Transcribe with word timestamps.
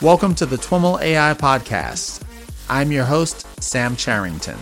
Welcome 0.00 0.36
to 0.36 0.46
the 0.46 0.54
TWIML 0.54 1.02
AI 1.02 1.34
Podcast. 1.34 2.22
I'm 2.70 2.92
your 2.92 3.04
host, 3.04 3.44
Sam 3.60 3.96
Charrington. 3.96 4.56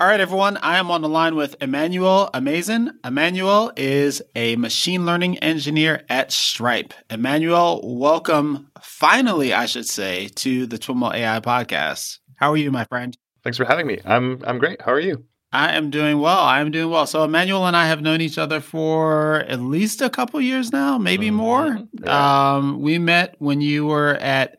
All 0.00 0.08
right, 0.08 0.18
everyone. 0.18 0.56
I 0.56 0.78
am 0.78 0.90
on 0.90 1.00
the 1.00 1.08
line 1.08 1.36
with 1.36 1.54
Emmanuel 1.60 2.28
Ameisen. 2.34 2.90
Emmanuel 3.04 3.70
is 3.76 4.20
a 4.34 4.56
machine 4.56 5.06
learning 5.06 5.38
engineer 5.38 6.04
at 6.08 6.32
Stripe. 6.32 6.92
Emmanuel, 7.08 7.82
welcome, 7.84 8.72
finally, 8.82 9.54
I 9.54 9.66
should 9.66 9.86
say, 9.86 10.26
to 10.34 10.66
the 10.66 10.76
TWIML 10.76 11.14
AI 11.14 11.38
podcast. 11.38 12.18
How 12.34 12.50
are 12.50 12.56
you, 12.56 12.72
my 12.72 12.84
friend? 12.86 13.16
Thanks 13.46 13.58
for 13.58 13.64
having 13.64 13.86
me. 13.86 14.00
I'm 14.04 14.42
I'm 14.44 14.58
great. 14.58 14.82
How 14.82 14.90
are 14.90 14.98
you? 14.98 15.24
I 15.52 15.76
am 15.76 15.88
doing 15.88 16.18
well. 16.18 16.40
I 16.40 16.58
am 16.58 16.72
doing 16.72 16.90
well. 16.90 17.06
So 17.06 17.22
Emmanuel 17.22 17.64
and 17.64 17.76
I 17.76 17.86
have 17.86 18.02
known 18.02 18.20
each 18.20 18.38
other 18.38 18.58
for 18.58 19.36
at 19.42 19.60
least 19.60 20.02
a 20.02 20.10
couple 20.10 20.40
years 20.40 20.72
now, 20.72 20.98
maybe 20.98 21.28
mm-hmm. 21.28 21.36
more. 21.36 21.78
Yeah. 22.02 22.56
Um, 22.56 22.80
we 22.80 22.98
met 22.98 23.36
when 23.38 23.60
you 23.60 23.86
were 23.86 24.14
at 24.16 24.58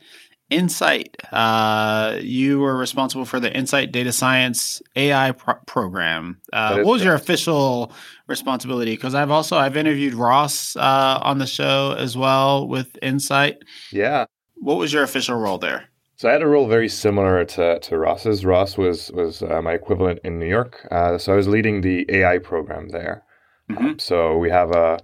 Insight. 0.50 1.18
Uh, 1.34 2.18
you 2.22 2.62
were 2.62 2.78
responsible 2.78 3.26
for 3.26 3.42
the 3.42 3.54
Insight 3.54 3.92
Data 3.92 4.14
Science 4.14 4.82
AI 4.96 5.34
pro- 5.34 5.56
program. 5.66 6.40
Uh, 6.54 6.76
what 6.76 6.86
was 6.94 7.04
your 7.04 7.16
official 7.16 7.92
responsibility? 8.28 8.96
Because 8.96 9.16
I've 9.16 9.32
also 9.32 9.58
I've 9.58 9.76
interviewed 9.76 10.14
Ross 10.14 10.78
uh, 10.78 11.20
on 11.22 11.40
the 11.40 11.48
show 11.48 11.94
as 11.98 12.16
well 12.16 12.70
with 12.70 12.98
Insight. 13.02 13.58
Yeah. 13.92 14.28
What 14.56 14.78
was 14.78 14.94
your 14.94 15.04
official 15.04 15.36
role 15.36 15.58
there? 15.58 15.90
So 16.18 16.28
I 16.28 16.32
had 16.32 16.42
a 16.42 16.48
role 16.48 16.68
very 16.68 16.90
similar 16.90 17.46
to, 17.46 17.80
to 17.80 17.98
Ross's. 17.98 18.44
Ross 18.44 18.76
was 18.76 19.12
was 19.12 19.44
uh, 19.44 19.62
my 19.62 19.74
equivalent 19.74 20.20
in 20.24 20.40
New 20.40 20.48
York. 20.48 20.88
Uh, 20.90 21.20
so 21.20 21.34
I 21.34 21.36
was 21.36 21.48
leading 21.48 21.82
the 21.82 22.06
AI 22.10 22.40
program 22.40 22.90
there. 22.90 23.24
Mm-hmm. 23.70 23.86
Um, 23.86 24.00
so 24.00 24.36
we 24.36 24.50
have 24.50 24.72
a 24.72 25.00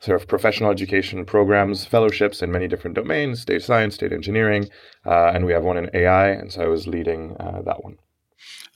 sort 0.00 0.20
of 0.20 0.26
professional 0.26 0.70
education 0.70 1.26
programs, 1.26 1.84
fellowships 1.84 2.42
in 2.42 2.50
many 2.50 2.66
different 2.66 2.96
domains, 2.96 3.44
data 3.44 3.60
science, 3.60 3.98
data 3.98 4.14
engineering, 4.14 4.70
uh, 5.04 5.32
and 5.34 5.44
we 5.44 5.52
have 5.52 5.64
one 5.64 5.76
in 5.76 5.90
AI. 5.92 6.28
And 6.28 6.50
so 6.50 6.62
I 6.62 6.68
was 6.68 6.86
leading 6.86 7.36
uh, 7.38 7.60
that 7.66 7.84
one. 7.84 7.98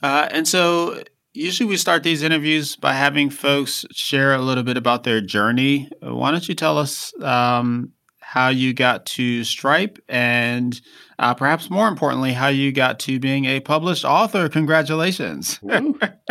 Uh, 0.03 0.27
and 0.31 0.47
so 0.47 1.01
usually 1.33 1.67
we 1.67 1.77
start 1.77 2.03
these 2.03 2.21
interviews 2.21 2.75
by 2.75 2.93
having 2.93 3.31
folks 3.31 3.85
share 3.91 4.33
a 4.35 4.39
little 4.39 4.63
bit 4.63 4.77
about 4.77 5.03
their 5.03 5.21
journey. 5.21 5.89
Why 6.01 6.29
don't 6.29 6.47
you 6.47 6.55
tell 6.55 6.77
us 6.77 7.13
um, 7.21 7.93
how 8.33 8.49
you 8.49 8.73
got 8.73 9.05
to 9.05 9.43
Stripe 9.43 9.97
and 10.07 10.79
uh, 11.17 11.33
perhaps 11.33 11.69
more 11.69 11.87
importantly, 11.87 12.33
how 12.33 12.47
you 12.47 12.71
got 12.71 12.99
to 12.99 13.19
being 13.19 13.45
a 13.45 13.59
published 13.59 14.05
author. 14.05 14.49
Congratulations. 14.49 15.59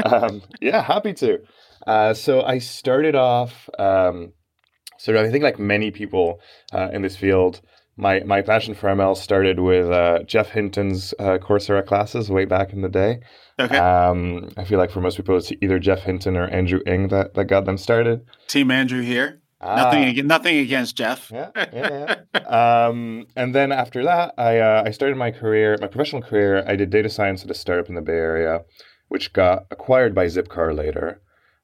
um, 0.04 0.42
yeah, 0.60 0.82
happy 0.82 1.12
to. 1.14 1.38
Uh, 1.86 2.14
so 2.14 2.42
I 2.42 2.58
started 2.58 3.14
off 3.14 3.68
um, 3.78 4.32
so 4.98 5.16
I 5.18 5.30
think 5.30 5.42
like 5.44 5.58
many 5.58 5.90
people 5.90 6.40
uh, 6.72 6.90
in 6.92 7.02
this 7.02 7.16
field, 7.16 7.60
my 7.96 8.20
my 8.20 8.42
passion 8.42 8.74
for 8.74 8.88
ML 8.88 9.16
started 9.16 9.60
with 9.60 9.90
uh, 9.90 10.22
Geoff 10.24 10.50
Hinton's 10.50 11.14
uh, 11.18 11.38
Coursera 11.38 11.86
classes 11.86 12.30
way 12.30 12.44
back 12.44 12.72
in 12.72 12.82
the 12.82 12.88
day. 12.88 13.20
Okay. 13.58 13.76
Um, 13.76 14.50
I 14.56 14.64
feel 14.64 14.78
like 14.78 14.90
for 14.90 15.00
most 15.00 15.16
people, 15.16 15.36
it's 15.36 15.52
either 15.62 15.78
Geoff 15.78 16.00
Hinton 16.00 16.36
or 16.36 16.46
Andrew 16.48 16.80
Ng 16.86 17.08
that, 17.08 17.34
that 17.34 17.46
got 17.46 17.64
them 17.64 17.78
started. 17.78 18.24
Team 18.48 18.70
Andrew 18.70 19.02
here. 19.02 19.40
Ah. 19.60 19.74
Nothing, 19.74 20.26
nothing 20.26 20.58
against 20.58 20.96
Geoff. 20.96 21.30
yeah, 21.32 21.50
yeah, 21.56 22.14
yeah. 22.34 22.40
um, 22.86 23.26
and 23.34 23.54
then 23.54 23.72
after 23.72 24.04
that, 24.04 24.34
I 24.38 24.58
uh, 24.58 24.84
I 24.86 24.92
started 24.92 25.16
my 25.16 25.32
career, 25.32 25.76
my 25.80 25.88
professional 25.88 26.22
career. 26.22 26.64
I 26.66 26.76
did 26.76 26.90
data 26.90 27.08
science 27.08 27.44
at 27.44 27.50
a 27.50 27.54
startup 27.54 27.88
in 27.88 27.96
the 27.96 28.00
Bay 28.00 28.12
Area, 28.12 28.62
which 29.08 29.32
got 29.32 29.66
acquired 29.70 30.14
by 30.14 30.26
Zipcar 30.26 30.76
later. 30.76 31.20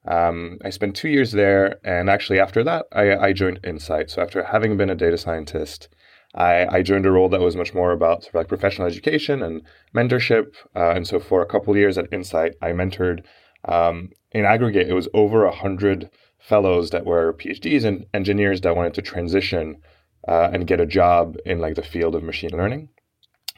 Um, 0.07 0.59
I 0.63 0.69
spent 0.69 0.95
two 0.95 1.09
years 1.09 1.31
there, 1.31 1.79
and 1.83 2.09
actually 2.09 2.39
after 2.39 2.63
that, 2.63 2.85
I, 2.91 3.15
I 3.15 3.33
joined 3.33 3.59
Insight. 3.63 4.11
So 4.11 4.21
after 4.21 4.43
having 4.43 4.77
been 4.77 4.89
a 4.89 4.95
data 4.95 5.17
scientist, 5.17 5.89
I, 6.35 6.67
I, 6.67 6.81
joined 6.83 7.05
a 7.05 7.11
role 7.11 7.29
that 7.29 7.39
was 7.41 7.55
much 7.55 7.73
more 7.73 7.91
about 7.91 8.23
sort 8.23 8.35
of 8.35 8.39
like 8.39 8.47
professional 8.47 8.87
education 8.87 9.41
and 9.41 9.63
mentorship. 9.95 10.53
Uh, 10.75 10.91
and 10.91 11.07
so 11.07 11.19
for 11.19 11.41
a 11.41 11.45
couple 11.45 11.75
years 11.75 11.97
at 11.97 12.11
Insight, 12.11 12.53
I 12.61 12.71
mentored. 12.71 13.23
Um, 13.67 14.11
in 14.31 14.45
aggregate, 14.45 14.87
it 14.87 14.93
was 14.93 15.07
over 15.13 15.45
a 15.45 15.55
hundred 15.55 16.09
fellows 16.47 16.91
that 16.91 17.05
were 17.05 17.33
PhDs 17.33 17.85
and 17.85 18.05
engineers 18.13 18.61
that 18.61 18.75
wanted 18.75 18.93
to 18.95 19.01
transition 19.01 19.77
uh, 20.27 20.49
and 20.53 20.67
get 20.67 20.79
a 20.79 20.85
job 20.85 21.37
in 21.45 21.59
like 21.59 21.75
the 21.75 21.81
field 21.81 22.15
of 22.15 22.23
machine 22.23 22.51
learning. 22.51 22.89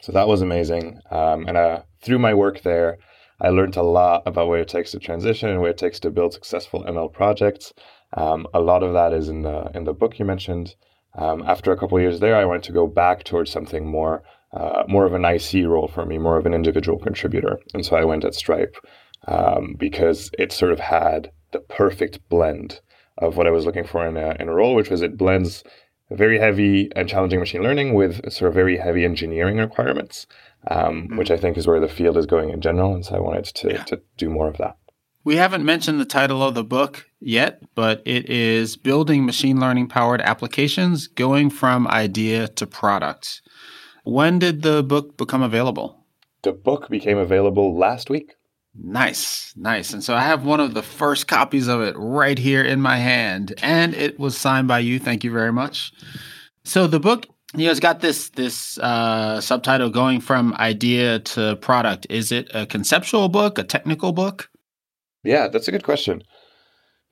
So 0.02 0.12
that 0.14 0.28
was 0.28 0.42
amazing. 0.42 1.02
Um, 1.12 1.48
and 1.48 1.58
uh, 1.58 1.82
through 2.02 2.20
my 2.20 2.34
work 2.34 2.62
there, 2.62 2.98
I 3.42 3.50
learned 3.50 3.76
a 3.76 3.84
lot 3.84 4.24
about 4.26 4.48
what 4.48 4.60
it 4.60 4.68
takes 4.68 4.92
to 4.92 5.00
transition 5.00 5.50
and 5.50 5.60
what 5.60 5.72
it 5.72 5.78
takes 5.78 6.00
to 6.02 6.12
build 6.12 6.34
successful 6.34 6.84
ML 6.84 7.12
projects. 7.12 7.74
Um, 8.14 8.48
a 8.54 8.62
lot 8.62 8.84
of 8.84 8.94
that 8.94 9.14
is 9.14 9.28
in 9.28 9.42
the 9.42 9.70
in 9.76 9.84
the 9.84 9.94
book 9.94 10.18
you 10.18 10.26
mentioned. 10.26 10.76
Um, 11.16 11.44
after 11.46 11.72
a 11.72 11.78
couple 11.78 12.00
years 12.00 12.20
there, 12.20 12.36
I 12.36 12.46
wanted 12.46 12.64
to 12.64 12.72
go 12.72 12.88
back 12.88 13.24
towards 13.24 13.52
something 13.52 13.86
more 13.86 14.24
uh, 14.54 14.84
more 14.88 15.06
of 15.06 15.14
an 15.14 15.26
IC 15.26 15.66
role 15.66 15.88
for 15.88 16.06
me, 16.06 16.18
more 16.18 16.38
of 16.38 16.46
an 16.46 16.54
individual 16.54 16.98
contributor, 16.98 17.60
and 17.74 17.86
so 17.86 17.98
I 17.98 18.06
went 18.06 18.24
at 18.24 18.34
Stripe 18.34 18.78
um, 19.28 19.76
because 19.78 20.32
it 20.40 20.52
sort 20.52 20.72
of 20.72 20.80
had 20.80 21.32
the 21.52 21.60
perfect 21.60 22.28
blend 22.30 22.82
of 23.18 23.36
what 23.36 23.48
I 23.48 23.52
was 23.52 23.66
looking 23.66 23.86
for 23.86 24.06
in 24.06 24.18
a, 24.18 24.36
in 24.40 24.48
a 24.48 24.54
role, 24.54 24.76
which 24.76 24.90
was 24.90 25.02
it 25.02 25.18
blends 25.18 25.64
very 26.10 26.40
heavy 26.40 26.90
and 26.96 27.10
challenging 27.10 27.40
machine 27.40 27.62
learning 27.62 27.94
with 27.94 28.32
sort 28.32 28.48
of 28.48 28.56
very 28.56 28.78
heavy 28.78 29.04
engineering 29.04 29.58
requirements 29.58 30.26
um, 30.70 31.04
mm-hmm. 31.04 31.18
which 31.18 31.32
I 31.32 31.38
think 31.38 31.58
is 31.58 31.68
where 31.68 31.80
the 31.80 31.88
field 31.88 32.18
is 32.18 32.26
going 32.26 32.50
in 32.50 32.62
general. 32.62 32.94
And 32.94 33.06
so 33.06 33.16
I 33.16 33.20
wanted 33.20 33.46
to, 33.46 33.74
yeah. 33.74 33.84
to 33.84 34.02
do 34.18 34.30
more 34.30 34.48
of 34.48 34.58
that. 34.58 34.78
We 35.24 35.36
haven't 35.36 35.66
mentioned 35.66 36.00
the 36.00 36.06
title 36.06 36.42
of 36.42 36.56
the 36.56 36.64
book 36.64 37.06
yet, 37.20 37.62
but 37.76 38.02
it 38.06 38.30
is 38.30 38.78
Building 38.78 39.26
Machine 39.26 39.60
Learning 39.60 39.88
Powered 39.88 40.22
Applications 40.22 41.08
Going 41.08 41.50
from 41.50 41.88
Idea 41.88 42.48
to 42.48 42.66
Product. 42.66 43.42
When 44.06 44.40
did 44.40 44.62
the 44.62 44.84
book 44.84 45.18
become 45.18 45.42
available? 45.42 46.06
The 46.44 46.54
book 46.54 46.88
became 46.88 47.18
available 47.18 47.78
last 47.78 48.10
week. 48.10 48.36
Nice, 48.80 49.54
nice. 49.56 49.92
And 49.94 50.04
so 50.04 50.16
I 50.16 50.22
have 50.22 50.46
one 50.46 50.60
of 50.60 50.74
the 50.74 50.84
first 50.84 51.28
copies 51.28 51.68
of 51.68 51.82
it 51.82 51.96
right 51.98 52.38
here 52.38 52.64
in 52.64 52.80
my 52.80 52.98
hand, 52.98 53.54
and 53.62 53.94
it 53.96 54.20
was 54.20 54.38
signed 54.38 54.68
by 54.68 54.80
you. 54.80 55.00
Thank 55.00 55.24
you 55.24 55.32
very 55.32 55.52
much. 55.52 55.92
So 56.64 56.86
the 56.86 57.00
book 57.00 57.26
you 57.56 57.66
know, 57.66 57.72
it's 57.72 57.80
got 57.80 58.02
this 58.02 58.30
this 58.30 58.78
uh, 58.80 59.40
subtitle 59.40 59.90
going 59.90 60.20
from 60.20 60.54
idea 60.56 61.20
to 61.20 61.56
product. 61.58 62.06
Is 62.10 62.32
it 62.32 62.50
a 62.54 62.66
conceptual 62.66 63.30
book, 63.30 63.58
a 63.58 63.64
technical 63.64 64.12
book? 64.12 64.50
Yeah, 65.24 65.48
that's 65.48 65.68
a 65.68 65.72
good 65.72 65.84
question. 65.84 66.24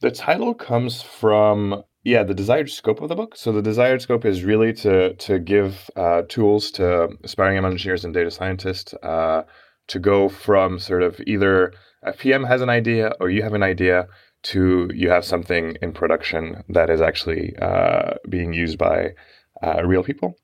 The 0.01 0.11
title 0.11 0.53
comes 0.53 1.01
from 1.01 1.83
yeah 2.03 2.23
the 2.23 2.33
desired 2.33 2.69
scope 2.69 3.01
of 3.01 3.09
the 3.09 3.15
book. 3.15 3.35
So 3.37 3.53
the 3.53 3.61
desired 3.61 4.01
scope 4.01 4.25
is 4.25 4.43
really 4.43 4.73
to 4.73 5.13
to 5.13 5.39
give 5.39 5.89
uh, 5.95 6.23
tools 6.27 6.69
to 6.71 7.09
aspiring 7.23 7.63
engineers 7.63 8.03
and 8.03 8.13
data 8.13 8.29
scientists 8.29 8.93
uh, 9.01 9.43
to 9.87 9.99
go 9.99 10.29
from 10.29 10.79
sort 10.79 11.03
of 11.03 11.19
either 11.27 11.73
a 12.03 12.13
PM 12.13 12.43
has 12.43 12.61
an 12.61 12.69
idea 12.69 13.13
or 13.19 13.29
you 13.29 13.41
have 13.41 13.53
an 13.53 13.63
idea 13.63 14.07
to 14.43 14.89
you 14.93 15.09
have 15.09 15.25
something 15.25 15.75
in 15.81 15.91
production 15.91 16.63
that 16.69 16.89
is 16.89 17.01
actually 17.01 17.55
uh, 17.61 18.13
being 18.29 18.53
used 18.53 18.77
by 18.77 19.13
uh, 19.63 19.83
real 19.83 20.03
people. 20.03 20.37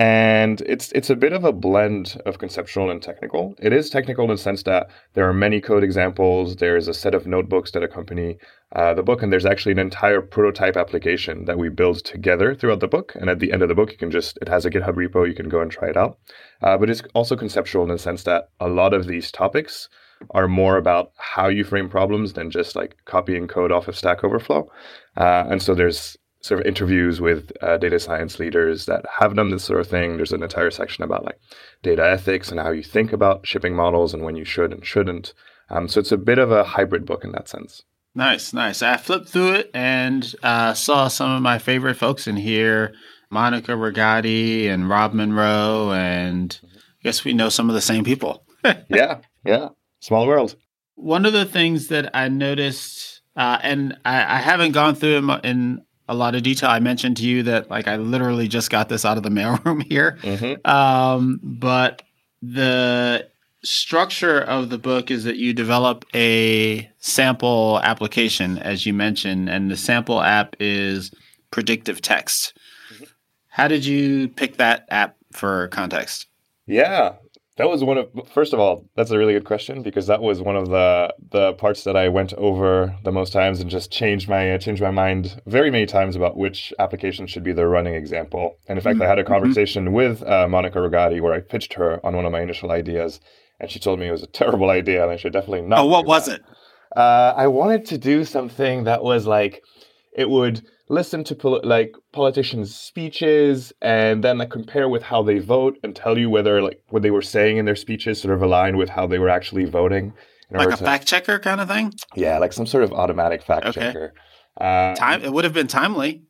And 0.00 0.62
it's 0.62 0.90
it's 0.92 1.10
a 1.10 1.14
bit 1.14 1.34
of 1.34 1.44
a 1.44 1.52
blend 1.52 2.22
of 2.24 2.38
conceptual 2.38 2.90
and 2.90 3.02
technical. 3.02 3.54
It 3.58 3.74
is 3.74 3.90
technical 3.90 4.24
in 4.24 4.30
the 4.30 4.38
sense 4.38 4.62
that 4.62 4.88
there 5.12 5.28
are 5.28 5.34
many 5.34 5.60
code 5.60 5.84
examples. 5.84 6.56
There's 6.56 6.88
a 6.88 6.94
set 6.94 7.14
of 7.14 7.26
notebooks 7.26 7.72
that 7.72 7.82
accompany 7.82 8.38
uh, 8.74 8.94
the 8.94 9.02
book, 9.02 9.22
and 9.22 9.30
there's 9.30 9.44
actually 9.44 9.72
an 9.72 9.78
entire 9.78 10.22
prototype 10.22 10.78
application 10.78 11.44
that 11.44 11.58
we 11.58 11.68
build 11.68 12.02
together 12.02 12.54
throughout 12.54 12.80
the 12.80 12.88
book. 12.88 13.12
And 13.14 13.28
at 13.28 13.40
the 13.40 13.52
end 13.52 13.60
of 13.60 13.68
the 13.68 13.74
book, 13.74 13.92
you 13.92 13.98
can 13.98 14.10
just 14.10 14.38
it 14.40 14.48
has 14.48 14.64
a 14.64 14.70
GitHub 14.70 14.94
repo. 14.94 15.28
You 15.28 15.34
can 15.34 15.50
go 15.50 15.60
and 15.60 15.70
try 15.70 15.90
it 15.90 15.98
out. 15.98 16.18
Uh, 16.62 16.78
but 16.78 16.88
it's 16.88 17.02
also 17.12 17.36
conceptual 17.36 17.82
in 17.82 17.90
the 17.90 17.98
sense 17.98 18.22
that 18.22 18.48
a 18.58 18.70
lot 18.70 18.94
of 18.94 19.06
these 19.06 19.30
topics 19.30 19.90
are 20.30 20.48
more 20.48 20.78
about 20.78 21.12
how 21.18 21.48
you 21.48 21.62
frame 21.62 21.90
problems 21.90 22.32
than 22.32 22.50
just 22.50 22.74
like 22.74 22.96
copying 23.04 23.46
code 23.46 23.70
off 23.70 23.86
of 23.86 23.98
Stack 23.98 24.24
Overflow. 24.24 24.66
Uh, 25.18 25.44
and 25.50 25.62
so 25.62 25.74
there's 25.74 26.16
sort 26.40 26.60
of 26.60 26.66
interviews 26.66 27.20
with 27.20 27.52
uh, 27.60 27.76
data 27.76 28.00
science 28.00 28.38
leaders 28.38 28.86
that 28.86 29.04
have 29.18 29.34
done 29.34 29.50
this 29.50 29.64
sort 29.64 29.80
of 29.80 29.86
thing. 29.86 30.16
There's 30.16 30.32
an 30.32 30.42
entire 30.42 30.70
section 30.70 31.04
about 31.04 31.24
like 31.24 31.38
data 31.82 32.04
ethics 32.04 32.50
and 32.50 32.58
how 32.58 32.70
you 32.70 32.82
think 32.82 33.12
about 33.12 33.46
shipping 33.46 33.74
models 33.74 34.14
and 34.14 34.24
when 34.24 34.36
you 34.36 34.44
should 34.44 34.72
and 34.72 34.84
shouldn't. 34.84 35.34
Um, 35.68 35.86
so 35.86 36.00
it's 36.00 36.12
a 36.12 36.16
bit 36.16 36.38
of 36.38 36.50
a 36.50 36.64
hybrid 36.64 37.04
book 37.04 37.24
in 37.24 37.32
that 37.32 37.48
sense. 37.48 37.82
Nice, 38.14 38.52
nice. 38.52 38.82
I 38.82 38.96
flipped 38.96 39.28
through 39.28 39.52
it 39.52 39.70
and 39.72 40.34
uh, 40.42 40.74
saw 40.74 41.08
some 41.08 41.30
of 41.30 41.42
my 41.42 41.58
favorite 41.58 41.94
folks 41.94 42.26
in 42.26 42.36
here 42.36 42.92
Monica 43.30 43.72
Rogati 43.72 44.68
and 44.68 44.88
Rob 44.88 45.14
Munro. 45.14 45.92
And 45.92 46.58
I 46.64 47.02
guess 47.04 47.24
we 47.24 47.32
know 47.32 47.48
some 47.48 47.68
of 47.68 47.74
the 47.74 47.80
same 47.80 48.04
people. 48.04 48.44
yeah, 48.88 49.20
yeah. 49.44 49.68
Small 50.00 50.26
world. 50.26 50.56
One 50.96 51.24
of 51.24 51.32
the 51.32 51.44
things 51.44 51.88
that 51.88 52.10
I 52.14 52.28
noticed, 52.28 53.22
uh, 53.36 53.58
and 53.62 53.96
I, 54.04 54.36
I, 54.36 54.38
haven't 54.38 54.72
gone 54.72 54.94
through 54.94 55.16
in, 55.16 55.30
in 55.44 55.84
a 56.10 56.14
lot 56.14 56.34
of 56.34 56.42
detail. 56.42 56.68
I 56.68 56.80
mentioned 56.80 57.16
to 57.18 57.22
you 57.22 57.44
that 57.44 57.70
like 57.70 57.86
I 57.86 57.96
literally 57.96 58.48
just 58.48 58.68
got 58.68 58.88
this 58.88 59.04
out 59.04 59.16
of 59.16 59.22
the 59.22 59.28
mailroom 59.40 59.82
here. 59.82 60.18
Mm-hmm. 60.22 60.68
Um, 60.68 61.40
but 61.42 62.02
the 62.42 63.28
structure 63.62 64.40
of 64.40 64.70
the 64.70 64.78
book 64.78 65.10
is 65.10 65.24
that 65.24 65.36
you 65.36 65.54
develop 65.54 66.04
a 66.12 66.90
sample 66.98 67.80
application, 67.84 68.58
as 68.58 68.84
you 68.84 68.92
mentioned, 68.92 69.48
and 69.48 69.70
the 69.70 69.76
sample 69.76 70.20
app 70.20 70.56
is 70.58 71.12
predictive 71.52 72.02
text. 72.02 72.58
Mm-hmm. 72.92 73.04
How 73.48 73.68
did 73.68 73.84
you 73.86 74.28
pick 74.28 74.56
that 74.56 74.86
app 74.90 75.16
for 75.32 75.68
context? 75.68 76.26
Yeah, 76.66 77.14
that 77.60 77.68
was 77.68 77.84
one 77.84 77.98
of 77.98 78.08
first 78.32 78.54
of 78.54 78.58
all, 78.58 78.86
that's 78.96 79.10
a 79.10 79.18
really 79.18 79.34
good 79.34 79.44
question 79.44 79.82
because 79.82 80.06
that 80.06 80.22
was 80.22 80.40
one 80.40 80.56
of 80.56 80.70
the 80.70 81.14
the 81.30 81.52
parts 81.54 81.84
that 81.84 81.94
I 81.94 82.08
went 82.08 82.32
over 82.34 82.96
the 83.04 83.12
most 83.12 83.34
times 83.34 83.60
and 83.60 83.68
just 83.68 83.92
changed 83.92 84.30
my 84.30 84.52
uh, 84.52 84.58
changed 84.58 84.80
my 84.80 84.90
mind 84.90 85.42
very 85.44 85.70
many 85.70 85.84
times 85.84 86.16
about 86.16 86.38
which 86.38 86.72
application 86.78 87.26
should 87.26 87.44
be 87.44 87.52
the 87.52 87.66
running 87.66 87.94
example. 87.94 88.56
And 88.66 88.78
in 88.78 88.82
fact, 88.82 88.94
mm-hmm. 88.94 89.02
I 89.02 89.08
had 89.08 89.18
a 89.18 89.22
mm-hmm. 89.22 89.32
conversation 89.34 89.84
mm-hmm. 89.84 89.94
with 89.94 90.22
uh, 90.22 90.48
Monica 90.48 90.78
Rogati 90.78 91.20
where 91.20 91.34
I 91.34 91.40
pitched 91.40 91.74
her 91.74 92.04
on 92.04 92.16
one 92.16 92.24
of 92.24 92.32
my 92.32 92.40
initial 92.40 92.70
ideas, 92.70 93.20
and 93.60 93.70
she 93.70 93.78
told 93.78 94.00
me 94.00 94.08
it 94.08 94.12
was 94.12 94.22
a 94.22 94.26
terrible 94.26 94.70
idea 94.80 95.02
and 95.02 95.12
I 95.12 95.16
should 95.16 95.34
definitely 95.34 95.62
not. 95.62 95.80
Oh, 95.80 95.86
what 95.86 96.06
was 96.06 96.26
that. 96.26 96.40
it? 96.40 96.46
Uh, 96.96 97.34
I 97.36 97.46
wanted 97.46 97.84
to 97.86 97.98
do 97.98 98.24
something 98.24 98.84
that 98.84 99.04
was 99.04 99.26
like 99.26 99.62
it 100.16 100.30
would 100.30 100.62
listen 100.90 101.22
to 101.24 101.34
pol- 101.34 101.60
like 101.62 101.94
politicians' 102.12 102.74
speeches 102.74 103.72
and 103.80 104.22
then 104.22 104.38
like 104.38 104.50
compare 104.50 104.88
with 104.88 105.04
how 105.04 105.22
they 105.22 105.38
vote 105.38 105.78
and 105.82 105.94
tell 105.94 106.18
you 106.18 106.28
whether 106.28 106.60
like 106.60 106.82
what 106.90 107.02
they 107.02 107.12
were 107.12 107.22
saying 107.22 107.56
in 107.56 107.64
their 107.64 107.76
speeches 107.76 108.20
sort 108.20 108.34
of 108.34 108.42
aligned 108.42 108.76
with 108.76 108.90
how 108.90 109.06
they 109.06 109.18
were 109.18 109.28
actually 109.28 109.64
voting. 109.64 110.12
Like 110.50 110.68
a 110.68 110.76
to, 110.76 110.84
fact 110.84 111.06
checker 111.06 111.38
kind 111.38 111.60
of 111.60 111.68
thing. 111.68 111.94
Yeah, 112.16 112.38
like 112.38 112.52
some 112.52 112.66
sort 112.66 112.82
of 112.82 112.92
automatic 112.92 113.40
fact 113.40 113.66
okay. 113.66 113.80
checker. 113.80 114.14
Uh, 114.60 114.96
Time. 114.96 115.22
It 115.22 115.32
would 115.32 115.44
have 115.44 115.54
been 115.54 115.68
timely. 115.68 116.24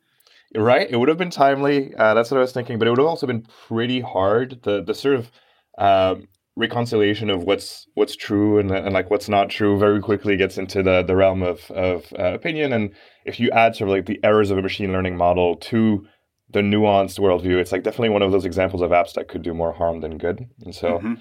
Right. 0.54 0.88
It 0.90 0.96
would 0.96 1.08
have 1.08 1.16
been 1.16 1.30
timely. 1.30 1.94
Uh, 1.94 2.12
that's 2.12 2.30
what 2.30 2.36
I 2.36 2.40
was 2.42 2.52
thinking. 2.52 2.78
But 2.78 2.86
it 2.86 2.90
would 2.90 2.98
have 2.98 3.08
also 3.08 3.26
been 3.26 3.46
pretty 3.66 4.00
hard. 4.00 4.60
The 4.62 4.82
the 4.82 4.94
sort 4.94 5.14
of 5.16 5.30
um, 5.78 6.28
reconciliation 6.60 7.30
of 7.30 7.42
what's 7.44 7.86
what's 7.94 8.14
true 8.14 8.58
and, 8.58 8.70
and 8.70 8.92
like 8.92 9.10
what's 9.10 9.28
not 9.28 9.48
true 9.48 9.78
very 9.78 10.00
quickly 10.00 10.36
gets 10.36 10.58
into 10.58 10.82
the 10.82 11.02
the 11.02 11.16
realm 11.16 11.42
of 11.42 11.70
of 11.70 12.12
uh, 12.18 12.34
opinion. 12.34 12.72
And 12.72 12.92
if 13.24 13.40
you 13.40 13.50
add 13.50 13.74
sort 13.74 13.88
of 13.88 13.96
like 13.96 14.06
the 14.06 14.20
errors 14.22 14.50
of 14.50 14.58
a 14.58 14.62
machine 14.62 14.92
learning 14.92 15.16
model 15.16 15.56
to 15.56 16.06
the 16.52 16.60
nuanced 16.60 17.18
worldview 17.20 17.60
it's 17.60 17.70
like 17.70 17.84
definitely 17.84 18.08
one 18.08 18.22
of 18.22 18.32
those 18.32 18.44
examples 18.44 18.82
of 18.82 18.90
apps 18.90 19.14
that 19.14 19.28
could 19.28 19.42
do 19.42 19.54
more 19.54 19.72
harm 19.72 20.00
than 20.00 20.18
good. 20.18 20.46
And 20.64 20.74
so 20.74 20.98
mm-hmm. 20.98 21.14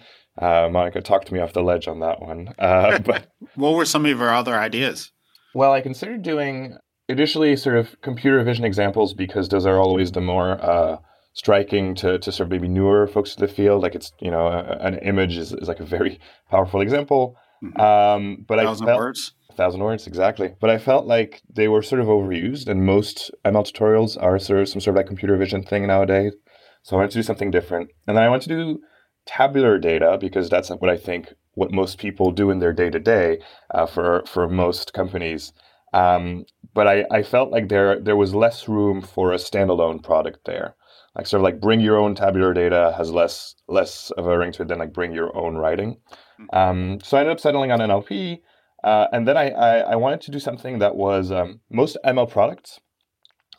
uh, 0.43 0.69
monica 0.69 1.01
talked 1.01 1.31
me 1.31 1.39
off 1.39 1.53
the 1.53 1.63
ledge 1.63 1.87
on 1.87 1.99
that 2.01 2.21
one. 2.21 2.53
Uh, 2.59 2.99
but 3.05 3.27
what 3.55 3.73
were 3.73 3.85
some 3.85 4.05
of 4.05 4.17
your 4.19 4.33
other 4.33 4.55
ideas? 4.55 5.11
Well 5.55 5.71
i 5.71 5.81
considered 5.81 6.21
doing 6.21 6.77
initially 7.07 7.55
sort 7.55 7.75
of 7.75 7.99
computer 8.01 8.43
vision 8.43 8.65
examples 8.65 9.13
because 9.13 9.49
those 9.49 9.65
are 9.65 9.79
always 9.79 10.11
the 10.11 10.21
more 10.21 10.51
uh, 10.61 10.97
striking 11.33 11.95
to, 11.95 12.19
to 12.19 12.31
sort 12.31 12.47
of 12.47 12.51
maybe 12.51 12.67
newer 12.67 13.07
folks 13.07 13.35
to 13.35 13.39
the 13.39 13.47
field. 13.47 13.81
Like 13.81 13.95
it's, 13.95 14.11
you 14.19 14.31
know, 14.31 14.47
a, 14.47 14.77
an 14.81 14.97
image 14.99 15.37
is, 15.37 15.53
is 15.53 15.67
like 15.67 15.79
a 15.79 15.85
very 15.85 16.19
powerful 16.49 16.81
example. 16.81 17.37
Mm-hmm. 17.63 17.79
Um, 17.79 18.45
but 18.47 18.59
thousand 18.59 18.87
I 18.87 18.91
felt, 18.91 18.99
words. 18.99 19.33
A 19.49 19.53
thousand 19.53 19.81
words, 19.81 20.07
exactly. 20.07 20.53
But 20.59 20.69
I 20.69 20.77
felt 20.77 21.05
like 21.05 21.41
they 21.53 21.67
were 21.67 21.81
sort 21.81 22.01
of 22.01 22.07
overused, 22.07 22.67
and 22.67 22.85
most 22.85 23.31
ML 23.45 23.71
tutorials 23.71 24.21
are 24.21 24.39
sort 24.39 24.61
of 24.61 24.69
some 24.69 24.81
sort 24.81 24.95
of 24.95 24.97
like 24.97 25.07
computer 25.07 25.35
vision 25.37 25.63
thing 25.63 25.87
nowadays. 25.87 26.33
So 26.83 26.95
I 26.95 26.99
wanted 26.99 27.11
to 27.11 27.19
do 27.19 27.23
something 27.23 27.51
different, 27.51 27.89
and 28.07 28.15
then 28.15 28.23
I 28.23 28.29
wanted 28.29 28.49
to 28.49 28.55
do 28.55 28.79
tabular 29.25 29.77
data 29.77 30.17
because 30.19 30.49
that's 30.49 30.69
what 30.69 30.89
I 30.89 30.97
think 30.97 31.33
what 31.53 31.71
most 31.71 31.97
people 31.97 32.31
do 32.31 32.49
in 32.49 32.59
their 32.59 32.71
day 32.71 32.89
to 32.89 32.99
day 32.99 33.39
for 33.89 34.23
for 34.25 34.47
most 34.47 34.93
companies. 34.93 35.51
Um, 35.93 36.45
but 36.73 36.87
I, 36.87 37.05
I 37.11 37.23
felt 37.23 37.51
like 37.51 37.67
there 37.67 37.99
there 37.99 38.15
was 38.15 38.33
less 38.33 38.69
room 38.69 39.01
for 39.01 39.33
a 39.33 39.37
standalone 39.37 40.01
product 40.01 40.45
there 40.45 40.75
like 41.15 41.27
sort 41.27 41.39
of 41.39 41.43
like 41.43 41.59
bring 41.59 41.79
your 41.79 41.97
own 41.97 42.15
tabular 42.15 42.53
data 42.53 42.93
has 42.97 43.11
less 43.11 43.55
less 43.67 44.11
of 44.11 44.25
a 44.27 44.37
ring 44.37 44.51
to 44.53 44.63
it 44.63 44.67
than 44.67 44.79
like 44.79 44.93
bring 44.93 45.13
your 45.13 45.35
own 45.35 45.55
writing. 45.55 45.97
Mm-hmm. 46.39 46.57
Um, 46.57 46.99
so 47.01 47.17
I 47.17 47.21
ended 47.21 47.33
up 47.33 47.39
settling 47.39 47.71
on 47.71 47.79
NLP, 47.79 48.41
uh, 48.83 49.07
and 49.11 49.27
then 49.27 49.37
I, 49.37 49.49
I, 49.49 49.77
I 49.79 49.95
wanted 49.95 50.21
to 50.21 50.31
do 50.31 50.39
something 50.39 50.79
that 50.79 50.95
was 50.95 51.31
um, 51.31 51.61
most 51.69 51.97
ML 52.05 52.29
products 52.29 52.79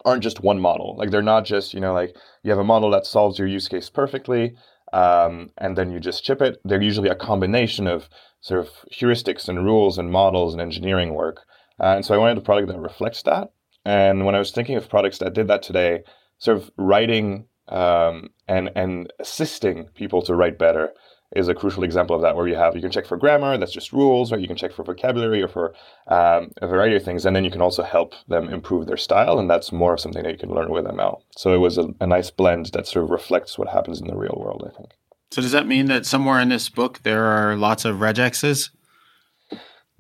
aren't 0.04 0.22
just 0.22 0.40
one 0.40 0.60
model. 0.60 0.96
Like 0.96 1.10
they're 1.10 1.22
not 1.22 1.44
just 1.44 1.74
you 1.74 1.80
know 1.80 1.92
like 1.92 2.16
you 2.42 2.50
have 2.50 2.60
a 2.60 2.64
model 2.64 2.90
that 2.90 3.06
solves 3.06 3.38
your 3.38 3.48
use 3.48 3.68
case 3.68 3.90
perfectly, 3.90 4.54
um, 4.92 5.50
and 5.58 5.76
then 5.76 5.90
you 5.90 6.00
just 6.00 6.24
chip 6.24 6.40
it. 6.40 6.60
They're 6.64 6.82
usually 6.82 7.08
a 7.08 7.14
combination 7.14 7.86
of 7.86 8.08
sort 8.40 8.60
of 8.60 8.70
heuristics 8.92 9.48
and 9.48 9.64
rules 9.64 9.98
and 9.98 10.10
models 10.10 10.54
and 10.54 10.62
engineering 10.62 11.14
work. 11.14 11.44
Uh, 11.78 11.94
and 11.96 12.04
so 12.04 12.14
I 12.14 12.18
wanted 12.18 12.38
a 12.38 12.42
product 12.42 12.68
that 12.68 12.78
reflects 12.78 13.22
that. 13.22 13.52
And 13.84 14.26
when 14.26 14.34
I 14.34 14.38
was 14.38 14.50
thinking 14.50 14.76
of 14.76 14.88
products 14.88 15.18
that 15.18 15.32
did 15.32 15.48
that 15.48 15.62
today, 15.62 16.02
sort 16.40 16.56
of 16.56 16.70
writing 16.76 17.46
um, 17.68 18.30
and 18.48 18.70
and 18.74 19.12
assisting 19.20 19.84
people 19.94 20.22
to 20.22 20.34
write 20.34 20.58
better 20.58 20.90
is 21.36 21.46
a 21.46 21.54
crucial 21.54 21.84
example 21.84 22.16
of 22.16 22.22
that 22.22 22.34
where 22.34 22.48
you 22.48 22.56
have 22.56 22.74
you 22.74 22.80
can 22.80 22.90
check 22.90 23.06
for 23.06 23.16
grammar 23.16 23.56
that's 23.56 23.72
just 23.72 23.92
rules 23.92 24.32
right? 24.32 24.40
You 24.40 24.48
can 24.48 24.56
check 24.56 24.72
for 24.72 24.82
vocabulary 24.82 25.40
or 25.40 25.46
for 25.46 25.72
um, 26.08 26.50
a 26.60 26.66
variety 26.66 26.96
of 26.96 27.04
things 27.04 27.24
and 27.24 27.36
then 27.36 27.44
you 27.44 27.52
can 27.52 27.62
also 27.62 27.84
help 27.84 28.14
them 28.26 28.48
improve 28.48 28.86
their 28.86 28.96
style 28.96 29.38
and 29.38 29.48
that's 29.48 29.70
more 29.70 29.94
of 29.94 30.00
something 30.00 30.24
that 30.24 30.32
you 30.32 30.38
can 30.38 30.50
learn 30.50 30.70
with 30.70 30.86
ml 30.86 31.20
so 31.36 31.54
it 31.54 31.58
was 31.58 31.78
a, 31.78 31.94
a 32.00 32.06
nice 32.06 32.30
blend 32.30 32.66
that 32.72 32.88
sort 32.88 33.04
of 33.04 33.10
reflects 33.10 33.56
what 33.56 33.68
happens 33.68 34.00
in 34.00 34.08
the 34.08 34.16
real 34.16 34.36
world 34.36 34.68
i 34.68 34.76
think. 34.76 34.90
So 35.30 35.40
does 35.40 35.52
that 35.52 35.68
mean 35.68 35.86
that 35.86 36.04
somewhere 36.04 36.40
in 36.40 36.48
this 36.48 36.68
book 36.68 37.04
there 37.04 37.24
are 37.24 37.54
lots 37.54 37.84
of 37.84 37.98
regexes 37.98 38.70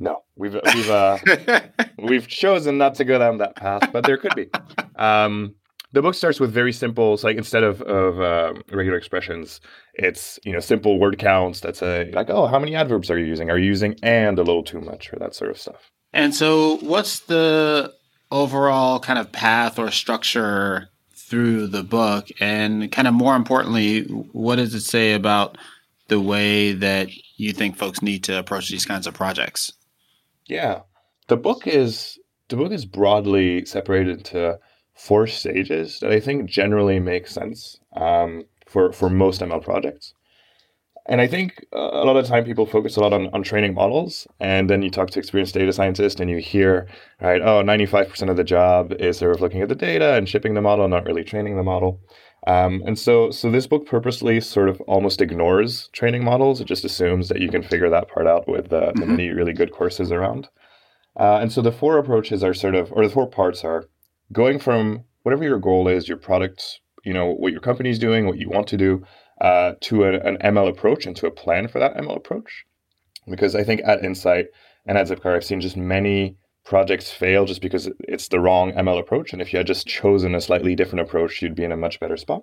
no, 0.02 0.22
we've 0.34 0.54
we've 0.74 0.90
uh, 0.90 1.18
we've 1.98 2.26
chosen 2.26 2.78
not 2.78 2.94
to 2.94 3.04
go 3.04 3.18
down 3.18 3.36
that 3.38 3.54
path, 3.54 3.90
but 3.92 4.06
there 4.06 4.16
could 4.16 4.34
be. 4.34 4.48
Um, 4.96 5.56
the 5.92 6.02
book 6.02 6.14
starts 6.14 6.38
with 6.38 6.52
very 6.52 6.72
simple 6.72 7.16
so 7.16 7.26
like 7.26 7.36
instead 7.36 7.64
of, 7.64 7.82
of 7.82 8.20
uh, 8.20 8.60
regular 8.70 8.96
expressions 8.96 9.60
it's 9.94 10.38
you 10.44 10.52
know 10.52 10.60
simple 10.60 10.98
word 10.98 11.18
counts 11.18 11.60
that's 11.60 11.82
a 11.82 12.10
like 12.12 12.30
oh 12.30 12.46
how 12.46 12.58
many 12.58 12.74
adverbs 12.74 13.10
are 13.10 13.18
you 13.18 13.26
using? 13.26 13.50
Are 13.50 13.58
you 13.58 13.66
using 13.66 13.96
and 14.02 14.38
a 14.38 14.42
little 14.42 14.62
too 14.62 14.80
much? 14.80 15.12
or 15.12 15.18
that 15.18 15.34
sort 15.34 15.50
of 15.50 15.58
stuff. 15.58 15.90
And 16.12 16.34
so 16.34 16.76
what's 16.78 17.20
the 17.20 17.92
overall 18.30 19.00
kind 19.00 19.18
of 19.18 19.32
path 19.32 19.78
or 19.78 19.90
structure 19.90 20.88
through 21.14 21.68
the 21.68 21.82
book? 21.82 22.28
And 22.40 22.90
kind 22.90 23.08
of 23.08 23.14
more 23.14 23.36
importantly 23.36 24.02
what 24.32 24.56
does 24.56 24.74
it 24.74 24.82
say 24.82 25.14
about 25.14 25.58
the 26.08 26.20
way 26.20 26.72
that 26.72 27.08
you 27.36 27.52
think 27.52 27.76
folks 27.76 28.02
need 28.02 28.24
to 28.24 28.38
approach 28.38 28.68
these 28.68 28.84
kinds 28.84 29.06
of 29.06 29.14
projects? 29.14 29.72
Yeah. 30.46 30.80
The 31.28 31.36
book 31.36 31.66
is 31.66 32.18
the 32.48 32.56
book 32.56 32.72
is 32.72 32.84
broadly 32.84 33.64
separated 33.64 34.18
into 34.18 34.58
four 35.00 35.26
stages 35.26 35.98
that 36.00 36.12
I 36.12 36.20
think 36.20 36.48
generally 36.48 37.00
make 37.00 37.26
sense 37.26 37.78
um, 37.96 38.44
for 38.66 38.92
for 38.92 39.08
most 39.08 39.40
ML 39.40 39.62
projects. 39.62 40.14
And 41.06 41.20
I 41.20 41.26
think 41.26 41.64
a 41.72 42.04
lot 42.04 42.16
of 42.16 42.22
the 42.22 42.28
time 42.28 42.44
people 42.44 42.66
focus 42.66 42.96
a 42.96 43.00
lot 43.00 43.12
on, 43.12 43.28
on 43.32 43.42
training 43.42 43.74
models, 43.74 44.28
and 44.38 44.68
then 44.68 44.82
you 44.82 44.90
talk 44.90 45.10
to 45.10 45.18
experienced 45.18 45.54
data 45.54 45.72
scientists 45.72 46.20
and 46.20 46.30
you 46.30 46.36
hear, 46.36 46.86
right, 47.20 47.40
oh, 47.40 47.62
95% 47.62 48.28
of 48.28 48.36
the 48.36 48.44
job 48.44 48.92
is 48.92 49.18
sort 49.18 49.34
of 49.34 49.40
looking 49.40 49.62
at 49.62 49.68
the 49.70 49.74
data 49.74 50.14
and 50.14 50.28
shipping 50.28 50.54
the 50.54 50.60
model, 50.60 50.86
not 50.86 51.06
really 51.06 51.24
training 51.24 51.56
the 51.56 51.64
model. 51.64 51.98
Um, 52.46 52.82
and 52.86 52.98
so, 52.98 53.30
so 53.30 53.50
this 53.50 53.66
book 53.66 53.86
purposely 53.86 54.40
sort 54.40 54.68
of 54.68 54.80
almost 54.82 55.20
ignores 55.20 55.88
training 55.88 56.22
models. 56.22 56.60
It 56.60 56.66
just 56.66 56.84
assumes 56.84 57.28
that 57.28 57.40
you 57.40 57.48
can 57.48 57.62
figure 57.62 57.90
that 57.90 58.08
part 58.08 58.26
out 58.26 58.46
with 58.46 58.66
uh, 58.66 58.92
the 58.94 59.00
mm-hmm. 59.00 59.10
many 59.10 59.28
really 59.30 59.54
good 59.54 59.72
courses 59.72 60.12
around. 60.12 60.48
Uh, 61.18 61.38
and 61.40 61.50
so 61.50 61.60
the 61.60 61.72
four 61.72 61.98
approaches 61.98 62.44
are 62.44 62.54
sort 62.54 62.74
of, 62.74 62.92
or 62.92 63.04
the 63.04 63.12
four 63.12 63.26
parts 63.26 63.64
are 63.64 63.88
going 64.32 64.58
from 64.58 65.04
whatever 65.22 65.44
your 65.44 65.58
goal 65.58 65.88
is, 65.88 66.08
your 66.08 66.16
product, 66.16 66.80
you 67.04 67.12
know, 67.12 67.26
what 67.26 67.52
your 67.52 67.60
company's 67.60 67.98
doing, 67.98 68.26
what 68.26 68.38
you 68.38 68.48
want 68.48 68.66
to 68.68 68.76
do, 68.76 69.04
uh, 69.40 69.72
to 69.80 70.04
a, 70.04 70.12
an 70.20 70.36
ML 70.38 70.68
approach 70.68 71.06
and 71.06 71.16
to 71.16 71.26
a 71.26 71.30
plan 71.30 71.68
for 71.68 71.78
that 71.78 71.96
ML 71.96 72.16
approach. 72.16 72.64
Because 73.28 73.54
I 73.54 73.64
think 73.64 73.80
at 73.84 74.04
Insight 74.04 74.46
and 74.86 74.98
at 74.98 75.08
Zipcar, 75.08 75.36
I've 75.36 75.44
seen 75.44 75.60
just 75.60 75.76
many 75.76 76.36
projects 76.64 77.10
fail 77.10 77.44
just 77.44 77.62
because 77.62 77.88
it's 78.00 78.28
the 78.28 78.40
wrong 78.40 78.72
ML 78.72 78.98
approach. 78.98 79.32
And 79.32 79.40
if 79.40 79.52
you 79.52 79.58
had 79.58 79.66
just 79.66 79.86
chosen 79.86 80.34
a 80.34 80.40
slightly 80.40 80.74
different 80.74 81.06
approach, 81.06 81.40
you'd 81.40 81.54
be 81.54 81.64
in 81.64 81.72
a 81.72 81.76
much 81.76 82.00
better 82.00 82.16
spot. 82.16 82.42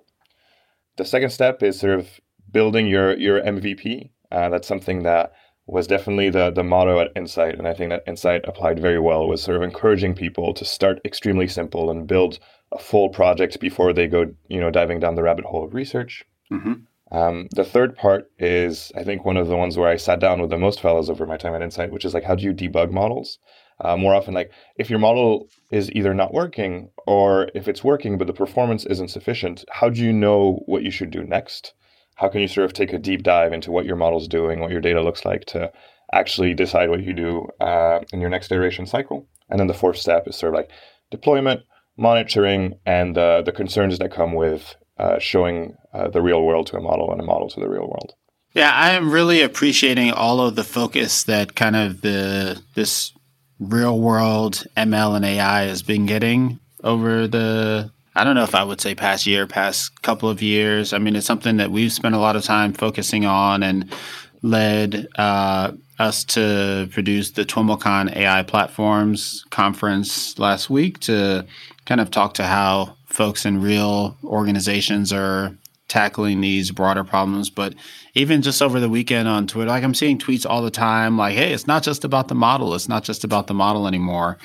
The 0.96 1.04
second 1.04 1.30
step 1.30 1.62
is 1.62 1.78
sort 1.78 1.98
of 1.98 2.08
building 2.50 2.86
your 2.86 3.16
your 3.16 3.40
MVP. 3.40 4.10
Uh, 4.30 4.48
that's 4.48 4.68
something 4.68 5.04
that 5.04 5.32
was 5.68 5.86
definitely 5.86 6.30
the 6.30 6.50
the 6.50 6.64
motto 6.64 6.98
at 6.98 7.12
Insight, 7.14 7.58
and 7.58 7.68
I 7.68 7.74
think 7.74 7.90
that 7.90 8.04
Insight 8.06 8.44
applied 8.48 8.80
very 8.80 8.98
well. 8.98 9.28
Was 9.28 9.42
sort 9.42 9.56
of 9.56 9.62
encouraging 9.62 10.14
people 10.14 10.54
to 10.54 10.64
start 10.64 11.00
extremely 11.04 11.46
simple 11.46 11.90
and 11.90 12.06
build 12.06 12.38
a 12.72 12.78
full 12.78 13.08
project 13.10 13.60
before 13.60 13.92
they 13.92 14.06
go, 14.06 14.32
you 14.48 14.60
know, 14.60 14.70
diving 14.70 15.00
down 15.00 15.14
the 15.14 15.22
rabbit 15.22 15.44
hole 15.44 15.64
of 15.64 15.74
research. 15.74 16.24
Mm-hmm. 16.50 16.74
Um, 17.10 17.48
the 17.52 17.64
third 17.64 17.96
part 17.96 18.30
is, 18.38 18.92
I 18.94 19.02
think, 19.04 19.24
one 19.24 19.38
of 19.38 19.48
the 19.48 19.56
ones 19.56 19.78
where 19.78 19.88
I 19.88 19.96
sat 19.96 20.20
down 20.20 20.40
with 20.40 20.50
the 20.50 20.58
most 20.58 20.80
fellows 20.80 21.08
over 21.08 21.26
my 21.26 21.38
time 21.38 21.54
at 21.54 21.62
Insight, 21.62 21.90
which 21.90 22.04
is 22.04 22.12
like, 22.12 22.24
how 22.24 22.34
do 22.34 22.44
you 22.44 22.52
debug 22.52 22.90
models? 22.90 23.38
Uh, 23.80 23.96
more 23.96 24.14
often, 24.14 24.34
like 24.34 24.50
if 24.76 24.90
your 24.90 24.98
model 24.98 25.48
is 25.70 25.90
either 25.92 26.12
not 26.12 26.34
working 26.34 26.90
or 27.06 27.48
if 27.54 27.68
it's 27.68 27.84
working 27.84 28.18
but 28.18 28.26
the 28.26 28.32
performance 28.32 28.84
isn't 28.86 29.08
sufficient, 29.08 29.64
how 29.70 29.88
do 29.88 30.02
you 30.02 30.12
know 30.12 30.62
what 30.66 30.82
you 30.82 30.90
should 30.90 31.10
do 31.10 31.22
next? 31.22 31.74
How 32.18 32.28
can 32.28 32.40
you 32.40 32.48
sort 32.48 32.64
of 32.64 32.72
take 32.72 32.92
a 32.92 32.98
deep 32.98 33.22
dive 33.22 33.52
into 33.52 33.70
what 33.70 33.86
your 33.86 33.96
model's 33.96 34.26
doing, 34.26 34.58
what 34.58 34.72
your 34.72 34.80
data 34.80 35.00
looks 35.00 35.24
like 35.24 35.44
to 35.46 35.70
actually 36.12 36.52
decide 36.52 36.90
what 36.90 37.04
you 37.04 37.12
do 37.14 37.46
uh, 37.60 38.00
in 38.12 38.20
your 38.20 38.28
next 38.28 38.50
iteration 38.50 38.86
cycle? 38.86 39.26
And 39.48 39.60
then 39.60 39.68
the 39.68 39.74
fourth 39.74 39.96
step 39.96 40.26
is 40.26 40.36
sort 40.36 40.52
of 40.52 40.58
like 40.58 40.70
deployment, 41.12 41.62
monitoring, 41.96 42.74
and 42.84 43.16
uh, 43.16 43.42
the 43.42 43.52
concerns 43.52 43.98
that 44.00 44.12
come 44.12 44.34
with 44.34 44.74
uh, 44.98 45.20
showing 45.20 45.76
uh, 45.94 46.08
the 46.08 46.20
real 46.20 46.42
world 46.42 46.66
to 46.66 46.76
a 46.76 46.80
model 46.80 47.12
and 47.12 47.20
a 47.20 47.24
model 47.24 47.48
to 47.50 47.60
the 47.60 47.68
real 47.68 47.86
world. 47.86 48.14
Yeah, 48.52 48.72
I 48.72 48.90
am 48.90 49.12
really 49.12 49.40
appreciating 49.42 50.10
all 50.10 50.40
of 50.40 50.56
the 50.56 50.64
focus 50.64 51.22
that 51.24 51.54
kind 51.54 51.76
of 51.76 52.00
the 52.00 52.60
this 52.74 53.12
real 53.60 54.00
world 54.00 54.66
ML 54.76 55.14
and 55.14 55.24
AI 55.24 55.62
has 55.62 55.82
been 55.82 56.06
getting 56.06 56.58
over 56.82 57.28
the 57.28 57.92
I 58.18 58.24
don't 58.24 58.34
know 58.34 58.42
if 58.42 58.56
I 58.56 58.64
would 58.64 58.80
say 58.80 58.96
past 58.96 59.28
year, 59.28 59.46
past 59.46 60.02
couple 60.02 60.28
of 60.28 60.42
years. 60.42 60.92
I 60.92 60.98
mean, 60.98 61.14
it's 61.14 61.24
something 61.24 61.58
that 61.58 61.70
we've 61.70 61.92
spent 61.92 62.16
a 62.16 62.18
lot 62.18 62.34
of 62.34 62.42
time 62.42 62.72
focusing 62.72 63.24
on 63.24 63.62
and 63.62 63.94
led 64.42 65.06
uh, 65.16 65.70
us 66.00 66.24
to 66.24 66.88
produce 66.90 67.30
the 67.30 67.44
TWIMLcon 67.44 68.16
AI 68.16 68.42
Platforms 68.42 69.44
conference 69.50 70.36
last 70.36 70.68
week 70.68 70.98
to 71.00 71.46
kind 71.84 72.00
of 72.00 72.10
talk 72.10 72.34
to 72.34 72.42
how 72.42 72.96
folks 73.06 73.46
in 73.46 73.62
real 73.62 74.16
organizations 74.24 75.12
are 75.12 75.56
tackling 75.86 76.40
these 76.40 76.72
broader 76.72 77.04
problems. 77.04 77.50
But 77.50 77.74
even 78.18 78.42
just 78.42 78.60
over 78.60 78.80
the 78.80 78.88
weekend 78.88 79.28
on 79.28 79.46
Twitter, 79.46 79.70
like 79.70 79.84
I'm 79.84 79.94
seeing 79.94 80.18
tweets 80.18 80.44
all 80.48 80.62
the 80.62 80.70
time, 80.70 81.16
like, 81.16 81.34
"Hey, 81.34 81.52
it's 81.52 81.66
not 81.66 81.82
just 81.82 82.04
about 82.04 82.28
the 82.28 82.34
model. 82.34 82.74
It's 82.74 82.88
not 82.88 83.04
just 83.04 83.24
about 83.24 83.46
the 83.46 83.54
model 83.54 83.86
anymore." 83.86 84.38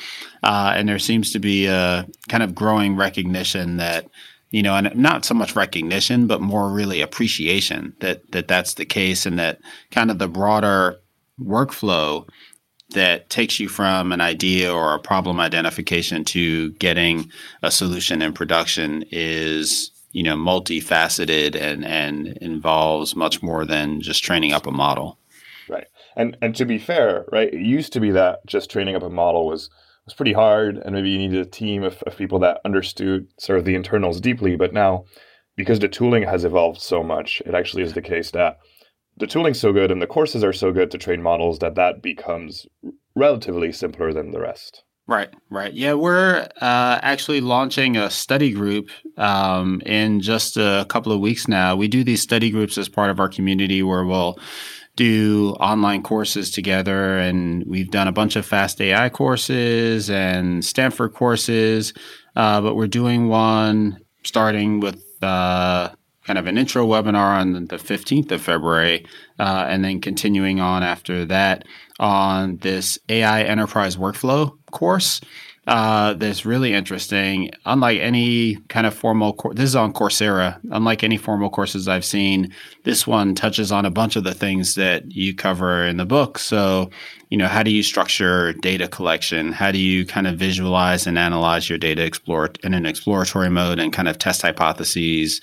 Uh, 0.43 0.73
and 0.75 0.87
there 0.87 0.99
seems 0.99 1.31
to 1.31 1.39
be 1.39 1.65
a 1.65 2.07
kind 2.29 2.43
of 2.43 2.55
growing 2.55 2.95
recognition 2.95 3.77
that 3.77 4.07
you 4.51 4.61
know, 4.61 4.75
and 4.75 4.95
not 4.95 5.25
so 5.25 5.33
much 5.33 5.55
recognition, 5.55 6.27
but 6.27 6.39
more 6.39 6.71
really 6.71 7.01
appreciation 7.01 7.95
that 8.01 8.31
that 8.31 8.47
that's 8.47 8.75
the 8.75 8.85
case, 8.85 9.25
and 9.25 9.39
that 9.39 9.59
kind 9.89 10.11
of 10.11 10.19
the 10.19 10.27
broader 10.27 10.99
workflow 11.41 12.27
that 12.91 13.31
takes 13.31 13.59
you 13.59 13.67
from 13.67 14.11
an 14.11 14.21
idea 14.21 14.71
or 14.71 14.93
a 14.93 14.99
problem 14.99 15.39
identification 15.39 16.23
to 16.23 16.71
getting 16.73 17.31
a 17.63 17.71
solution 17.71 18.21
in 18.21 18.31
production 18.31 19.03
is 19.09 19.89
you 20.13 20.23
know 20.23 20.35
multifaceted 20.35 21.55
and 21.59 21.83
and 21.83 22.37
involves 22.37 23.15
much 23.15 23.43
more 23.43 23.65
than 23.65 23.99
just 23.99 24.23
training 24.23 24.53
up 24.53 24.65
a 24.65 24.71
model. 24.71 25.19
Right. 25.67 25.87
And 26.15 26.37
and 26.41 26.55
to 26.55 26.65
be 26.65 26.77
fair 26.77 27.25
right 27.31 27.53
it 27.53 27.61
used 27.61 27.91
to 27.93 27.99
be 27.99 28.11
that 28.11 28.45
just 28.45 28.71
training 28.71 28.95
up 28.95 29.03
a 29.03 29.09
model 29.09 29.45
was 29.45 29.69
was 30.05 30.13
pretty 30.13 30.33
hard 30.33 30.77
and 30.77 30.93
maybe 30.93 31.09
you 31.09 31.17
needed 31.17 31.45
a 31.45 31.49
team 31.49 31.83
of, 31.83 32.01
of 32.03 32.17
people 32.17 32.39
that 32.39 32.61
understood 32.63 33.27
sort 33.39 33.59
of 33.59 33.65
the 33.65 33.75
internals 33.75 34.21
deeply 34.21 34.55
but 34.55 34.73
now 34.73 35.05
because 35.55 35.79
the 35.79 35.87
tooling 35.87 36.23
has 36.23 36.45
evolved 36.45 36.81
so 36.81 37.03
much 37.03 37.41
it 37.45 37.55
actually 37.55 37.83
is 37.83 37.93
the 37.93 38.01
case 38.01 38.31
that 38.31 38.57
the 39.17 39.27
tooling's 39.27 39.59
so 39.59 39.71
good 39.71 39.91
and 39.91 40.01
the 40.01 40.07
courses 40.07 40.43
are 40.43 40.53
so 40.53 40.71
good 40.71 40.91
to 40.91 40.97
train 40.97 41.21
models 41.21 41.59
that 41.59 41.75
that 41.75 42.01
becomes 42.01 42.67
relatively 43.15 43.71
simpler 43.71 44.11
than 44.11 44.31
the 44.31 44.39
rest 44.39 44.83
Right, 45.05 45.29
right. 45.49 45.73
Yeah, 45.73 45.95
we're 45.95 46.47
uh, 46.61 46.99
actually 47.01 47.41
launching 47.41 47.97
a 47.97 48.09
study 48.09 48.51
group 48.51 48.89
um, 49.17 49.81
in 49.85 50.21
just 50.21 50.55
a 50.55 50.85
couple 50.87 51.11
of 51.11 51.19
weeks 51.19 51.45
now. 51.49 51.75
We 51.75 51.89
do 51.89 52.05
these 52.05 52.21
study 52.21 52.49
groups 52.49 52.77
as 52.77 52.87
part 52.87 53.09
of 53.09 53.19
our 53.19 53.27
community 53.27 53.83
where 53.83 54.05
we'll 54.05 54.39
do 54.95 55.55
online 55.59 56.03
courses 56.03 56.51
together. 56.51 57.17
And 57.17 57.65
we've 57.67 57.91
done 57.91 58.07
a 58.07 58.13
bunch 58.13 58.37
of 58.37 58.45
Fast 58.45 58.79
AI 58.79 59.09
courses 59.09 60.09
and 60.09 60.63
Stanford 60.63 61.13
courses, 61.13 61.93
uh, 62.37 62.61
but 62.61 62.75
we're 62.75 62.87
doing 62.87 63.27
one 63.27 63.99
starting 64.23 64.79
with 64.79 65.03
uh, 65.21 65.89
kind 66.25 66.39
of 66.39 66.47
an 66.47 66.57
intro 66.57 66.87
webinar 66.87 67.37
on 67.39 67.65
the 67.65 67.75
15th 67.75 68.31
of 68.31 68.41
February, 68.41 69.05
uh, 69.37 69.65
and 69.67 69.83
then 69.83 69.99
continuing 69.99 70.61
on 70.61 70.81
after 70.81 71.25
that 71.25 71.65
on 71.99 72.55
this 72.57 72.97
AI 73.09 73.43
enterprise 73.43 73.97
workflow 73.97 74.57
course. 74.73 75.21
Uh, 75.65 76.13
that's 76.15 76.45
really 76.45 76.73
interesting. 76.73 77.49
Unlike 77.65 77.99
any 78.01 78.55
kind 78.67 78.85
of 78.85 78.93
formal, 78.93 79.31
course, 79.31 79.55
this 79.55 79.69
is 79.69 79.75
on 79.77 79.93
Coursera. 79.93 80.59
Unlike 80.71 81.05
any 81.05 81.15
formal 81.15 81.49
courses 81.49 81.87
I've 81.87 82.03
seen, 82.03 82.53
this 82.83 83.07
one 83.07 83.33
touches 83.33 83.71
on 83.71 83.85
a 83.85 83.89
bunch 83.89 84.17
of 84.17 84.25
the 84.25 84.33
things 84.33 84.75
that 84.75 85.09
you 85.13 85.33
cover 85.33 85.85
in 85.85 85.95
the 85.95 86.05
book. 86.05 86.37
So, 86.37 86.89
you 87.29 87.37
know, 87.37 87.47
how 87.47 87.63
do 87.63 87.71
you 87.71 87.81
structure 87.81 88.51
data 88.51 88.89
collection? 88.89 89.53
How 89.53 89.71
do 89.71 89.77
you 89.77 90.05
kind 90.05 90.27
of 90.27 90.37
visualize 90.37 91.07
and 91.07 91.17
analyze 91.17 91.69
your 91.69 91.77
data 91.77 92.03
explore 92.03 92.49
in 92.61 92.73
an 92.73 92.85
exploratory 92.85 93.49
mode 93.49 93.79
and 93.79 93.93
kind 93.93 94.09
of 94.09 94.17
test 94.17 94.41
hypotheses? 94.41 95.39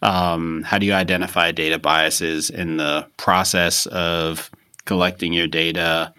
Um, 0.00 0.62
how 0.62 0.78
do 0.78 0.86
you 0.86 0.94
identify 0.94 1.52
data 1.52 1.78
biases 1.78 2.48
in 2.48 2.78
the 2.78 3.06
process 3.18 3.84
of 3.86 4.50
collecting 4.86 5.34
your 5.34 5.48
data? 5.48 6.14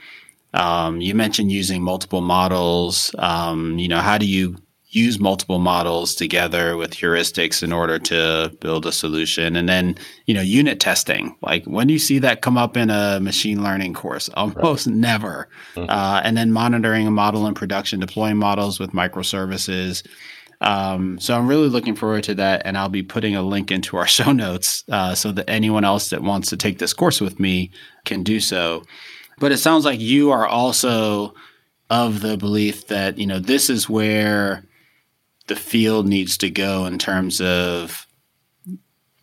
Um, 0.53 1.01
you 1.01 1.15
mentioned 1.15 1.51
using 1.51 1.81
multiple 1.81 2.22
models. 2.22 3.13
Um, 3.17 3.79
you 3.79 3.88
know, 3.88 4.00
how 4.00 4.17
do 4.17 4.25
you 4.25 4.58
use 4.91 5.20
multiple 5.20 5.60
models 5.60 6.13
together 6.13 6.75
with 6.75 6.91
heuristics 6.91 7.63
in 7.63 7.72
order 7.72 7.98
to 7.98 8.55
build 8.60 8.86
a 8.86 8.91
solution? 8.91 9.55
And 9.55 9.70
then, 9.70 9.98
you 10.25 10.34
know, 10.34 10.41
unit 10.41 10.79
testing. 10.79 11.36
Like 11.41 11.63
when 11.65 11.88
do 11.88 11.93
you 11.93 12.00
see 12.00 12.20
that 12.20 12.41
come 12.41 12.58
up 12.58 12.75
in 12.75 12.89
a 12.89 13.20
machine 13.22 13.63
learning 13.63 13.93
course? 13.93 14.29
Almost 14.34 14.88
right. 14.88 14.96
never. 14.96 15.48
Mm-hmm. 15.75 15.89
Uh, 15.89 16.22
and 16.24 16.36
then 16.36 16.51
monitoring 16.51 17.08
a 17.08 17.12
model 17.12 17.48
in 17.48 17.53
production, 17.53 18.00
deploying 18.00 18.38
models 18.38 18.79
with 18.79 18.91
microservices. 18.91 20.05
Um, 20.60 21.20
so 21.20 21.36
I'm 21.36 21.48
really 21.48 21.70
looking 21.70 21.96
forward 21.96 22.24
to 22.25 22.36
that, 22.36 22.62
and 22.65 22.77
I'll 22.77 22.88
be 22.88 23.01
putting 23.01 23.36
a 23.36 23.41
link 23.41 23.72
into 23.72 23.98
our 23.98 24.08
show 24.17 24.31
notes 24.31 24.84
uh, 24.91 25.15
so 25.15 25.31
that 25.31 25.50
anyone 25.50 25.84
else 25.84 26.10
that 26.10 26.22
wants 26.22 26.50
to 26.50 26.58
take 26.58 26.79
this 26.79 26.93
course 26.93 27.20
with 27.20 27.39
me 27.39 27.72
can 28.05 28.24
do 28.24 28.39
so. 28.39 28.84
But 29.41 29.51
it 29.51 29.57
sounds 29.57 29.86
like 29.86 30.00
you 30.00 30.29
are 30.29 30.45
also 30.45 31.33
of 31.89 32.21
the 32.21 32.38
belief 32.38 32.88
that, 32.88 33.17
you 33.17 33.25
know, 33.25 33.39
this 33.39 33.71
is 33.71 33.89
where 33.89 34.63
the 35.48 35.55
field 35.55 36.05
needs 36.07 36.38
to 36.38 36.50
go 36.51 36.86
in 36.86 37.00
terms 37.00 37.41
of 37.41 38.05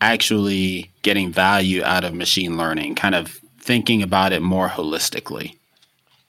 actually 0.01 0.91
getting 1.03 1.31
value 1.31 1.81
out 1.85 2.03
of 2.03 2.13
machine 2.13 2.57
learning, 2.57 2.95
kind 2.95 3.15
of 3.15 3.39
thinking 3.61 4.03
about 4.03 4.33
it 4.33 4.41
more 4.41 4.67
holistically. 4.67 5.55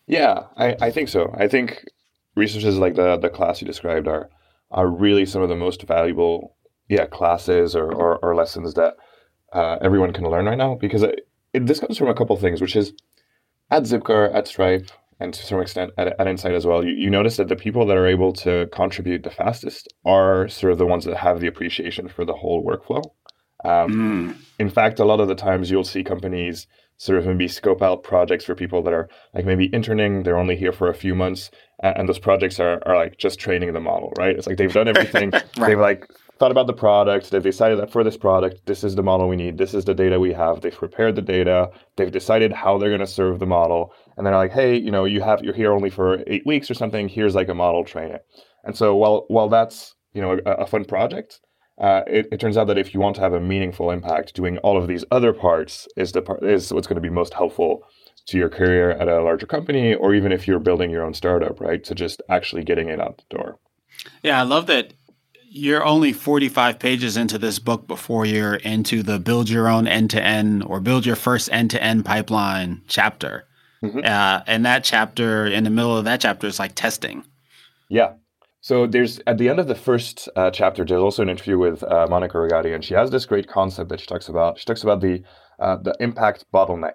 Yeah, 0.07 0.45
I, 0.57 0.77
I 0.81 0.91
think 0.93 1.09
so. 1.09 1.35
I 1.37 1.49
think 1.49 1.85
resources 2.37 2.79
like 2.79 2.95
the 2.95 3.17
the 3.17 3.29
class 3.29 3.61
you 3.61 3.67
described 3.67 4.07
are 4.07 4.31
are 4.71 4.87
really 4.87 5.27
some 5.27 5.43
of 5.43 5.49
the 5.49 5.57
most 5.57 5.83
valuable 5.83 6.55
yeah 6.89 7.07
classes 7.07 7.75
or, 7.75 7.93
or, 7.93 8.19
or 8.19 8.37
lessons 8.37 8.75
that 8.75 8.95
uh, 9.53 9.79
everyone 9.83 10.13
can 10.13 10.31
learn 10.31 10.47
right 10.47 10.59
now 10.59 10.77
because 10.77 11.03
it, 11.03 11.27
it, 11.53 11.67
this 11.67 11.81
comes 11.81 11.99
from 11.99 12.09
a 12.09 12.15
couple 12.15 12.37
things, 12.37 12.61
which 12.61 12.77
is 12.77 12.93
at 13.71 13.85
Zipcar, 13.85 14.35
at 14.35 14.47
Stripe, 14.49 14.91
and 15.21 15.35
to 15.35 15.45
some 15.45 15.61
extent 15.61 15.93
at, 15.99 16.19
at 16.19 16.27
Insight 16.27 16.55
as 16.55 16.67
well, 16.67 16.85
you, 16.85 16.93
you 16.93 17.11
notice 17.11 17.37
that 17.37 17.49
the 17.49 17.57
people 17.57 17.87
that 17.87 17.97
are 17.97 18.07
able 18.07 18.33
to 18.33 18.69
contribute 18.73 19.23
the 19.23 19.31
fastest 19.31 19.93
are 20.05 20.49
sort 20.49 20.73
of 20.73 20.79
the 20.79 20.87
ones 20.87 21.05
that 21.05 21.17
have 21.17 21.41
the 21.41 21.47
appreciation 21.47 22.09
for 22.09 22.25
the 22.25 22.35
whole 22.35 22.65
workflow. 22.65 23.03
Um, 23.65 23.93
mm. 23.93 24.37
In 24.59 24.71
fact, 24.71 24.99
a 24.99 25.05
lot 25.05 25.21
of 25.21 25.29
the 25.29 25.35
times 25.35 25.71
you'll 25.71 25.85
see 25.85 26.03
companies 26.03 26.67
sort 26.97 27.19
of 27.19 27.27
maybe 27.27 27.49
scope 27.49 27.83
out 27.83 28.03
projects 28.03 28.45
for 28.45 28.55
people 28.55 28.83
that 28.83 28.93
are 28.93 29.09
like 29.35 29.47
maybe 29.47 29.73
interning, 29.75 30.23
they're 30.23 30.37
only 30.37 30.57
here 30.57 30.73
for 30.73 30.89
a 30.89 30.95
few 30.95 31.15
months, 31.15 31.51
and 31.83 32.09
those 32.09 32.19
projects 32.19 32.61
are, 32.61 32.83
are 32.87 32.97
like 32.97 33.17
just 33.17 33.39
training 33.39 33.73
the 33.73 33.81
model, 33.81 34.13
right? 34.19 34.37
It's 34.37 34.47
like 34.47 34.59
they've 34.59 34.73
done 34.73 34.89
everything. 34.89 35.31
right. 35.33 35.45
They've 35.57 35.79
like 35.79 36.07
thought 36.41 36.51
about 36.51 36.67
the 36.67 36.73
product. 36.73 37.31
They've 37.31 37.43
decided 37.43 37.79
that 37.79 37.93
for 37.93 38.03
this 38.03 38.17
product, 38.17 38.65
this 38.65 38.83
is 38.83 38.95
the 38.95 39.03
model 39.03 39.29
we 39.29 39.37
need. 39.37 39.59
This 39.59 39.75
is 39.75 39.85
the 39.85 39.95
data 39.95 40.19
we 40.19 40.33
have. 40.33 40.63
They've 40.63 40.75
prepared 40.75 41.15
the 41.15 41.23
data. 41.23 41.71
They've 41.97 42.11
decided 42.11 42.51
how 42.51 42.79
they're 42.79 42.89
going 42.89 43.01
to 43.01 43.07
serve 43.07 43.39
the 43.39 43.47
model. 43.47 43.93
And 44.17 44.27
they're 44.27 44.35
like, 44.35 44.53
hey, 44.53 44.75
you 44.75 44.91
know, 44.91 45.05
you 45.05 45.21
have 45.21 45.45
you're 45.45 45.55
here 45.55 45.71
only 45.71 45.91
for 45.91 46.25
eight 46.27 46.47
weeks 46.47 46.71
or 46.71 46.75
something. 46.75 47.09
Here's 47.09 47.35
like 47.35 47.51
a 47.51 47.55
model, 47.55 47.85
train 47.85 48.11
it. 48.11 48.25
And 48.65 48.75
so 48.75 48.97
while 48.97 49.27
while 49.29 49.51
that's 49.51 49.95
you 50.15 50.23
know 50.23 50.41
a, 50.47 50.53
a 50.63 50.67
fun 50.67 50.87
project, 50.87 51.41
uh, 51.79 52.03
it, 52.07 52.27
it, 52.33 52.41
turns 52.41 52.57
out 52.57 52.69
that 52.69 52.79
if 52.79 52.95
you 52.95 53.01
want 53.01 53.17
to 53.17 53.23
have 53.23 53.35
a 53.35 53.41
meaningful 53.41 53.91
impact, 53.91 54.35
doing 54.35 54.57
all 54.59 54.79
of 54.79 54.89
these 54.89 55.05
other 55.11 55.35
parts 55.35 55.89
is 55.97 56.13
the 56.13 56.23
part 56.23 56.43
is 56.43 56.73
what's 56.73 56.87
going 56.87 57.03
to 57.03 57.03
be 57.03 57.11
most 57.11 57.35
helpful 57.35 57.83
to 58.27 58.39
your 58.39 58.49
career 58.49 58.93
at 58.93 59.09
a 59.09 59.23
larger 59.23 59.47
company, 59.47 59.95
or 59.95 60.15
even 60.15 60.33
if 60.33 60.49
you're 60.49 60.59
building 60.59 60.91
your 60.91 61.05
own 61.05 61.13
startup, 61.13 61.61
right? 61.61 61.85
To 61.85 61.95
just 61.95 62.23
actually 62.31 62.65
getting 62.65 62.89
it 62.89 63.01
out 63.01 63.19
the 63.19 63.37
door. 63.37 63.59
Yeah, 64.23 64.41
I 64.41 64.45
love 64.45 64.67
that 64.67 64.93
you're 65.53 65.85
only 65.85 66.13
45 66.13 66.79
pages 66.79 67.17
into 67.17 67.37
this 67.37 67.59
book 67.59 67.89
before 67.89 68.25
you're 68.25 68.55
into 68.55 69.03
the 69.03 69.19
build 69.19 69.49
your 69.51 69.69
own 69.69 69.89
end 69.89 70.11
to 70.11 70.23
end 70.23 70.63
or 70.63 70.79
build 70.79 71.05
your 71.05 71.17
first 71.17 71.51
end 71.51 71.71
to 71.73 71.83
end 71.83 72.05
pipeline 72.05 72.83
chapter. 72.87 73.49
Mm-hmm. 73.83 73.99
Uh, 74.05 74.43
and 74.47 74.65
that 74.65 74.85
chapter, 74.85 75.47
in 75.47 75.65
the 75.65 75.71
middle 75.71 75.97
of 75.97 76.05
that 76.05 76.21
chapter, 76.21 76.47
is 76.47 76.61
like 76.61 76.77
testing. 76.77 77.25
Yeah. 77.89 78.13
So 78.61 78.87
there's 78.87 79.21
at 79.27 79.39
the 79.39 79.49
end 79.49 79.59
of 79.59 79.67
the 79.67 79.75
first 79.75 80.29
uh, 80.37 80.53
chapter, 80.53 80.85
there's 80.85 81.03
also 81.03 81.23
an 81.23 81.29
interview 81.29 81.59
with 81.59 81.83
uh, 81.83 82.07
Monica 82.09 82.37
Rogati, 82.37 82.73
and 82.73 82.85
she 82.85 82.95
has 82.95 83.11
this 83.11 83.27
great 83.27 83.49
concept 83.49 83.89
that 83.91 83.99
she 83.99 84.07
talks 84.07 84.29
about. 84.29 84.59
She 84.59 84.67
talks 84.67 84.85
about 84.85 85.01
the 85.01 85.25
uh, 85.59 85.77
the 85.77 85.97
impact 85.99 86.45
bottleneck. 86.55 86.95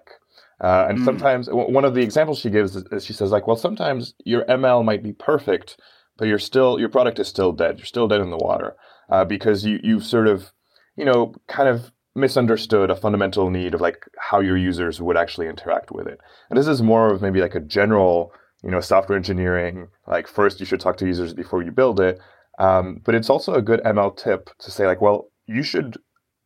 Uh, 0.58 0.86
and 0.88 1.00
mm. 1.00 1.04
sometimes 1.04 1.48
one 1.50 1.84
of 1.84 1.92
the 1.92 2.00
examples 2.00 2.38
she 2.38 2.48
gives 2.48 2.74
is 2.74 3.04
she 3.04 3.12
says 3.12 3.30
like, 3.30 3.46
well, 3.46 3.56
sometimes 3.56 4.14
your 4.24 4.44
ML 4.46 4.82
might 4.84 5.02
be 5.02 5.12
perfect, 5.12 5.78
but 6.16 6.28
you're 6.28 6.38
still 6.38 6.78
your 6.78 6.88
product 6.88 7.18
is 7.18 7.28
still 7.28 7.52
dead. 7.52 7.78
You're 7.78 7.86
still 7.86 8.08
dead 8.08 8.20
in 8.20 8.30
the 8.30 8.36
water 8.36 8.76
uh, 9.10 9.24
because 9.24 9.64
you 9.64 9.78
you've 9.82 10.04
sort 10.04 10.28
of 10.28 10.52
you 10.96 11.04
know 11.04 11.34
kind 11.48 11.68
of 11.68 11.90
misunderstood 12.14 12.90
a 12.90 12.96
fundamental 12.96 13.50
need 13.50 13.74
of 13.74 13.80
like 13.80 14.06
how 14.18 14.40
your 14.40 14.56
users 14.56 15.00
would 15.00 15.16
actually 15.16 15.48
interact 15.48 15.90
with 15.90 16.06
it. 16.06 16.18
And 16.48 16.58
this 16.58 16.66
is 16.66 16.82
more 16.82 17.12
of 17.12 17.22
maybe 17.22 17.40
like 17.40 17.54
a 17.54 17.60
general 17.60 18.32
you 18.62 18.70
know 18.70 18.80
software 18.80 19.16
engineering 19.16 19.88
like 20.06 20.26
first 20.26 20.60
you 20.60 20.66
should 20.66 20.80
talk 20.80 20.96
to 20.98 21.06
users 21.06 21.34
before 21.34 21.62
you 21.62 21.70
build 21.70 22.00
it. 22.00 22.18
Um, 22.58 23.02
but 23.04 23.14
it's 23.14 23.28
also 23.28 23.54
a 23.54 23.62
good 23.62 23.82
ML 23.84 24.16
tip 24.16 24.50
to 24.58 24.70
say 24.70 24.86
like 24.86 25.00
well 25.00 25.28
you 25.46 25.62
should 25.62 25.98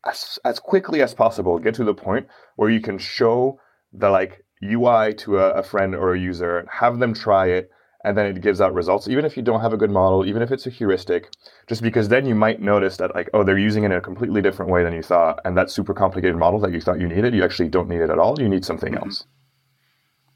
as, 0.06 0.38
as 0.44 0.58
quickly 0.58 1.02
as 1.02 1.14
possible 1.14 1.58
get 1.58 1.74
to 1.74 1.84
the 1.84 1.94
point 1.94 2.26
where 2.56 2.70
you 2.70 2.80
can 2.80 2.98
show 2.98 3.60
the 3.92 4.10
like 4.10 4.44
UI 4.62 5.14
to 5.14 5.38
a, 5.38 5.50
a 5.52 5.62
friend 5.62 5.94
or 5.94 6.14
a 6.14 6.18
user, 6.18 6.58
and 6.58 6.68
have 6.70 6.98
them 6.98 7.14
try 7.14 7.46
it, 7.46 7.70
and 8.04 8.16
then 8.16 8.26
it 8.26 8.40
gives 8.40 8.60
out 8.60 8.72
results, 8.72 9.08
even 9.08 9.24
if 9.24 9.36
you 9.36 9.42
don't 9.42 9.60
have 9.60 9.72
a 9.72 9.76
good 9.76 9.90
model, 9.90 10.24
even 10.24 10.40
if 10.40 10.50
it's 10.50 10.66
a 10.66 10.70
heuristic, 10.70 11.30
just 11.66 11.82
because 11.82 12.08
then 12.08 12.24
you 12.26 12.34
might 12.34 12.60
notice 12.60 12.96
that 12.96 13.14
like, 13.14 13.28
oh, 13.34 13.44
they're 13.44 13.58
using 13.58 13.84
it 13.84 13.86
in 13.86 13.92
a 13.92 14.00
completely 14.00 14.40
different 14.40 14.70
way 14.70 14.82
than 14.82 14.94
you 14.94 15.02
thought, 15.02 15.38
and 15.44 15.56
that 15.56 15.70
super 15.70 15.92
complicated 15.92 16.36
model 16.36 16.58
that 16.60 16.72
you 16.72 16.80
thought 16.80 16.98
you 16.98 17.08
needed, 17.08 17.34
you 17.34 17.44
actually 17.44 17.68
don't 17.68 17.88
need 17.88 18.00
it 18.00 18.10
at 18.10 18.18
all. 18.18 18.40
You 18.40 18.48
need 18.48 18.64
something 18.64 18.94
mm-hmm. 18.94 19.04
else. 19.04 19.24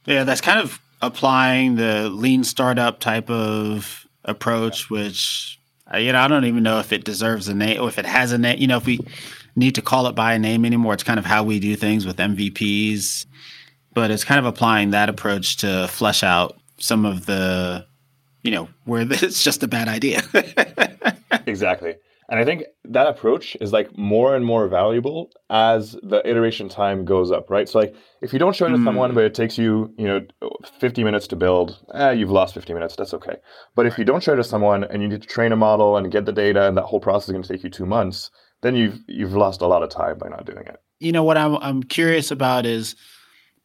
Yeah, 0.04 0.24
that's 0.24 0.42
kind 0.42 0.58
of 0.58 0.78
applying 1.00 1.76
the 1.76 2.10
lean 2.10 2.44
startup 2.44 3.00
type 3.00 3.30
of 3.30 4.06
approach, 4.24 4.90
which 4.90 5.58
uh, 5.92 5.96
you 5.96 6.12
know 6.12 6.20
I 6.20 6.28
don't 6.28 6.44
even 6.44 6.62
know 6.62 6.78
if 6.80 6.92
it 6.92 7.04
deserves 7.04 7.48
a 7.48 7.54
name 7.54 7.80
or 7.80 7.88
if 7.88 7.98
it 7.98 8.06
has 8.06 8.32
a 8.32 8.38
name. 8.38 8.58
You 8.58 8.66
know, 8.66 8.76
if 8.76 8.84
we 8.84 9.00
need 9.56 9.74
to 9.76 9.82
call 9.82 10.06
it 10.06 10.14
by 10.14 10.34
a 10.34 10.38
name 10.38 10.66
anymore, 10.66 10.92
it's 10.92 11.02
kind 11.02 11.18
of 11.18 11.24
how 11.24 11.42
we 11.42 11.60
do 11.60 11.76
things 11.76 12.04
with 12.04 12.16
MVPs. 12.18 13.24
But 13.94 14.10
it's 14.10 14.24
kind 14.24 14.40
of 14.40 14.44
applying 14.44 14.90
that 14.90 15.08
approach 15.08 15.58
to 15.58 15.86
flesh 15.88 16.22
out 16.22 16.58
some 16.78 17.04
of 17.04 17.26
the, 17.26 17.86
you 18.42 18.50
know, 18.50 18.68
where 18.84 19.02
it's 19.10 19.42
just 19.42 19.62
a 19.62 19.68
bad 19.68 19.88
idea. 19.88 20.22
exactly. 21.46 21.94
And 22.30 22.40
I 22.40 22.44
think 22.44 22.64
that 22.86 23.06
approach 23.06 23.54
is 23.60 23.72
like 23.72 23.96
more 23.98 24.34
and 24.34 24.46
more 24.46 24.66
valuable 24.66 25.30
as 25.50 25.92
the 26.02 26.22
iteration 26.28 26.70
time 26.70 27.04
goes 27.04 27.30
up, 27.30 27.50
right? 27.50 27.68
So 27.68 27.78
like 27.78 27.94
if 28.22 28.32
you 28.32 28.38
don't 28.38 28.56
show 28.56 28.66
it 28.66 28.70
to 28.70 28.76
mm. 28.76 28.84
someone, 28.84 29.14
but 29.14 29.24
it 29.24 29.34
takes 29.34 29.58
you, 29.58 29.92
you 29.98 30.06
know, 30.06 30.20
50 30.80 31.04
minutes 31.04 31.26
to 31.28 31.36
build, 31.36 31.78
eh, 31.92 32.12
you've 32.12 32.30
lost 32.30 32.54
50 32.54 32.72
minutes. 32.72 32.96
That's 32.96 33.12
okay. 33.14 33.36
But 33.74 33.86
if 33.86 33.98
you 33.98 34.04
don't 34.04 34.22
show 34.22 34.32
it 34.32 34.36
to 34.36 34.44
someone 34.44 34.84
and 34.84 35.02
you 35.02 35.08
need 35.08 35.20
to 35.20 35.28
train 35.28 35.52
a 35.52 35.56
model 35.56 35.98
and 35.98 36.10
get 36.10 36.24
the 36.24 36.32
data 36.32 36.66
and 36.66 36.76
that 36.78 36.84
whole 36.84 37.00
process 37.00 37.28
is 37.28 37.32
going 37.32 37.42
to 37.42 37.48
take 37.52 37.62
you 37.62 37.70
two 37.70 37.86
months, 37.86 38.30
then 38.62 38.74
you've 38.74 38.98
you've 39.06 39.34
lost 39.34 39.60
a 39.60 39.66
lot 39.66 39.82
of 39.82 39.90
time 39.90 40.16
by 40.16 40.28
not 40.28 40.46
doing 40.46 40.66
it. 40.66 40.76
You 40.98 41.12
know 41.12 41.22
what 41.22 41.36
I'm 41.36 41.56
I'm 41.56 41.82
curious 41.82 42.30
about 42.30 42.64
is 42.64 42.96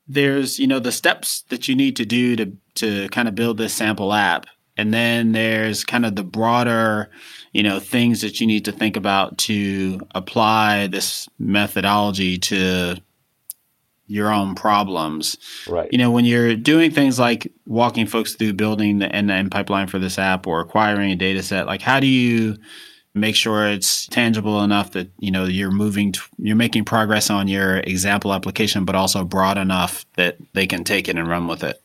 there's 0.10 0.58
you 0.60 0.68
know 0.68 0.80
the 0.80 0.92
steps 0.92 1.44
that 1.50 1.68
you 1.68 1.76
need 1.76 1.96
to 1.96 2.06
do 2.06 2.36
to 2.36 2.52
to 2.76 3.08
kind 3.10 3.28
of 3.28 3.36
build 3.36 3.58
this 3.58 3.74
sample 3.74 4.12
app. 4.12 4.48
And 4.76 4.94
then 4.94 5.34
there's 5.34 5.84
kind 5.84 6.06
of 6.06 6.16
the 6.16 6.24
broader 6.24 7.10
you 7.54 7.64
know 7.64 7.80
things 7.80 8.22
that 8.22 8.42
you 8.42 8.48
need 8.48 8.66
to 8.66 8.72
think 8.72 8.98
about 8.98 9.38
to 9.40 10.02
apply 10.16 10.88
this 10.88 11.30
methodology 11.38 12.38
to 12.38 12.96
your 14.08 14.34
own 14.34 14.56
problems. 14.56 15.38
Right. 15.68 15.90
You 15.92 16.00
know 16.00 16.10
when 16.10 16.26
you're 16.26 16.56
doing 16.56 16.90
things 16.90 17.20
like 17.20 17.52
walking 17.68 18.08
folks 18.08 18.34
through 18.34 18.54
building 18.54 18.98
the 18.98 19.14
end-to-end 19.16 19.52
pipeline 19.52 19.88
for 19.88 20.00
this 20.00 20.18
app 20.18 20.48
or 20.48 20.60
acquiring 20.60 21.12
a 21.12 21.16
data 21.16 21.44
set 21.44 21.68
like 21.68 21.82
how 21.82 22.00
do 22.00 22.08
you 22.08 22.58
make 23.20 23.36
sure 23.36 23.68
it's 23.68 24.08
tangible 24.08 24.62
enough 24.62 24.92
that 24.92 25.10
you 25.20 25.32
know 25.32 25.46
you're 25.46 25.72
moving 25.72 26.12
t- 26.12 26.22
you're 26.38 26.56
making 26.56 26.86
progress 26.86 27.30
on 27.30 27.48
your 27.48 27.78
example 27.80 28.34
application 28.34 28.86
but 28.86 28.96
also 28.96 29.24
broad 29.24 29.58
enough 29.58 30.06
that 30.16 30.38
they 30.54 30.66
can 30.66 30.84
take 30.84 31.08
it 31.08 31.18
and 31.18 31.28
run 31.28 31.48
with 31.48 31.64
it 31.64 31.82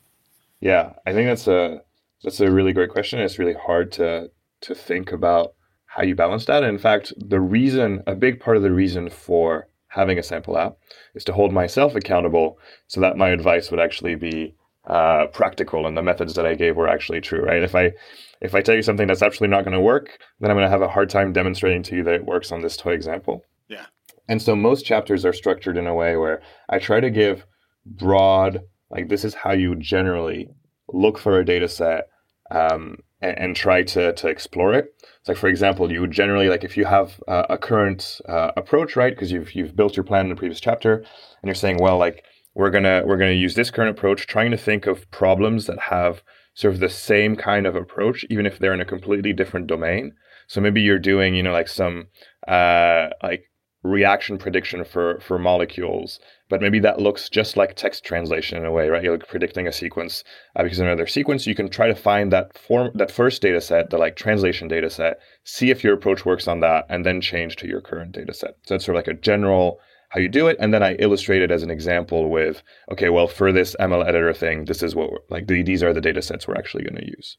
yeah 0.60 0.92
i 1.06 1.12
think 1.12 1.28
that's 1.28 1.46
a 1.46 1.80
that's 2.24 2.40
a 2.40 2.50
really 2.50 2.72
great 2.72 2.90
question. 2.90 3.20
It's 3.20 3.38
really 3.38 3.54
hard 3.54 3.92
to 3.92 4.30
to 4.62 4.74
think 4.74 5.12
about 5.12 5.52
how 5.86 6.02
you 6.02 6.16
balance 6.16 6.46
that. 6.46 6.62
And 6.64 6.72
in 6.72 6.78
fact, 6.78 7.12
the 7.18 7.38
reason, 7.38 8.02
a 8.06 8.14
big 8.14 8.40
part 8.40 8.56
of 8.56 8.62
the 8.62 8.72
reason 8.72 9.10
for 9.10 9.68
having 9.88 10.18
a 10.18 10.22
sample 10.22 10.58
app 10.58 10.78
is 11.14 11.22
to 11.24 11.32
hold 11.32 11.52
myself 11.52 11.94
accountable 11.94 12.58
so 12.88 13.00
that 13.00 13.18
my 13.18 13.28
advice 13.28 13.70
would 13.70 13.78
actually 13.78 14.14
be 14.14 14.54
uh, 14.86 15.26
practical 15.28 15.86
and 15.86 15.96
the 15.96 16.02
methods 16.02 16.34
that 16.34 16.46
I 16.46 16.54
gave 16.54 16.76
were 16.76 16.88
actually 16.88 17.20
true, 17.20 17.40
right? 17.40 17.62
If 17.62 17.74
I 17.74 17.92
if 18.40 18.54
I 18.54 18.60
tell 18.60 18.74
you 18.74 18.82
something 18.82 19.06
that's 19.06 19.22
absolutely 19.22 19.56
not 19.56 19.64
going 19.64 19.76
to 19.76 19.80
work, 19.80 20.18
then 20.40 20.50
I'm 20.50 20.56
going 20.56 20.66
to 20.66 20.70
have 20.70 20.82
a 20.82 20.88
hard 20.88 21.08
time 21.08 21.32
demonstrating 21.32 21.82
to 21.84 21.96
you 21.96 22.04
that 22.04 22.14
it 22.14 22.26
works 22.26 22.52
on 22.52 22.60
this 22.60 22.76
toy 22.76 22.92
example. 22.92 23.42
Yeah. 23.68 23.86
And 24.28 24.42
so 24.42 24.54
most 24.54 24.84
chapters 24.84 25.24
are 25.24 25.32
structured 25.32 25.78
in 25.78 25.86
a 25.86 25.94
way 25.94 26.16
where 26.16 26.42
I 26.68 26.78
try 26.78 27.00
to 27.00 27.10
give 27.10 27.46
broad, 27.86 28.60
like 28.90 29.08
this 29.08 29.24
is 29.24 29.34
how 29.34 29.52
you 29.52 29.74
generally 29.76 30.50
look 30.92 31.18
for 31.18 31.38
a 31.38 31.44
data 31.44 31.68
set 31.68 32.08
um, 32.50 32.98
and, 33.22 33.38
and, 33.38 33.56
try 33.56 33.82
to, 33.82 34.12
to 34.12 34.28
explore 34.28 34.74
it. 34.74 34.94
So, 35.22 35.32
like 35.32 35.38
for 35.38 35.48
example, 35.48 35.90
you 35.90 36.00
would 36.02 36.10
generally 36.10 36.48
like 36.48 36.64
if 36.64 36.76
you 36.76 36.84
have 36.84 37.22
uh, 37.26 37.44
a 37.48 37.56
current 37.56 38.20
uh, 38.28 38.52
approach, 38.56 38.96
right? 38.96 39.14
Because 39.14 39.32
you've 39.32 39.54
you've 39.54 39.74
built 39.74 39.96
your 39.96 40.04
plan 40.04 40.26
in 40.26 40.30
the 40.30 40.36
previous 40.36 40.60
chapter, 40.60 40.96
and 40.96 41.46
you're 41.46 41.54
saying, 41.54 41.78
well, 41.80 41.96
like 41.96 42.24
we're 42.54 42.70
gonna 42.70 43.02
we're 43.04 43.16
gonna 43.16 43.32
use 43.32 43.54
this 43.54 43.70
current 43.70 43.96
approach, 43.96 44.26
trying 44.26 44.50
to 44.50 44.56
think 44.56 44.86
of 44.86 45.10
problems 45.10 45.66
that 45.66 45.78
have 45.78 46.22
sort 46.54 46.74
of 46.74 46.80
the 46.80 46.88
same 46.88 47.36
kind 47.36 47.66
of 47.66 47.74
approach, 47.74 48.24
even 48.30 48.46
if 48.46 48.58
they're 48.58 48.74
in 48.74 48.80
a 48.80 48.84
completely 48.84 49.32
different 49.32 49.66
domain. 49.66 50.14
So 50.46 50.60
maybe 50.60 50.82
you're 50.82 50.98
doing, 50.98 51.34
you 51.34 51.42
know, 51.42 51.52
like 51.52 51.68
some 51.68 52.08
uh, 52.46 53.08
like 53.22 53.50
reaction 53.84 54.38
prediction 54.38 54.82
for 54.82 55.20
for 55.20 55.38
molecules 55.38 56.18
but 56.48 56.62
maybe 56.62 56.78
that 56.78 57.00
looks 57.00 57.28
just 57.28 57.54
like 57.54 57.76
text 57.76 58.02
translation 58.02 58.56
in 58.56 58.64
a 58.64 58.72
way 58.72 58.88
right 58.88 59.04
you're 59.04 59.18
like 59.18 59.28
predicting 59.28 59.68
a 59.68 59.72
sequence 59.72 60.24
uh, 60.56 60.62
because 60.62 60.78
another 60.78 61.06
sequence 61.06 61.46
you 61.46 61.54
can 61.54 61.68
try 61.68 61.86
to 61.86 61.94
find 61.94 62.32
that 62.32 62.56
form 62.56 62.90
that 62.94 63.10
first 63.10 63.42
data 63.42 63.60
set 63.60 63.90
the 63.90 63.98
like 63.98 64.16
translation 64.16 64.68
data 64.68 64.88
set 64.88 65.20
see 65.44 65.70
if 65.70 65.84
your 65.84 65.92
approach 65.92 66.24
works 66.24 66.48
on 66.48 66.60
that 66.60 66.86
and 66.88 67.04
then 67.04 67.20
change 67.20 67.56
to 67.56 67.68
your 67.68 67.82
current 67.82 68.12
data 68.12 68.32
set 68.32 68.56
so 68.62 68.74
it's 68.74 68.86
sort 68.86 68.96
of 68.96 69.00
like 69.00 69.14
a 69.14 69.20
general 69.20 69.78
how 70.14 70.20
you 70.20 70.28
do 70.28 70.46
it 70.46 70.56
and 70.60 70.72
then 70.72 70.82
i 70.82 70.94
illustrate 70.94 71.42
it 71.42 71.50
as 71.50 71.62
an 71.62 71.70
example 71.70 72.30
with 72.30 72.62
okay 72.90 73.08
well 73.08 73.26
for 73.26 73.52
this 73.52 73.76
ml 73.80 74.06
editor 74.06 74.32
thing 74.32 74.64
this 74.64 74.82
is 74.82 74.94
what 74.94 75.10
like 75.28 75.46
these 75.46 75.82
are 75.82 75.92
the 75.92 76.00
data 76.00 76.22
sets 76.22 76.48
we're 76.48 76.56
actually 76.56 76.84
going 76.84 76.96
to 76.96 77.06
use 77.06 77.36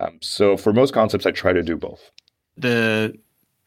um, 0.00 0.18
so 0.20 0.56
for 0.56 0.72
most 0.72 0.92
concepts 0.92 1.24
i 1.24 1.30
try 1.30 1.52
to 1.52 1.62
do 1.62 1.76
both 1.76 2.10
the 2.56 3.14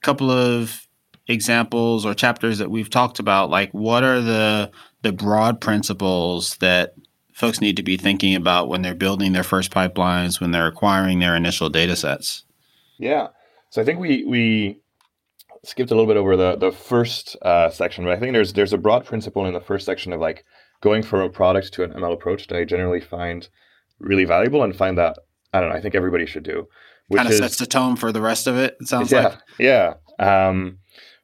couple 0.01 0.31
of 0.31 0.87
examples 1.29 2.05
or 2.05 2.13
chapters 2.13 2.57
that 2.57 2.71
we've 2.71 2.89
talked 2.89 3.19
about, 3.19 3.49
like 3.49 3.71
what 3.71 4.03
are 4.03 4.19
the 4.19 4.71
the 5.01 5.13
broad 5.13 5.61
principles 5.61 6.57
that 6.57 6.93
folks 7.33 7.61
need 7.61 7.77
to 7.77 7.83
be 7.83 7.95
thinking 7.95 8.35
about 8.35 8.67
when 8.67 8.81
they're 8.81 8.95
building 8.95 9.31
their 9.31 9.43
first 9.43 9.71
pipelines, 9.71 10.41
when 10.41 10.51
they're 10.51 10.67
acquiring 10.67 11.19
their 11.19 11.35
initial 11.35 11.69
data 11.69 11.95
sets? 11.95 12.43
Yeah. 12.97 13.27
So 13.69 13.81
I 13.81 13.85
think 13.85 13.99
we 13.99 14.25
we 14.25 14.79
skipped 15.63 15.91
a 15.91 15.95
little 15.95 16.07
bit 16.07 16.17
over 16.17 16.35
the 16.35 16.55
the 16.55 16.71
first 16.71 17.35
uh, 17.41 17.69
section, 17.69 18.03
but 18.03 18.13
I 18.13 18.19
think 18.19 18.33
there's 18.33 18.53
there's 18.53 18.73
a 18.73 18.77
broad 18.77 19.05
principle 19.05 19.45
in 19.45 19.53
the 19.53 19.61
first 19.61 19.85
section 19.85 20.13
of 20.13 20.19
like 20.19 20.45
going 20.81 21.03
from 21.03 21.21
a 21.21 21.29
product 21.29 21.73
to 21.73 21.83
an 21.83 21.91
ML 21.91 22.13
approach 22.13 22.47
that 22.47 22.57
I 22.57 22.63
generally 22.63 23.01
find 23.01 23.47
really 23.99 24.25
valuable 24.25 24.63
and 24.63 24.75
find 24.75 24.97
that 24.97 25.17
I 25.53 25.59
don't 25.59 25.69
know. 25.69 25.75
I 25.75 25.81
think 25.81 25.95
everybody 25.95 26.25
should 26.25 26.43
do. 26.43 26.67
Kind 27.13 27.27
of 27.27 27.33
sets 27.33 27.57
the 27.57 27.65
tone 27.65 27.95
for 27.95 28.11
the 28.11 28.21
rest 28.21 28.45
of 28.45 28.55
it. 28.55 28.77
It 28.79 28.87
sounds 28.87 29.11
yeah, 29.11 29.23
like. 29.23 29.39
Yeah. 29.57 29.93
Um, 30.19 30.77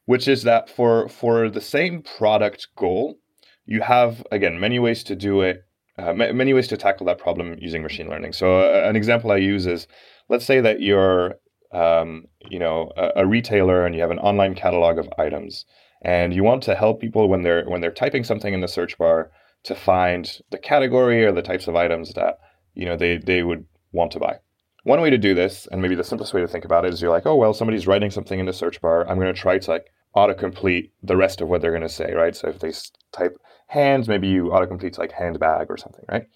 which 0.06 0.28
is 0.28 0.44
that 0.44 0.70
for 0.70 1.08
for 1.10 1.50
the 1.50 1.62
same 1.62 2.02
product 2.02 2.68
goal, 2.76 3.20
you 3.66 3.82
have 3.82 4.26
again 4.32 4.60
many 4.60 4.80
ways 4.80 5.04
to 5.04 5.16
do 5.16 5.42
it, 5.42 5.64
uh, 5.98 6.14
many 6.14 6.54
ways 6.54 6.68
to 6.70 6.78
tackle 6.78 7.06
that 7.08 7.20
problem 7.20 7.56
using 7.60 7.84
machine 7.84 8.10
learning. 8.10 8.34
So 8.34 8.60
uh, 8.60 8.88
an 8.88 8.96
example 8.96 9.32
I 9.32 9.38
use 9.38 9.68
is, 9.68 9.88
let's 10.30 10.46
say 10.46 10.60
that 10.62 10.82
you're 10.82 11.36
um, 11.76 12.26
you 12.50 12.60
know 12.60 12.92
a, 12.96 13.12
a 13.18 13.26
retailer 13.28 13.86
and 13.86 13.94
you 13.94 14.02
have 14.02 14.12
an 14.12 14.20
online 14.20 14.56
catalog 14.56 14.98
of 14.98 15.10
items, 15.18 15.66
and 16.02 16.34
you 16.34 16.44
want 16.44 16.64
to 16.64 16.76
help 16.76 17.02
people 17.02 17.28
when 17.28 17.44
they're 17.44 17.66
when 17.66 17.82
they're 17.82 17.92
typing 17.92 18.24
something 18.24 18.54
in 18.54 18.62
the 18.62 18.68
search 18.68 18.98
bar 18.98 19.32
to 19.64 19.76
find 19.76 20.40
the 20.52 20.58
category 20.58 21.26
or 21.26 21.32
the 21.32 21.42
types 21.42 21.68
of 21.68 21.76
items 21.76 22.14
that 22.14 22.40
you 22.74 22.86
know 22.86 22.96
they 22.96 23.18
they 23.18 23.44
would 23.44 23.66
want 23.92 24.12
to 24.12 24.20
buy. 24.20 24.38
One 24.84 25.02
way 25.02 25.10
to 25.10 25.18
do 25.18 25.34
this, 25.34 25.68
and 25.72 25.82
maybe 25.82 25.96
the 25.96 26.04
simplest 26.04 26.34
way 26.34 26.42
to 26.42 26.48
think 26.48 26.64
about 26.64 26.86
it, 26.86 26.94
is 26.94 27.02
you're 27.02 27.12
like, 27.12 27.26
oh 27.26 27.36
well, 27.36 27.54
somebody's 27.54 27.88
writing 27.88 28.12
something 28.12 28.40
in 28.40 28.46
the 28.46 28.54
search 28.54 28.80
bar. 28.82 29.08
I'm 29.08 29.20
going 29.20 29.34
to 29.34 29.40
try 29.40 29.58
to 29.58 29.72
like 29.72 29.92
autocomplete 30.16 30.92
the 31.04 31.18
rest 31.18 31.42
of 31.42 31.50
what 31.50 31.62
they're 31.62 31.72
going 31.72 31.82
to 31.82 31.90
say, 31.90 32.14
right? 32.14 32.36
So 32.36 32.48
if 32.48 32.60
they 32.60 32.72
type 33.12 33.36
hands, 33.68 34.08
maybe 34.08 34.28
you 34.28 34.46
autocomplete 34.46 34.98
like 34.98 35.12
handbag 35.12 35.68
or 35.70 35.78
something, 35.78 36.06
right? 36.08 36.28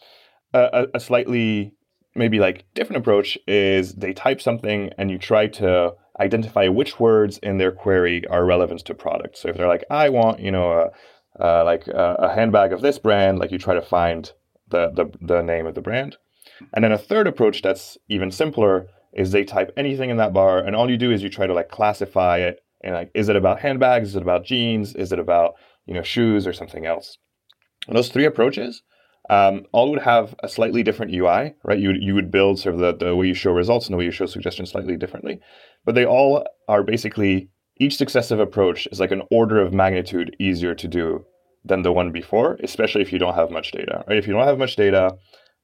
Uh, 0.53 0.85
a, 0.93 0.97
a 0.97 0.99
slightly 0.99 1.73
maybe 2.19 2.39
like 2.39 2.65
different 2.75 2.99
approach 2.99 3.37
is 3.47 3.95
they 3.95 4.13
type 4.13 4.41
something 4.41 4.91
and 4.97 5.09
you 5.09 5.17
try 5.17 5.47
to 5.47 5.95
identify 6.19 6.67
which 6.67 6.99
words 6.99 7.39
in 7.39 7.57
their 7.57 7.71
query 7.71 8.27
are 8.27 8.45
relevant 8.45 8.81
to 8.85 8.93
product. 8.93 9.37
So 9.37 9.49
if 9.49 9.57
they're 9.57 9.67
like, 9.67 9.85
I 9.89 10.09
want, 10.09 10.39
you 10.39 10.51
know, 10.51 10.91
a, 11.39 11.63
like 11.63 11.87
a, 11.87 12.15
a, 12.19 12.35
handbag 12.35 12.73
of 12.73 12.81
this 12.81 12.99
brand, 12.99 13.39
like 13.39 13.51
you 13.51 13.57
try 13.57 13.73
to 13.73 13.81
find 13.81 14.31
the, 14.67 14.91
the, 14.91 15.11
the 15.21 15.41
name 15.41 15.65
of 15.65 15.75
the 15.75 15.81
brand. 15.81 16.17
And 16.73 16.83
then 16.83 16.91
a 16.91 16.97
third 16.97 17.25
approach 17.25 17.61
that's 17.61 17.97
even 18.09 18.31
simpler 18.31 18.87
is 19.13 19.31
they 19.31 19.45
type 19.45 19.71
anything 19.77 20.09
in 20.09 20.17
that 20.17 20.33
bar 20.33 20.59
and 20.59 20.75
all 20.75 20.89
you 20.89 20.97
do 20.97 21.11
is 21.11 21.23
you 21.23 21.29
try 21.29 21.47
to 21.47 21.53
like 21.53 21.69
classify 21.69 22.37
it 22.37 22.59
and 22.81 22.93
like, 22.93 23.11
is 23.13 23.29
it 23.29 23.35
about 23.35 23.59
handbags? 23.59 24.09
Is 24.09 24.15
it 24.15 24.21
about 24.21 24.45
jeans? 24.45 24.95
Is 24.95 25.11
it 25.11 25.19
about 25.19 25.55
you 25.85 25.93
know 25.93 26.03
shoes 26.03 26.45
or 26.45 26.53
something 26.53 26.85
else? 26.85 27.17
And 27.87 27.95
those 27.95 28.09
three 28.09 28.25
approaches 28.25 28.83
um, 29.29 29.65
all 29.71 29.91
would 29.91 30.01
have 30.01 30.35
a 30.41 30.49
slightly 30.49 30.83
different 30.83 31.13
UI, 31.13 31.53
right? 31.63 31.79
You 31.79 31.91
you 31.91 32.15
would 32.15 32.31
build 32.31 32.59
sort 32.59 32.75
of 32.75 32.81
the, 32.81 33.05
the 33.05 33.15
way 33.15 33.27
you 33.27 33.33
show 33.33 33.51
results 33.51 33.85
and 33.85 33.93
the 33.93 33.97
way 33.97 34.05
you 34.05 34.11
show 34.11 34.25
suggestions 34.25 34.71
slightly 34.71 34.97
differently, 34.97 35.39
but 35.85 35.95
they 35.95 36.05
all 36.05 36.45
are 36.67 36.83
basically 36.83 37.49
each 37.79 37.95
successive 37.95 38.39
approach 38.39 38.87
is 38.91 38.99
like 38.99 39.11
an 39.11 39.23
order 39.31 39.61
of 39.61 39.73
magnitude 39.73 40.35
easier 40.39 40.75
to 40.75 40.87
do 40.87 41.25
than 41.63 41.81
the 41.81 41.91
one 41.91 42.11
before, 42.11 42.57
especially 42.63 43.01
if 43.01 43.13
you 43.13 43.19
don't 43.19 43.35
have 43.35 43.51
much 43.51 43.71
data. 43.71 44.03
Right? 44.07 44.17
If 44.17 44.27
you 44.27 44.33
don't 44.33 44.47
have 44.47 44.57
much 44.57 44.75
data, 44.75 45.15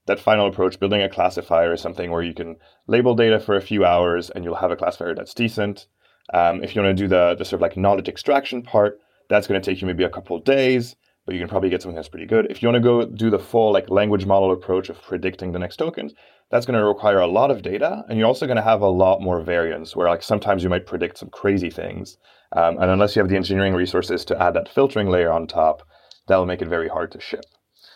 that 0.07 0.19
final 0.19 0.47
approach, 0.47 0.79
building 0.79 1.01
a 1.01 1.09
classifier, 1.09 1.73
is 1.73 1.81
something 1.81 2.11
where 2.11 2.21
you 2.21 2.33
can 2.33 2.57
label 2.87 3.15
data 3.15 3.39
for 3.39 3.55
a 3.55 3.61
few 3.61 3.83
hours 3.83 4.29
and 4.29 4.43
you'll 4.43 4.55
have 4.55 4.71
a 4.71 4.75
classifier 4.75 5.15
that's 5.15 5.33
decent. 5.33 5.87
Um, 6.33 6.63
if 6.63 6.75
you 6.75 6.81
want 6.81 6.97
to 6.97 7.03
do 7.03 7.07
the, 7.07 7.35
the 7.37 7.45
sort 7.45 7.59
of 7.59 7.61
like 7.61 7.77
knowledge 7.77 8.07
extraction 8.07 8.61
part, 8.61 8.99
that's 9.29 9.47
going 9.47 9.59
to 9.59 9.65
take 9.71 9.81
you 9.81 9.87
maybe 9.87 10.03
a 10.03 10.09
couple 10.09 10.39
days, 10.39 10.95
but 11.25 11.33
you 11.33 11.39
can 11.39 11.49
probably 11.49 11.69
get 11.69 11.81
something 11.81 11.95
that's 11.95 12.07
pretty 12.07 12.27
good. 12.27 12.47
If 12.49 12.61
you 12.61 12.67
want 12.67 12.83
to 12.83 12.89
go 12.89 13.05
do 13.05 13.29
the 13.29 13.39
full 13.39 13.71
like 13.71 13.89
language 13.89 14.25
model 14.25 14.51
approach 14.51 14.89
of 14.89 15.01
predicting 15.01 15.51
the 15.51 15.59
next 15.59 15.77
tokens, 15.77 16.13
that's 16.51 16.65
going 16.65 16.79
to 16.79 16.85
require 16.85 17.19
a 17.19 17.27
lot 17.27 17.49
of 17.49 17.63
data, 17.63 18.03
and 18.07 18.19
you're 18.19 18.27
also 18.27 18.45
going 18.45 18.57
to 18.57 18.61
have 18.61 18.81
a 18.81 18.87
lot 18.89 19.21
more 19.21 19.41
variance. 19.41 19.95
Where 19.95 20.07
like 20.07 20.23
sometimes 20.23 20.63
you 20.63 20.69
might 20.69 20.85
predict 20.85 21.17
some 21.17 21.29
crazy 21.29 21.71
things, 21.71 22.17
um, 22.55 22.77
and 22.77 22.91
unless 22.91 23.15
you 23.15 23.21
have 23.21 23.29
the 23.29 23.35
engineering 23.35 23.73
resources 23.73 24.23
to 24.25 24.41
add 24.41 24.53
that 24.53 24.69
filtering 24.69 25.09
layer 25.09 25.31
on 25.31 25.47
top, 25.47 25.81
that'll 26.27 26.45
make 26.45 26.61
it 26.61 26.67
very 26.67 26.87
hard 26.87 27.11
to 27.13 27.19
ship. 27.19 27.45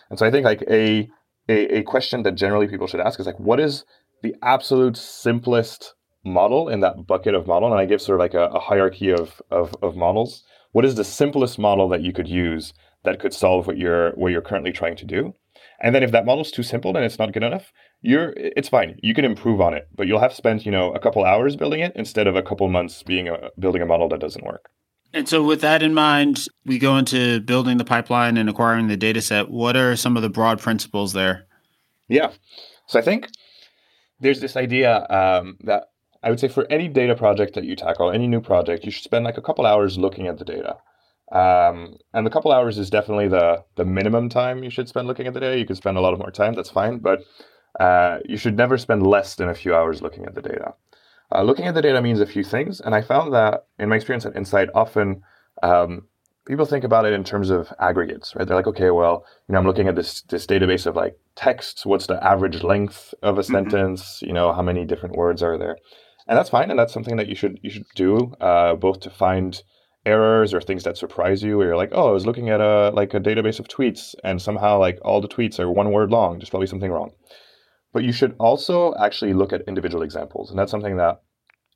And 0.10 0.18
so 0.18 0.26
I 0.26 0.32
think 0.32 0.46
like 0.46 0.64
a 0.64 1.08
a, 1.48 1.78
a 1.78 1.84
question 1.84 2.24
that 2.24 2.36
generally 2.36 2.68
people 2.68 2.88
should 2.88 3.00
ask 3.00 3.20
is 3.20 3.26
like, 3.26 3.40
what 3.40 3.60
is 3.60 3.86
the 4.24 4.36
absolute 4.42 4.98
simplest 4.98 5.94
model 6.26 6.68
in 6.68 6.80
that 6.80 7.08
bucket 7.08 7.36
of 7.36 7.48
model? 7.48 7.72
And 7.72 7.80
I 7.80 7.86
give 7.86 8.02
sort 8.02 8.20
of 8.20 8.22
like 8.22 8.34
a, 8.34 8.48
a 8.56 8.60
hierarchy 8.60 9.12
of, 9.12 9.42
of 9.52 9.76
of 9.84 9.96
models. 9.96 10.44
What 10.72 10.86
is 10.86 10.96
the 10.96 11.04
simplest 11.04 11.60
model 11.60 11.88
that 11.90 12.02
you 12.02 12.14
could 12.14 12.28
use 12.28 12.74
that 13.04 13.20
could 13.20 13.34
solve 13.34 13.68
what 13.68 13.78
you're 13.78 14.12
what 14.12 14.32
you're 14.32 14.42
currently 14.42 14.72
trying 14.72 14.96
to 14.98 15.06
do? 15.06 15.36
And 15.82 15.96
then 15.96 16.04
if 16.04 16.12
that 16.12 16.26
model's 16.26 16.52
too 16.52 16.64
simple 16.64 16.96
and 16.96 17.06
it's 17.06 17.20
not 17.20 17.32
good 17.32 17.44
enough, 17.44 17.72
you're 18.02 18.34
it's 18.36 18.70
fine. 18.70 19.00
You 19.02 19.14
can 19.14 19.26
improve 19.26 19.62
on 19.62 19.74
it, 19.74 19.88
but 19.96 20.08
you'll 20.08 20.20
have 20.20 20.34
spent, 20.34 20.66
you 20.66 20.72
know, 20.72 20.92
a 20.94 21.00
couple 21.00 21.24
hours 21.24 21.56
building 21.56 21.80
it 21.80 21.94
instead 21.96 22.28
of 22.28 22.36
a 22.36 22.44
couple 22.44 22.68
months 22.68 23.04
being 23.04 23.28
a, 23.28 23.50
building 23.58 23.82
a 23.82 23.86
model 23.86 24.10
that 24.10 24.20
doesn't 24.20 24.46
work. 24.46 24.70
And 25.14 25.28
so 25.28 25.44
with 25.44 25.62
that 25.62 25.82
in 25.82 25.94
mind, 25.94 26.46
we 26.66 26.78
go 26.78 26.98
into 26.98 27.42
building 27.42 27.78
the 27.78 27.86
pipeline 27.86 28.38
and 28.38 28.48
acquiring 28.48 28.88
the 28.88 28.98
data 28.98 29.22
set. 29.22 29.50
What 29.50 29.76
are 29.76 29.96
some 29.96 30.16
of 30.16 30.22
the 30.22 30.30
broad 30.30 30.60
principles 30.60 31.14
there? 31.14 31.48
Yeah. 32.08 32.32
So 32.86 33.00
I 33.00 33.02
think 33.02 33.28
there's 34.20 34.40
this 34.40 34.56
idea 34.56 35.08
um, 35.10 35.58
that 35.64 35.86
I 36.22 36.30
would 36.30 36.40
say 36.40 36.48
for 36.48 36.68
any 36.70 36.88
data 36.88 37.16
project 37.16 37.56
that 37.56 37.64
you 37.64 37.76
tackle, 37.76 38.12
any 38.12 38.28
new 38.28 38.42
project, 38.42 38.86
you 38.86 38.92
should 38.92 39.04
spend 39.04 39.26
like 39.26 39.38
a 39.38 39.42
couple 39.42 39.66
hours 39.66 39.98
looking 39.98 40.28
at 40.28 40.38
the 40.38 40.46
data. 40.46 40.78
Um, 41.32 41.98
and 42.14 42.26
the 42.26 42.32
couple 42.32 42.52
hours 42.52 42.78
is 42.78 42.90
definitely 42.90 43.28
the 43.28 43.64
the 43.76 43.86
minimum 43.86 44.30
time 44.30 44.64
you 44.64 44.70
should 44.70 44.90
spend 44.90 45.08
looking 45.08 45.28
at 45.28 45.34
the 45.34 45.40
data. 45.40 45.60
You 45.60 45.66
could 45.66 45.78
spend 45.78 45.98
a 45.98 46.02
lot 46.02 46.14
of 46.14 46.20
more 46.20 46.32
time, 46.32 46.54
that's 46.54 46.72
fine, 46.72 46.98
but 46.98 47.22
uh, 47.80 48.20
you 48.26 48.38
should 48.38 48.58
never 48.58 48.78
spend 48.78 49.06
less 49.06 49.36
than 49.36 49.50
a 49.50 49.54
few 49.54 49.76
hours 49.76 50.02
looking 50.02 50.26
at 50.26 50.36
the 50.36 50.42
data. 50.42 50.74
Uh, 51.34 51.44
looking 51.44 51.68
at 51.68 51.76
the 51.76 51.82
data 51.82 52.02
means 52.02 52.20
a 52.20 52.26
few 52.26 52.44
things, 52.44 52.82
and 52.82 52.96
I 52.96 53.02
found 53.02 53.34
that 53.34 53.66
in 53.78 53.90
my 53.90 53.96
experience 53.96 54.26
at 54.26 54.36
Insight, 54.36 54.70
often 54.74 55.22
um, 55.62 56.08
people 56.48 56.66
think 56.66 56.84
about 56.84 57.06
it 57.06 57.14
in 57.14 57.24
terms 57.24 57.52
of 57.52 57.72
aggregates, 57.80 58.36
right? 58.36 58.48
They're 58.48 58.58
like, 58.58 58.66
okay, 58.66 58.90
well, 58.90 59.24
you 59.48 59.54
know, 59.54 59.60
I'm 59.60 59.68
looking 59.68 59.88
at 59.88 59.96
this 59.96 60.24
this 60.24 60.48
database 60.48 60.88
of 60.88 60.96
like 60.96 61.16
texts. 61.36 61.86
What's 61.86 62.08
the 62.08 62.22
average 62.26 62.64
length 62.64 63.14
of 63.22 63.38
a 63.38 63.42
mm-hmm. 63.42 63.54
sentence? 63.54 64.24
You 64.24 64.34
know, 64.34 64.52
how 64.52 64.64
many 64.64 64.84
different 64.86 65.16
words 65.16 65.44
are 65.44 65.60
there? 65.60 65.78
And 66.28 66.38
that's 66.38 66.50
fine, 66.50 66.72
and 66.72 66.80
that's 66.80 66.94
something 66.94 67.18
that 67.18 67.28
you 67.28 67.36
should 67.36 67.60
you 67.62 67.70
should 67.70 67.86
do 67.96 68.34
uh, 68.42 68.74
both 68.74 69.00
to 69.02 69.12
find 69.12 69.62
errors 70.10 70.54
or 70.54 70.62
things 70.62 70.84
that 70.84 70.98
surprise 70.98 71.42
you 71.44 71.58
where 71.58 71.68
you're 71.68 71.78
like 71.84 71.92
oh 71.94 72.10
i 72.10 72.12
was 72.12 72.26
looking 72.26 72.50
at 72.50 72.62
a 72.62 72.90
like 72.92 73.14
a 73.14 73.20
database 73.20 73.60
of 73.60 73.68
tweets 73.68 74.16
and 74.24 74.42
somehow 74.42 74.78
like 74.78 74.98
all 75.04 75.22
the 75.22 75.28
tweets 75.28 75.60
are 75.60 75.72
one 75.72 75.92
word 75.92 76.12
long. 76.12 76.38
There's 76.38 76.50
probably 76.50 76.68
something 76.68 76.92
wrong. 76.92 77.12
But 77.94 78.04
you 78.04 78.12
should 78.12 78.36
also 78.40 78.94
actually 78.96 79.34
look 79.34 79.52
at 79.54 79.62
individual 79.68 80.04
examples 80.04 80.50
and 80.50 80.60
that's 80.60 80.72
something 80.72 80.98
that 80.98 81.22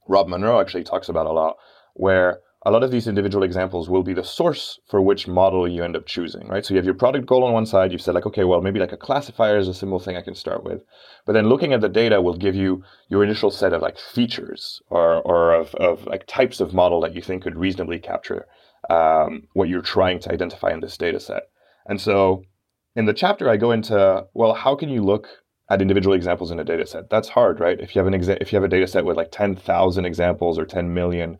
rob 0.08 0.28
munro 0.28 0.60
actually 0.60 0.84
talks 0.84 1.10
about 1.10 1.28
a 1.28 1.32
lot 1.32 1.56
where 1.94 2.40
a 2.66 2.72
lot 2.72 2.84
of 2.84 2.92
these 2.92 3.08
individual 3.08 3.44
examples 3.44 3.90
will 3.90 4.04
be 4.04 4.14
the 4.14 4.24
source 4.24 4.80
for 4.88 5.02
which 5.02 5.28
model 5.28 5.68
you 5.68 5.84
end 5.84 5.98
up 5.98 6.06
choosing, 6.06 6.48
right? 6.48 6.66
So 6.66 6.74
you 6.74 6.78
have 6.78 6.86
your 6.86 6.94
product 6.94 7.26
goal 7.26 7.44
on 7.44 7.52
one 7.52 7.66
side. 7.66 7.92
You've 7.92 8.02
said 8.02 8.16
like, 8.16 8.26
okay, 8.26 8.46
well, 8.46 8.62
maybe 8.62 8.80
like 8.80 8.94
a 8.94 8.98
classifier 8.98 9.58
is 9.58 9.68
a 9.68 9.74
simple 9.74 10.00
thing 10.00 10.16
I 10.16 10.22
can 10.22 10.36
start 10.36 10.64
with. 10.64 10.82
But 11.26 11.34
then 11.34 11.50
looking 11.50 11.74
at 11.74 11.82
the 11.82 11.90
data 11.90 12.22
will 12.22 12.38
give 12.38 12.56
you 12.56 12.84
your 13.10 13.24
initial 13.24 13.52
set 13.52 13.74
of 13.74 13.82
like 13.82 13.98
features 13.98 14.82
or, 14.90 15.16
or 15.24 15.54
of, 15.54 15.76
of 15.76 16.06
like 16.06 16.26
types 16.26 16.62
of 16.62 16.74
model 16.74 17.02
that 17.02 17.16
you 17.16 17.22
think 17.22 17.44
could 17.44 17.58
reasonably 17.58 18.00
capture 18.00 18.48
um, 18.90 19.48
what 19.54 19.68
you're 19.68 19.82
trying 19.82 20.20
to 20.20 20.32
identify 20.32 20.72
in 20.72 20.80
this 20.80 20.98
data 20.98 21.20
set. 21.20 21.44
And 21.86 22.00
so 22.00 22.44
in 22.96 23.06
the 23.06 23.14
chapter, 23.14 23.50
I 23.50 23.58
go 23.58 23.72
into, 23.72 24.26
well, 24.34 24.54
how 24.54 24.76
can 24.76 24.88
you 24.88 25.04
look 25.04 25.28
at 25.70 25.82
individual 25.82 26.16
examples 26.16 26.52
in 26.52 26.60
a 26.60 26.64
data 26.64 26.86
set? 26.88 27.10
That's 27.10 27.30
hard, 27.30 27.60
right? 27.60 27.80
If 27.80 27.94
you 27.94 28.00
have 28.00 28.08
an 28.12 28.20
exa- 28.20 28.42
if 28.42 28.54
you 28.54 28.56
have 28.58 28.64
a 28.64 28.70
data 28.70 28.88
set 28.88 29.04
with 29.04 29.18
like 29.18 29.32
10,000 29.32 30.06
examples 30.06 30.58
or 30.58 30.66
10 30.66 30.94
million, 30.94 31.40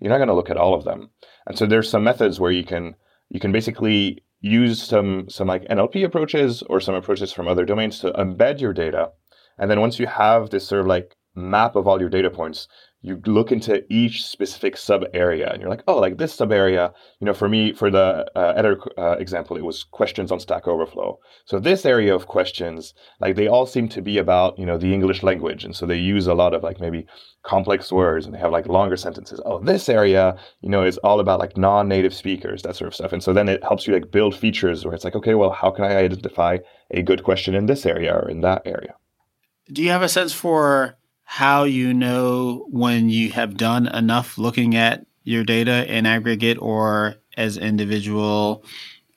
you're 0.00 0.10
not 0.10 0.18
going 0.18 0.28
to 0.28 0.34
look 0.34 0.50
at 0.50 0.56
all 0.56 0.74
of 0.74 0.84
them. 0.84 1.10
And 1.46 1.56
so 1.56 1.66
there's 1.66 1.88
some 1.88 2.04
methods 2.04 2.40
where 2.40 2.52
you 2.52 2.64
can 2.64 2.94
you 3.30 3.40
can 3.40 3.52
basically 3.52 4.22
use 4.40 4.82
some 4.82 5.28
some 5.28 5.48
like 5.48 5.64
NLP 5.64 6.04
approaches 6.04 6.62
or 6.62 6.80
some 6.80 6.94
approaches 6.94 7.32
from 7.32 7.48
other 7.48 7.64
domains 7.64 7.98
to 8.00 8.12
embed 8.12 8.60
your 8.60 8.72
data. 8.72 9.10
And 9.58 9.70
then 9.70 9.80
once 9.80 9.98
you 9.98 10.06
have 10.06 10.50
this 10.50 10.66
sort 10.66 10.80
of 10.80 10.86
like 10.86 11.16
map 11.34 11.76
of 11.76 11.86
all 11.86 12.00
your 12.00 12.08
data 12.08 12.30
points, 12.30 12.68
you 13.04 13.20
look 13.26 13.52
into 13.52 13.84
each 13.92 14.24
specific 14.24 14.78
sub 14.78 15.04
area 15.12 15.50
and 15.50 15.60
you're 15.60 15.68
like, 15.68 15.84
oh, 15.86 15.98
like 15.98 16.16
this 16.16 16.32
sub 16.32 16.50
area, 16.50 16.90
you 17.20 17.26
know, 17.26 17.34
for 17.34 17.50
me, 17.50 17.70
for 17.74 17.90
the 17.90 18.26
uh, 18.34 18.54
editor 18.56 18.80
uh, 18.98 19.16
example, 19.18 19.58
it 19.58 19.64
was 19.64 19.84
questions 19.84 20.32
on 20.32 20.40
Stack 20.40 20.66
Overflow. 20.66 21.18
So 21.44 21.60
this 21.60 21.84
area 21.84 22.14
of 22.14 22.28
questions, 22.28 22.94
like 23.20 23.36
they 23.36 23.46
all 23.46 23.66
seem 23.66 23.90
to 23.90 24.00
be 24.00 24.16
about, 24.16 24.58
you 24.58 24.64
know, 24.64 24.78
the 24.78 24.94
English 24.94 25.22
language. 25.22 25.66
And 25.66 25.76
so 25.76 25.84
they 25.84 25.98
use 25.98 26.26
a 26.26 26.32
lot 26.32 26.54
of 26.54 26.62
like 26.62 26.80
maybe 26.80 27.06
complex 27.42 27.92
words 27.92 28.24
and 28.24 28.34
they 28.34 28.38
have 28.38 28.52
like 28.52 28.68
longer 28.68 28.96
sentences. 28.96 29.38
Oh, 29.44 29.58
this 29.62 29.90
area, 29.90 30.38
you 30.62 30.70
know, 30.70 30.82
is 30.82 30.96
all 30.98 31.20
about 31.20 31.40
like 31.40 31.58
non-native 31.58 32.14
speakers, 32.14 32.62
that 32.62 32.74
sort 32.74 32.88
of 32.88 32.94
stuff. 32.94 33.12
And 33.12 33.22
so 33.22 33.34
then 33.34 33.50
it 33.50 33.62
helps 33.62 33.86
you 33.86 33.92
like 33.92 34.10
build 34.10 34.34
features 34.34 34.82
where 34.82 34.94
it's 34.94 35.04
like, 35.04 35.14
okay, 35.14 35.34
well, 35.34 35.50
how 35.50 35.70
can 35.70 35.84
I 35.84 35.94
identify 35.96 36.56
a 36.90 37.02
good 37.02 37.22
question 37.22 37.54
in 37.54 37.66
this 37.66 37.84
area 37.84 38.14
or 38.14 38.30
in 38.30 38.40
that 38.40 38.62
area? 38.64 38.94
Do 39.70 39.82
you 39.82 39.90
have 39.90 40.02
a 40.02 40.08
sense 40.08 40.32
for 40.32 40.96
how 41.24 41.64
you 41.64 41.92
know 41.92 42.66
when 42.70 43.08
you 43.08 43.30
have 43.32 43.56
done 43.56 43.86
enough 43.88 44.38
looking 44.38 44.76
at 44.76 45.06
your 45.24 45.42
data 45.42 45.90
in 45.92 46.06
aggregate 46.06 46.58
or 46.60 47.16
as 47.36 47.56
individual 47.56 48.64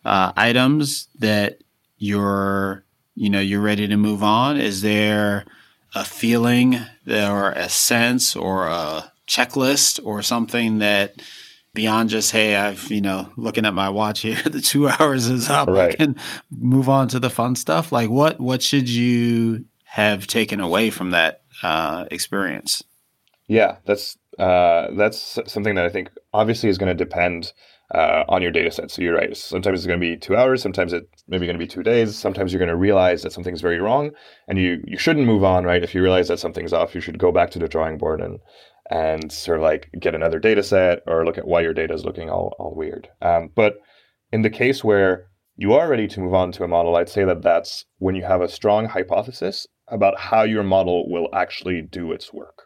uh, 0.06 0.32
items 0.36 1.08
that 1.20 1.60
you're 1.98 2.84
you 3.15 3.30
know 3.30 3.39
you're 3.39 3.62
ready 3.62 3.88
to 3.88 3.98
move 3.98 4.24
on 4.24 4.58
is 4.58 4.82
there 4.82 5.46
a 5.96 6.06
feeling 6.06 6.80
or 7.08 7.52
a 7.52 7.67
sense 7.67 8.36
or 8.36 8.67
a 8.67 9.12
checklist 9.28 10.00
or 10.06 10.22
something 10.22 10.80
that 10.80 11.22
beyond 11.74 12.10
just 12.10 12.32
hey 12.32 12.56
i've 12.56 12.89
you 12.89 13.02
know 13.02 13.30
looking 13.36 13.65
at 13.65 13.74
my 13.74 13.89
watch 13.89 14.22
here 14.22 14.41
the 14.46 14.62
two 14.62 14.88
hours 14.88 15.28
is 15.28 15.50
up 15.50 15.67
right. 15.67 15.91
i 15.91 15.96
can 15.96 16.15
move 16.52 16.88
on 16.88 17.08
to 17.08 17.20
the 17.20 17.30
fun 17.30 17.56
stuff 17.56 17.91
like 17.91 18.10
what 18.10 18.39
what 18.39 18.62
should 18.62 18.88
you 18.88 19.65
have 19.84 20.28
taken 20.28 20.60
away 20.60 20.89
from 20.89 21.12
that 21.12 21.41
uh, 21.63 22.06
experience. 22.12 22.84
Yeah, 23.48 23.78
that's 23.86 24.17
uh, 24.38 24.88
that's 24.96 25.39
something 25.48 25.76
that 25.76 25.86
I 25.86 25.89
think 25.89 26.10
obviously 26.34 26.70
is 26.70 26.78
going 26.78 26.96
to 26.96 27.06
depend 27.06 27.54
uh, 27.93 28.24
on 28.28 28.41
your 28.41 28.52
data 28.52 28.70
set. 28.70 28.91
So 28.91 29.02
you're 29.02 29.15
right. 29.15 29.36
Sometimes 29.36 29.80
it's 29.80 29.88
going 29.88 30.00
to 30.00 30.06
be 30.06 30.17
two 30.17 30.36
hours. 30.36 30.62
Sometimes 30.62 30.93
it's 30.93 31.24
maybe 31.28 31.46
going 31.46 31.58
to 31.58 31.63
be 31.63 31.67
two 31.67 31.84
days. 31.84 32.15
Sometimes 32.15 32.52
you're 32.52 32.60
going 32.60 32.67
to 32.67 32.76
realize 32.76 33.24
that 33.24 33.32
something's 33.32 33.62
very 33.62 33.80
wrong, 33.80 34.12
and 34.48 34.58
you 34.60 34.84
you 34.86 34.98
shouldn't 34.98 35.26
move 35.26 35.43
on. 35.43 35.63
Right? 35.63 35.84
If 35.84 35.96
you 35.96 36.02
realize 36.02 36.28
that 36.28 36.39
something's 36.39 36.74
off, 36.74 36.93
you 36.93 37.02
should 37.02 37.17
go 37.17 37.32
back 37.32 37.52
to 37.52 37.60
the 37.60 37.67
drawing 37.67 37.98
board 37.98 38.22
and 38.22 38.39
and 38.89 39.32
sort 39.32 39.58
of 39.58 39.63
like 39.63 39.89
get 40.00 40.15
another 40.15 40.39
data 40.39 40.63
set 40.63 41.00
or 41.08 41.26
look 41.26 41.38
at 41.38 41.48
why 41.48 41.62
your 41.62 41.74
data 41.74 41.93
is 41.93 42.06
looking 42.06 42.30
all 42.30 42.54
all 42.60 42.76
weird. 42.76 43.08
Um, 43.22 43.50
but 43.56 43.76
in 44.32 44.41
the 44.41 44.50
case 44.50 44.84
where 44.84 45.28
you 45.56 45.74
are 45.74 45.89
ready 45.89 46.08
to 46.08 46.20
move 46.20 46.34
on 46.34 46.52
to 46.54 46.63
a 46.63 46.67
model, 46.67 46.96
I'd 46.96 47.10
say 47.10 47.24
that 47.24 47.41
that's 47.41 47.86
when 47.98 48.15
you 48.15 48.24
have 48.24 48.41
a 48.41 48.50
strong 48.50 48.86
hypothesis 48.86 49.65
about 49.89 50.19
how 50.19 50.43
your 50.43 50.63
model 50.63 51.10
will 51.10 51.30
actually 51.34 51.82
do 51.82 52.12
its 52.12 52.34
work. 52.34 52.63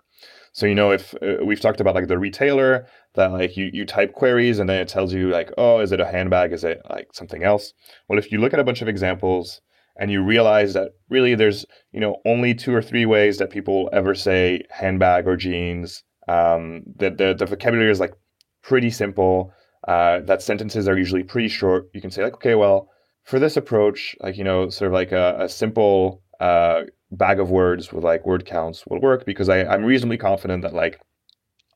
So 0.54 0.66
you 0.66 0.76
know 0.76 0.92
if 0.92 1.14
uh, 1.22 1.44
we've 1.46 1.62
talked 1.62 1.80
about 1.80 1.96
like 1.96 2.08
the 2.08 2.20
retailer 2.20 2.86
that 3.16 3.32
like 3.32 3.56
you 3.56 3.70
you 3.72 3.86
type 3.86 4.14
queries 4.14 4.60
and 4.60 4.70
then 4.70 4.80
it 4.80 4.88
tells 4.90 5.14
you 5.14 5.30
like 5.30 5.50
oh 5.58 5.80
is 5.80 5.92
it 5.92 6.02
a 6.02 6.06
handbag 6.06 6.52
is 6.52 6.64
it 6.64 6.82
like 6.90 7.08
something 7.14 7.44
else? 7.44 7.74
Well 8.08 8.20
if 8.20 8.32
you 8.32 8.40
look 8.40 8.54
at 8.54 8.60
a 8.60 8.64
bunch 8.64 8.82
of 8.82 8.90
examples 8.90 9.62
and 9.98 10.12
you 10.12 10.24
realize 10.24 10.74
that 10.74 10.92
really 11.10 11.36
there's 11.36 11.66
you 11.92 12.00
know 12.00 12.18
only 12.26 12.54
two 12.54 12.74
or 12.74 12.82
three 12.82 13.06
ways 13.06 13.38
that 13.38 13.50
people 13.50 13.90
ever 13.94 14.14
say 14.14 14.62
handbag 14.70 15.28
or 15.28 15.38
jeans 15.38 16.04
um, 16.28 16.84
that 16.98 17.18
the, 17.18 17.34
the 17.34 17.46
vocabulary 17.46 17.92
is 17.92 18.00
like 18.00 18.14
pretty 18.62 18.90
simple 18.90 19.54
uh, 19.88 20.20
that 20.22 20.42
sentences 20.42 20.88
are 20.88 20.98
usually 20.98 21.24
pretty 21.24 21.48
short 21.48 21.90
you 21.94 22.02
can 22.02 22.12
say 22.12 22.24
like 22.24 22.34
okay 22.34 22.56
well 22.56 22.90
for 23.24 23.40
this 23.40 23.58
approach 23.58 24.16
like 24.20 24.38
you 24.38 24.44
know 24.44 24.70
sort 24.70 24.88
of 24.88 24.94
like 24.94 25.12
a, 25.12 25.38
a 25.40 25.50
simple 25.50 26.22
uh, 26.40 26.82
bag 27.12 27.40
of 27.40 27.52
words 27.52 27.92
with 27.92 28.04
like 28.04 28.26
word 28.26 28.46
counts 28.46 28.86
will 28.88 29.02
work 29.02 29.26
because 29.26 29.50
I, 29.50 29.66
I'm 29.66 29.84
reasonably 29.84 30.18
confident 30.18 30.64
that 30.64 30.74
like 30.74 31.00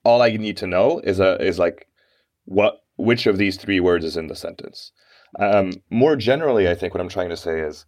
all 0.03 0.21
I 0.21 0.31
need 0.31 0.57
to 0.57 0.67
know 0.67 0.99
is 1.03 1.19
a 1.19 1.41
is 1.43 1.59
like 1.59 1.87
what 2.45 2.81
which 2.95 3.27
of 3.27 3.37
these 3.37 3.57
three 3.57 3.79
words 3.79 4.05
is 4.05 4.15
in 4.15 4.27
the 4.27 4.35
sentence. 4.35 4.91
Um, 5.37 5.73
more 5.89 6.15
generally, 6.15 6.69
I 6.69 6.75
think 6.75 6.93
what 6.93 7.01
I'm 7.01 7.09
trying 7.09 7.29
to 7.29 7.37
say 7.37 7.59
is 7.59 7.85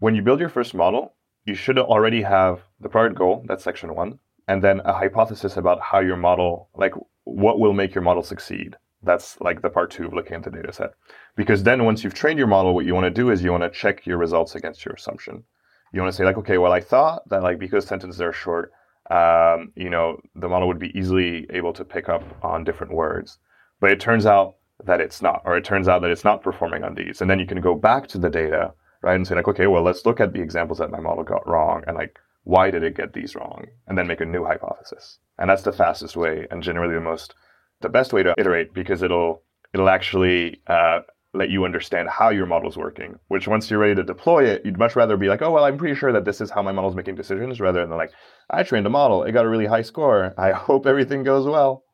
when 0.00 0.16
you 0.16 0.22
build 0.22 0.40
your 0.40 0.48
first 0.48 0.74
model, 0.74 1.14
you 1.44 1.54
should 1.54 1.78
already 1.78 2.22
have 2.22 2.62
the 2.80 2.88
product 2.88 3.16
goal, 3.16 3.44
that's 3.46 3.62
section 3.62 3.94
one, 3.94 4.18
and 4.48 4.62
then 4.62 4.80
a 4.80 4.92
hypothesis 4.92 5.56
about 5.56 5.80
how 5.80 6.00
your 6.00 6.16
model, 6.16 6.68
like 6.74 6.94
what 7.24 7.60
will 7.60 7.72
make 7.72 7.94
your 7.94 8.02
model 8.02 8.24
succeed. 8.24 8.76
That's 9.04 9.40
like 9.40 9.62
the 9.62 9.70
part 9.70 9.90
two 9.92 10.06
of 10.06 10.12
looking 10.12 10.34
at 10.34 10.42
the 10.42 10.50
data 10.50 10.72
set. 10.72 10.90
Because 11.36 11.62
then 11.62 11.84
once 11.84 12.02
you've 12.02 12.14
trained 12.14 12.38
your 12.38 12.48
model, 12.48 12.74
what 12.74 12.84
you 12.84 12.94
want 12.94 13.04
to 13.04 13.10
do 13.10 13.30
is 13.30 13.42
you 13.42 13.52
want 13.52 13.62
to 13.64 13.70
check 13.70 14.06
your 14.06 14.18
results 14.18 14.54
against 14.56 14.84
your 14.84 14.94
assumption 14.94 15.44
you 15.92 16.00
want 16.00 16.12
to 16.12 16.16
say 16.16 16.24
like, 16.24 16.38
okay, 16.38 16.58
well, 16.58 16.72
I 16.72 16.80
thought 16.80 17.28
that 17.28 17.42
like 17.42 17.58
because 17.58 17.86
sentences 17.86 18.20
are 18.20 18.32
short, 18.32 18.72
um, 19.10 19.72
you 19.76 19.90
know, 19.90 20.20
the 20.34 20.48
model 20.48 20.68
would 20.68 20.78
be 20.78 20.96
easily 20.98 21.46
able 21.50 21.72
to 21.74 21.84
pick 21.84 22.08
up 22.08 22.22
on 22.42 22.64
different 22.64 22.94
words. 22.94 23.38
But 23.80 23.90
it 23.90 24.00
turns 24.00 24.26
out 24.26 24.56
that 24.84 25.00
it's 25.00 25.20
not, 25.20 25.42
or 25.44 25.56
it 25.56 25.64
turns 25.64 25.88
out 25.88 26.02
that 26.02 26.10
it's 26.10 26.24
not 26.24 26.42
performing 26.42 26.84
on 26.84 26.94
these. 26.94 27.20
And 27.20 27.30
then 27.30 27.38
you 27.38 27.46
can 27.46 27.60
go 27.60 27.74
back 27.74 28.06
to 28.08 28.18
the 28.18 28.30
data, 28.30 28.72
right, 29.02 29.14
and 29.14 29.26
say 29.26 29.34
like, 29.34 29.48
okay, 29.48 29.66
well, 29.66 29.82
let's 29.82 30.06
look 30.06 30.20
at 30.20 30.32
the 30.32 30.40
examples 30.40 30.78
that 30.78 30.90
my 30.90 31.00
model 31.00 31.24
got 31.24 31.46
wrong, 31.46 31.84
and 31.86 31.96
like, 31.96 32.18
why 32.44 32.70
did 32.70 32.82
it 32.82 32.96
get 32.96 33.12
these 33.12 33.34
wrong, 33.34 33.66
and 33.86 33.96
then 33.96 34.06
make 34.06 34.20
a 34.20 34.24
new 34.24 34.44
hypothesis. 34.44 35.18
And 35.38 35.50
that's 35.50 35.62
the 35.62 35.72
fastest 35.72 36.16
way, 36.16 36.46
and 36.50 36.62
generally 36.62 36.94
the 36.94 37.00
most, 37.00 37.34
the 37.80 37.88
best 37.88 38.12
way 38.12 38.22
to 38.22 38.34
iterate 38.38 38.72
because 38.72 39.02
it'll 39.02 39.42
it'll 39.72 39.88
actually 39.88 40.60
uh, 40.66 41.00
let 41.34 41.50
you 41.50 41.64
understand 41.64 42.08
how 42.08 42.28
your 42.28 42.46
model 42.46 42.68
is 42.68 42.76
working. 42.76 43.18
Which 43.28 43.48
once 43.48 43.70
you're 43.70 43.78
ready 43.78 43.94
to 43.94 44.02
deploy 44.02 44.44
it, 44.44 44.64
you'd 44.64 44.78
much 44.78 44.96
rather 44.96 45.16
be 45.16 45.28
like, 45.28 45.42
oh 45.42 45.50
well, 45.50 45.64
I'm 45.64 45.78
pretty 45.78 45.94
sure 45.94 46.12
that 46.12 46.24
this 46.24 46.40
is 46.40 46.50
how 46.50 46.62
my 46.62 46.72
model 46.72 46.90
is 46.90 46.96
making 46.96 47.14
decisions, 47.14 47.60
rather 47.60 47.80
than 47.80 47.96
like, 47.96 48.12
I 48.50 48.62
trained 48.62 48.86
a 48.86 48.90
model, 48.90 49.22
it 49.22 49.32
got 49.32 49.44
a 49.44 49.48
really 49.48 49.66
high 49.66 49.82
score. 49.82 50.34
I 50.36 50.52
hope 50.52 50.86
everything 50.86 51.22
goes 51.22 51.46
well. 51.46 51.84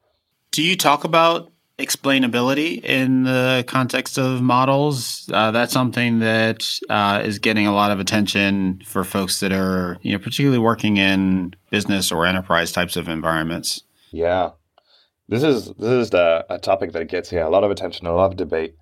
Do 0.51 0.63
you 0.63 0.77
talk 0.77 1.05
about 1.05 1.53
explainability 1.79 2.83
in 2.83 3.23
the 3.23 3.65
context 3.69 4.19
of 4.19 4.43
models? 4.43 5.31
Uh, 5.33 5.53
that's 5.53 5.73
something 5.73 6.19
that 6.19 6.67
uh, 6.89 7.23
is 7.25 7.39
getting 7.39 7.67
a 7.67 7.75
lot 7.75 7.93
of 7.93 8.01
attention 8.01 8.83
for 8.85 9.05
folks 9.05 9.41
that 9.41 9.53
are, 9.53 9.99
you 10.03 10.13
know, 10.13 10.19
particularly 10.19 10.59
working 10.59 10.97
in 10.97 11.55
business 11.71 12.11
or 12.11 12.27
enterprise 12.27 12.73
types 12.73 12.97
of 12.97 13.09
environments. 13.09 13.85
Yeah, 14.11 14.51
this 15.29 15.43
is 15.43 15.67
this 15.75 15.91
is 15.91 16.11
the, 16.11 16.45
a 16.49 16.59
topic 16.59 16.93
that 16.93 17.09
gets 17.09 17.31
yeah 17.31 17.47
a 17.47 17.51
lot 17.51 17.63
of 17.63 17.71
attention, 17.71 18.07
a 18.07 18.15
lot 18.15 18.33
of 18.33 18.37
debate. 18.37 18.75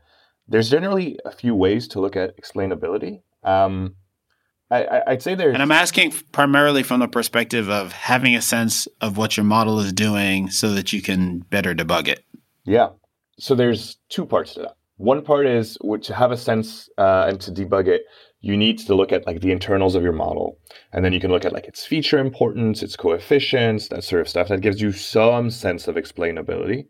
There's 0.49 0.71
generally 0.71 1.19
a 1.25 1.31
few 1.31 1.55
ways 1.55 1.89
to 1.89 2.01
look 2.01 2.17
at 2.17 2.37
explainability. 2.41 3.23
Um, 3.43 3.97
I, 4.71 5.03
would 5.09 5.23
say 5.23 5.35
there's. 5.35 5.55
And 5.55 5.63
I'm 5.63 5.71
asking 5.71 6.13
primarily 6.33 6.83
from 6.83 7.01
the 7.01 7.09
perspective 7.09 7.71
of 7.71 7.93
having 7.93 8.35
a 8.35 8.43
sense 8.43 8.89
of 9.01 9.17
what 9.17 9.37
your 9.37 9.45
model 9.45 9.79
is 9.79 9.93
doing 9.93 10.51
so 10.51 10.73
that 10.73 10.93
you 10.93 11.01
can 11.01 11.39
better 11.39 11.75
debug 11.75 12.09
it. 12.09 12.25
Yeah. 12.65 12.89
So 13.39 13.55
there's 13.55 13.99
two 14.09 14.27
parts 14.27 14.55
to 14.55 14.61
that. 14.63 14.77
One 14.97 15.23
part 15.23 15.47
is 15.47 15.77
to 16.03 16.15
have 16.15 16.33
a 16.33 16.37
sense 16.37 16.89
uh, 16.99 17.27
and 17.29 17.41
to 17.43 17.53
debug 17.53 17.87
it, 17.87 18.03
you 18.41 18.57
need 18.57 18.79
to 18.79 18.95
look 18.95 19.13
at 19.13 19.27
like 19.27 19.41
the 19.41 19.53
internals 19.53 19.95
of 19.95 20.03
your 20.03 20.13
model. 20.13 20.59
And 20.93 21.05
then 21.05 21.13
you 21.13 21.21
can 21.21 21.31
look 21.31 21.45
at 21.45 21.53
like 21.53 21.67
its 21.67 21.85
feature 21.85 22.19
importance, 22.19 22.83
its 22.83 22.97
coefficients, 22.97 23.89
that 23.89 24.05
sort 24.05 24.23
of 24.23 24.29
stuff. 24.29 24.49
That 24.49 24.63
gives 24.63 24.81
you 24.81 24.93
some 24.93 25.51
sense 25.51 25.87
of 25.87 25.97
explainability. 25.97 26.87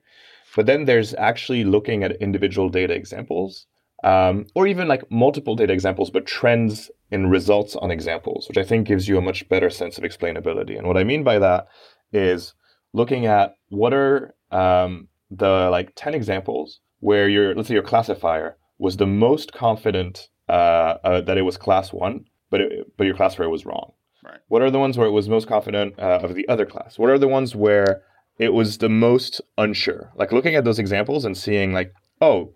But 0.57 0.65
then 0.65 0.87
there's 0.87 1.15
actually 1.15 1.65
looking 1.65 2.03
at 2.03 2.17
individual 2.17 2.71
data 2.71 2.95
examples 2.95 3.67
um, 4.03 4.47
or 4.55 4.67
even 4.67 4.89
like 4.89 5.09
multiple 5.11 5.55
data 5.55 5.73
examples, 5.73 6.11
but 6.11 6.27
trends 6.27 6.91
in 7.11 7.29
results 7.29 7.77
on 7.77 7.91
examples, 7.91 8.49
which 8.49 8.57
I 8.57 8.65
think 8.65 8.89
gives 8.89 9.07
you 9.07 9.19
a 9.19 9.23
much 9.23 9.47
better 9.51 9.69
sense 9.69 9.99
of 9.99 10.05
explainability. 10.05 10.79
And 10.79 10.87
what 10.89 10.97
I 10.97 11.05
mean 11.05 11.23
by 11.23 11.39
that 11.39 11.69
is 12.11 12.55
looking 12.95 13.27
at 13.27 13.55
what 13.69 13.93
are 13.93 14.35
um, 14.51 15.09
the 15.31 15.69
like 15.71 15.93
10 15.95 16.15
examples 16.15 16.81
where 17.01 17.29
your, 17.29 17.55
let's 17.55 17.69
say 17.69 17.75
your 17.75 17.83
classifier 17.83 18.57
was 18.79 18.97
the 18.97 19.07
most 19.07 19.53
confident 19.53 20.29
uh, 20.49 20.97
uh, 21.05 21.21
that 21.21 21.37
it 21.37 21.43
was 21.43 21.59
class 21.59 21.93
one, 21.93 22.25
but, 22.49 22.63
it, 22.63 22.97
but 22.97 23.05
your 23.05 23.17
classifier 23.17 23.51
was 23.51 23.67
wrong. 23.67 23.93
Right. 24.25 24.41
What 24.49 24.63
are 24.63 24.71
the 24.71 24.79
ones 24.79 24.97
where 24.97 25.07
it 25.07 25.13
was 25.13 25.29
most 25.29 25.49
confident 25.49 25.99
uh, 25.99 26.21
of 26.23 26.35
the 26.35 26.49
other 26.49 26.65
class? 26.65 26.99
What 26.99 27.11
are 27.11 27.19
the 27.19 27.29
ones 27.29 27.55
where 27.55 28.03
it 28.39 28.53
was 28.53 28.79
the 28.79 28.89
most 28.89 29.41
unsure? 29.59 30.13
Like 30.17 30.33
looking 30.33 30.55
at 30.55 30.65
those 30.65 30.79
examples 30.79 31.25
and 31.25 31.37
seeing 31.37 31.73
like, 31.73 31.93
oh, 32.21 32.53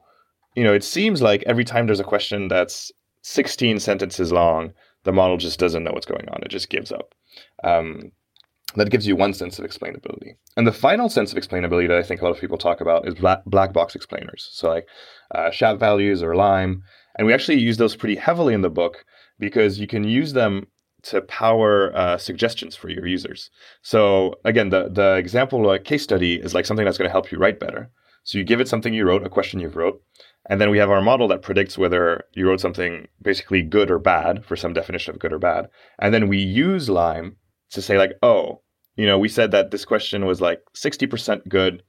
you 0.55 0.65
know, 0.65 0.75
it 0.75 0.85
seems 0.85 1.23
like 1.23 1.43
every 1.47 1.65
time 1.65 1.87
there's 1.87 2.01
a 2.01 2.05
question 2.05 2.49
that's 2.49 2.93
16 3.23 3.81
sentences 3.81 4.33
long, 4.33 4.73
the 5.05 5.13
model 5.13 5.37
just 5.37 5.59
doesn't 5.59 5.85
know 5.85 5.93
what's 5.93 6.07
going 6.07 6.29
on. 6.29 6.43
It 6.43 6.51
just 6.51 6.71
gives 6.71 6.93
up. 6.93 7.15
Um, 7.65 8.13
that 8.77 8.91
gives 8.91 9.07
you 9.07 9.17
one 9.17 9.35
sense 9.35 9.59
of 9.59 9.65
explainability. 9.65 10.37
And 10.57 10.67
the 10.67 10.73
final 10.73 11.09
sense 11.09 11.33
of 11.33 11.39
explainability 11.39 11.89
that 11.89 11.99
I 11.99 12.03
think 12.03 12.21
a 12.21 12.25
lot 12.25 12.35
of 12.35 12.41
people 12.41 12.59
talk 12.59 12.81
about 12.81 13.07
is 13.07 13.15
black, 13.15 13.45
black 13.45 13.73
box 13.73 13.95
explainers. 13.95 14.49
So, 14.53 14.69
like 14.69 14.87
uh, 15.35 15.51
SHAP 15.51 15.79
values 15.79 16.23
or 16.23 16.37
LIME. 16.37 16.83
And 17.17 17.27
we 17.27 17.35
actually 17.35 17.59
use 17.59 17.79
those 17.79 17.97
pretty 17.97 18.15
heavily 18.17 18.55
in 18.55 18.63
the 18.63 18.71
book 18.71 19.05
because 19.39 19.81
you 19.81 19.87
can 19.87 20.05
use 20.05 20.33
them 20.33 20.69
to 21.03 21.21
power 21.23 21.95
uh, 21.97 22.19
suggestions 22.19 22.77
for 22.77 22.89
your 22.89 23.07
users. 23.07 23.51
So, 23.83 24.35
again, 24.45 24.71
the, 24.71 24.89
the 24.89 25.17
example 25.17 25.69
uh, 25.71 25.79
case 25.79 26.03
study 26.03 26.35
is 26.35 26.55
like 26.55 26.67
something 26.67 26.85
that's 26.85 26.99
going 26.99 27.09
to 27.09 27.13
help 27.13 27.31
you 27.31 27.39
write 27.39 27.61
better. 27.61 27.91
So, 28.25 28.39
you 28.39 28.45
give 28.45 28.61
it 28.61 28.69
something 28.69 28.93
you 28.93 29.07
wrote, 29.07 29.25
a 29.25 29.31
question 29.31 29.61
you've 29.61 29.77
wrote, 29.77 30.03
and 30.49 30.61
then 30.61 30.71
we 30.71 30.79
have 30.79 30.91
our 30.91 31.03
model 31.03 31.29
that 31.29 31.43
predicts 31.43 31.79
whether 31.79 32.25
you 32.33 32.47
wrote 32.49 32.61
something 32.61 33.09
basically 33.23 33.63
good 33.63 33.91
or 33.91 33.99
bad 33.99 34.45
for 34.45 34.57
some 34.57 34.73
definition 34.73 35.15
of 35.15 35.21
good 35.21 35.33
or 35.33 35.39
bad. 35.39 35.69
And 35.99 36.15
then 36.15 36.29
we 36.29 36.39
use 36.39 36.89
Lime 36.89 37.37
to 37.71 37.83
say, 37.83 37.99
like, 37.99 38.13
oh, 38.23 38.63
you 38.97 39.07
know, 39.07 39.19
we 39.19 39.29
said 39.29 39.51
that 39.53 39.71
this 39.71 39.85
question 39.85 40.27
was 40.27 40.41
like 40.41 40.63
60% 40.75 41.49
good. 41.49 41.83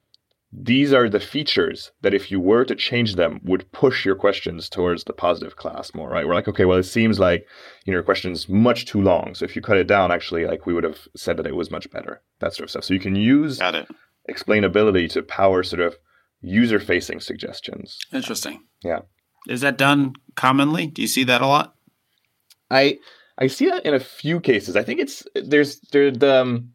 These 0.54 0.92
are 0.92 1.08
the 1.08 1.20
features 1.20 1.92
that 2.02 2.14
if 2.14 2.30
you 2.30 2.40
were 2.40 2.66
to 2.66 2.76
change 2.76 3.16
them 3.16 3.40
would 3.44 3.72
push 3.72 4.06
your 4.06 4.16
questions 4.16 4.68
towards 4.68 5.06
the 5.06 5.14
positive 5.14 5.56
class 5.56 5.94
more, 5.94 6.10
right? 6.10 6.28
We're 6.28 6.34
like, 6.36 6.50
okay, 6.50 6.66
well, 6.66 6.78
it 6.78 6.84
seems 6.84 7.20
like, 7.20 7.48
you 7.86 7.92
know, 7.92 7.98
your 7.98 8.04
question's 8.04 8.50
much 8.50 8.86
too 8.86 9.02
long. 9.02 9.34
So 9.34 9.46
if 9.46 9.56
you 9.56 9.62
cut 9.62 9.78
it 9.78 9.88
down, 9.88 10.12
actually, 10.12 10.46
like 10.46 10.66
we 10.66 10.74
would 10.74 10.84
have 10.84 11.08
said 11.16 11.38
that 11.38 11.48
it 11.48 11.56
was 11.56 11.72
much 11.72 11.90
better, 11.90 12.22
that 12.40 12.54
sort 12.54 12.66
of 12.66 12.70
stuff. 12.72 12.84
So 12.84 12.94
you 12.94 13.00
can 13.00 13.16
use 13.16 13.60
explainability 14.30 15.10
to 15.12 15.22
power 15.24 15.64
sort 15.64 15.82
of 15.82 15.96
user 16.42 16.80
facing 16.80 17.22
suggestions. 17.22 17.98
Interesting. 18.12 18.64
Yeah. 18.84 19.00
Is 19.48 19.62
that 19.62 19.78
done 19.78 20.14
commonly? 20.36 20.88
Do 20.88 21.02
you 21.02 21.08
see 21.08 21.24
that 21.24 21.42
a 21.42 21.48
lot? 21.48 21.76
I 22.70 23.00
I 23.38 23.48
see 23.48 23.68
that 23.68 23.86
in 23.86 23.94
a 23.94 24.00
few 24.00 24.40
cases. 24.40 24.76
I 24.76 24.84
think 24.84 25.00
it's 25.00 25.24
there's 25.34 25.80
there 25.92 26.12
the 26.12 26.42
um, 26.42 26.74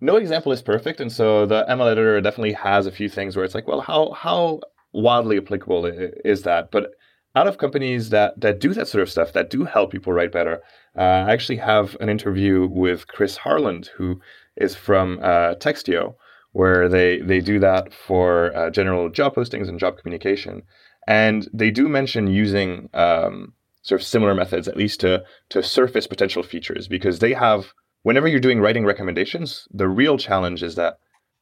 no 0.00 0.16
example 0.16 0.52
is 0.52 0.62
perfect, 0.62 1.00
and 1.00 1.10
so 1.10 1.46
the 1.46 1.64
ML 1.68 1.90
editor 1.90 2.20
definitely 2.20 2.52
has 2.54 2.86
a 2.86 2.92
few 2.92 3.08
things 3.08 3.36
where 3.36 3.44
it's 3.44 3.54
like, 3.54 3.66
well, 3.66 3.80
how 3.80 4.12
how 4.12 4.60
wildly 4.92 5.38
applicable 5.38 5.86
is 5.86 6.42
that? 6.42 6.70
But 6.70 6.92
out 7.36 7.46
of 7.46 7.58
companies 7.58 8.10
that 8.10 8.40
that 8.40 8.60
do 8.60 8.74
that 8.74 8.88
sort 8.88 9.02
of 9.02 9.10
stuff, 9.10 9.32
that 9.32 9.50
do 9.50 9.64
help 9.64 9.92
people 9.92 10.12
write 10.12 10.32
better, 10.32 10.62
uh, 10.96 11.00
I 11.26 11.32
actually 11.32 11.58
have 11.58 11.96
an 12.00 12.08
interview 12.08 12.66
with 12.70 13.08
Chris 13.08 13.36
Harland, 13.36 13.90
who 13.96 14.20
is 14.56 14.74
from 14.74 15.18
uh, 15.22 15.54
Textio, 15.56 16.14
where 16.52 16.88
they 16.88 17.20
they 17.20 17.40
do 17.40 17.58
that 17.60 17.92
for 17.92 18.54
uh, 18.56 18.70
general 18.70 19.08
job 19.10 19.34
postings 19.34 19.68
and 19.68 19.78
job 19.78 19.98
communication, 19.98 20.62
and 21.06 21.48
they 21.52 21.70
do 21.70 21.88
mention 21.88 22.28
using 22.28 22.88
um, 22.94 23.52
sort 23.82 24.00
of 24.00 24.06
similar 24.06 24.34
methods 24.34 24.68
at 24.68 24.76
least 24.76 25.00
to 25.00 25.24
to 25.50 25.62
surface 25.62 26.06
potential 26.06 26.42
features 26.42 26.88
because 26.88 27.18
they 27.18 27.32
have 27.32 27.72
whenever 28.04 28.28
you're 28.28 28.38
doing 28.38 28.60
writing 28.60 28.84
recommendations, 28.84 29.66
the 29.72 29.88
real 29.88 30.16
challenge 30.16 30.62
is 30.62 30.76
that 30.76 30.98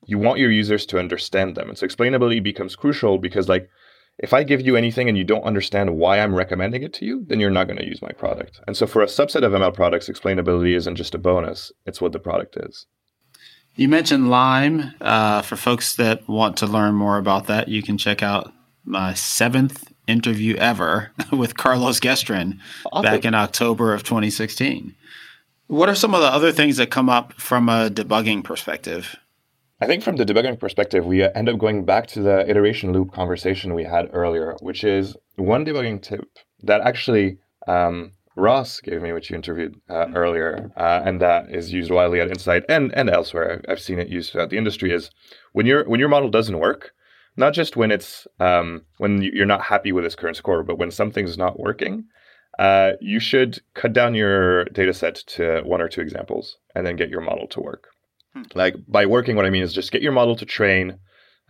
you 0.06 0.18
want 0.18 0.38
your 0.38 0.50
users 0.50 0.86
to 0.86 0.98
understand 0.98 1.54
them, 1.54 1.68
and 1.68 1.76
so 1.76 1.86
explainability 1.86 2.42
becomes 2.42 2.74
crucial 2.74 3.18
because 3.18 3.48
like 3.48 3.68
if 4.18 4.32
I 4.32 4.42
give 4.42 4.60
you 4.60 4.76
anything 4.76 5.08
and 5.08 5.16
you 5.16 5.24
don't 5.24 5.44
understand 5.44 5.96
why 5.96 6.20
I'm 6.20 6.34
recommending 6.34 6.82
it 6.82 6.92
to 6.94 7.04
you, 7.04 7.24
then 7.28 7.40
you're 7.40 7.50
not 7.50 7.66
going 7.66 7.78
to 7.78 7.86
use 7.86 8.02
my 8.02 8.12
product. 8.12 8.60
And 8.66 8.76
so 8.76 8.86
for 8.86 9.02
a 9.02 9.06
subset 9.06 9.42
of 9.42 9.52
ML 9.52 9.74
products, 9.74 10.08
explainability 10.08 10.76
isn't 10.76 10.96
just 10.96 11.14
a 11.14 11.18
bonus, 11.18 11.72
it's 11.86 12.00
what 12.00 12.12
the 12.12 12.18
product 12.18 12.56
is. 12.56 12.86
You 13.74 13.88
mentioned 13.88 14.30
Lime. 14.30 14.94
Uh, 15.00 15.40
for 15.40 15.56
folks 15.56 15.96
that 15.96 16.28
want 16.28 16.58
to 16.58 16.66
learn 16.66 16.94
more 16.94 17.16
about 17.16 17.46
that, 17.46 17.68
you 17.68 17.82
can 17.82 17.96
check 17.96 18.22
out 18.22 18.52
my 18.84 19.14
seventh 19.14 19.92
interview 20.06 20.56
ever 20.56 21.10
with 21.32 21.56
Carlos 21.56 21.98
Guestrin 21.98 22.58
awesome. 22.92 23.02
back 23.02 23.24
in 23.24 23.34
October 23.34 23.94
of 23.94 24.02
2016. 24.02 24.94
What 25.72 25.88
are 25.88 25.94
some 25.94 26.14
of 26.14 26.20
the 26.20 26.26
other 26.26 26.52
things 26.52 26.76
that 26.76 26.90
come 26.90 27.08
up 27.08 27.32
from 27.40 27.70
a 27.70 27.88
debugging 27.88 28.44
perspective? 28.44 29.16
I 29.80 29.86
think 29.86 30.02
from 30.02 30.16
the 30.16 30.26
debugging 30.26 30.60
perspective, 30.60 31.06
we 31.06 31.24
end 31.24 31.48
up 31.48 31.56
going 31.56 31.86
back 31.86 32.06
to 32.08 32.20
the 32.20 32.46
iteration 32.46 32.92
loop 32.92 33.10
conversation 33.14 33.72
we 33.72 33.84
had 33.84 34.10
earlier, 34.12 34.54
which 34.60 34.84
is 34.84 35.16
one 35.36 35.64
debugging 35.64 36.02
tip 36.02 36.28
that 36.64 36.82
actually 36.82 37.38
um, 37.66 38.12
Ross 38.36 38.80
gave 38.80 39.00
me, 39.00 39.14
which 39.14 39.30
you 39.30 39.36
interviewed 39.36 39.80
uh, 39.88 40.08
earlier, 40.14 40.70
uh, 40.76 41.00
and 41.06 41.22
that 41.22 41.50
is 41.50 41.72
used 41.72 41.90
widely 41.90 42.20
at 42.20 42.28
Insight 42.28 42.64
and 42.68 42.92
and 42.94 43.08
elsewhere. 43.08 43.62
I've 43.66 43.80
seen 43.80 43.98
it 43.98 44.08
used 44.08 44.30
throughout 44.30 44.50
the 44.50 44.58
industry. 44.58 44.92
Is 44.92 45.10
when 45.52 45.64
your 45.64 45.88
when 45.88 46.00
your 46.00 46.10
model 46.10 46.28
doesn't 46.28 46.58
work, 46.58 46.92
not 47.38 47.54
just 47.54 47.76
when 47.76 47.90
it's 47.90 48.26
um, 48.40 48.82
when 48.98 49.22
you're 49.22 49.46
not 49.46 49.62
happy 49.62 49.90
with 49.90 50.04
its 50.04 50.16
current 50.16 50.36
score, 50.36 50.62
but 50.62 50.78
when 50.78 50.90
something's 50.90 51.38
not 51.38 51.58
working, 51.58 52.04
uh, 52.58 52.92
you 53.00 53.20
should 53.20 53.60
cut 53.74 53.92
down 53.92 54.14
your 54.14 54.64
data 54.66 54.94
set 54.94 55.16
to 55.26 55.62
one 55.64 55.80
or 55.80 55.88
two 55.88 56.00
examples 56.00 56.58
and 56.74 56.86
then 56.86 56.96
get 56.96 57.08
your 57.08 57.20
model 57.20 57.46
to 57.48 57.60
work. 57.60 57.88
Hmm. 58.34 58.42
Like 58.54 58.76
by 58.88 59.06
working, 59.06 59.36
what 59.36 59.46
I 59.46 59.50
mean 59.50 59.62
is 59.62 59.72
just 59.72 59.92
get 59.92 60.02
your 60.02 60.12
model 60.12 60.36
to 60.36 60.46
train 60.46 60.98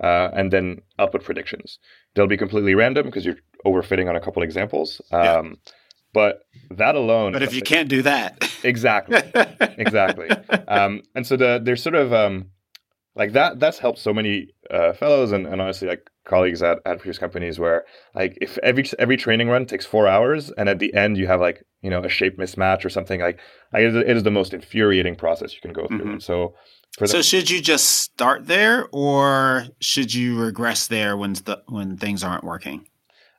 uh, 0.02 0.30
and 0.32 0.52
then 0.52 0.82
output 0.98 1.24
predictions. 1.24 1.78
They'll 2.14 2.26
be 2.26 2.36
completely 2.36 2.74
random 2.74 3.06
because 3.06 3.24
you're 3.24 3.36
overfitting 3.66 4.08
on 4.08 4.16
a 4.16 4.20
couple 4.20 4.42
examples. 4.42 5.00
Um, 5.10 5.22
yeah 5.22 5.72
but 6.12 6.42
that 6.70 6.94
alone. 6.94 7.32
But 7.32 7.42
if 7.42 7.54
you 7.54 7.62
can't 7.72 7.88
do 7.88 8.02
that, 8.02 8.48
exactly, 8.62 9.22
exactly. 9.60 10.28
Um, 10.68 11.02
and 11.14 11.26
so 11.26 11.36
the 11.36 11.60
there's 11.62 11.82
sort 11.82 11.94
of 11.94 12.14
um, 12.14 12.46
like 13.14 13.32
that. 13.32 13.60
That's 13.60 13.78
helped 13.78 13.98
so 13.98 14.14
many 14.14 14.54
uh, 14.72 14.92
fellows 14.94 15.32
and, 15.32 15.46
and 15.46 15.60
honestly 15.60 15.86
like 15.88 16.08
colleagues 16.24 16.62
at, 16.62 16.78
at 16.86 16.98
previous 16.98 17.18
companies 17.18 17.58
where 17.58 17.84
like 18.14 18.38
if 18.40 18.58
every 18.58 18.84
every 18.98 19.16
training 19.16 19.48
run 19.48 19.66
takes 19.66 19.84
four 19.84 20.08
hours 20.08 20.50
and 20.56 20.68
at 20.68 20.78
the 20.78 20.94
end 20.94 21.16
you 21.16 21.26
have 21.26 21.40
like 21.40 21.62
you 21.82 21.90
know 21.90 22.02
a 22.02 22.08
shape 22.08 22.38
mismatch 22.38 22.84
or 22.84 22.88
something 22.88 23.20
like, 23.20 23.38
it, 23.74 23.84
is, 23.84 23.96
it 23.96 24.16
is 24.16 24.22
the 24.22 24.30
most 24.30 24.54
infuriating 24.54 25.16
process 25.16 25.54
you 25.54 25.60
can 25.60 25.72
go 25.72 25.86
through. 25.86 25.98
Mm-hmm. 25.98 26.10
And 26.12 26.22
so 26.22 26.54
The- 26.98 27.08
so 27.08 27.22
should 27.22 27.50
you 27.50 27.60
just 27.60 27.86
start 27.86 28.46
there, 28.46 28.86
or 28.92 29.66
should 29.80 30.14
you 30.14 30.38
regress 30.38 30.86
there 30.86 31.16
when 31.16 31.32
the, 31.34 31.62
when 31.66 31.96
things 31.96 32.22
aren't 32.22 32.44
working? 32.44 32.86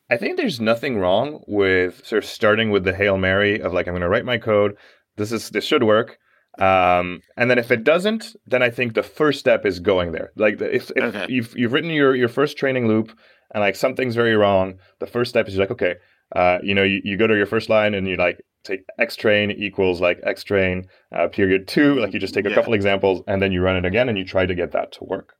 I 0.09 0.17
think 0.17 0.37
there's 0.37 0.59
nothing 0.59 0.97
wrong 0.97 1.43
with 1.47 2.05
sort 2.05 2.23
of 2.23 2.29
starting 2.29 2.69
with 2.71 2.83
the 2.83 2.93
hail 2.95 3.17
mary 3.17 3.61
of 3.61 3.73
like 3.73 3.87
I'm 3.87 3.93
going 3.93 4.01
to 4.01 4.09
write 4.09 4.25
my 4.25 4.37
code. 4.37 4.75
This 5.15 5.31
is 5.31 5.49
this 5.49 5.65
should 5.65 5.83
work. 5.83 6.17
Um, 6.59 7.21
and 7.35 7.49
then 7.49 7.57
if 7.57 7.71
it 7.71 7.83
doesn't, 7.83 8.35
then 8.45 8.61
I 8.61 8.69
think 8.69 8.93
the 8.93 9.03
first 9.03 9.39
step 9.39 9.65
is 9.65 9.79
going 9.79 10.11
there. 10.11 10.31
Like 10.35 10.61
if, 10.61 10.91
if 10.95 11.03
okay. 11.03 11.25
you've 11.29 11.53
you've 11.57 11.73
written 11.73 11.89
your 11.89 12.15
your 12.15 12.29
first 12.29 12.57
training 12.57 12.87
loop 12.87 13.17
and 13.53 13.61
like 13.61 13.75
something's 13.75 14.15
very 14.15 14.35
wrong, 14.35 14.75
the 14.99 15.07
first 15.07 15.29
step 15.29 15.47
is 15.47 15.55
you're 15.55 15.63
like, 15.63 15.71
okay, 15.71 15.95
uh, 16.35 16.59
you 16.63 16.75
know, 16.75 16.83
you, 16.83 17.01
you 17.03 17.17
go 17.17 17.27
to 17.27 17.35
your 17.35 17.45
first 17.45 17.69
line 17.69 17.93
and 17.93 18.07
you 18.07 18.17
like 18.17 18.41
take 18.63 18.85
x 18.99 19.15
train 19.15 19.51
equals 19.51 19.99
like 19.99 20.19
x 20.23 20.43
train 20.43 20.85
uh, 21.15 21.27
period 21.27 21.67
two. 21.67 21.95
Like 21.95 22.13
you 22.13 22.19
just 22.19 22.33
take 22.33 22.45
a 22.45 22.49
yeah. 22.49 22.55
couple 22.55 22.73
examples 22.73 23.21
and 23.27 23.41
then 23.41 23.51
you 23.51 23.61
run 23.61 23.75
it 23.75 23.85
again 23.85 24.07
and 24.07 24.17
you 24.17 24.25
try 24.25 24.45
to 24.45 24.55
get 24.55 24.71
that 24.73 24.91
to 24.93 25.03
work. 25.05 25.33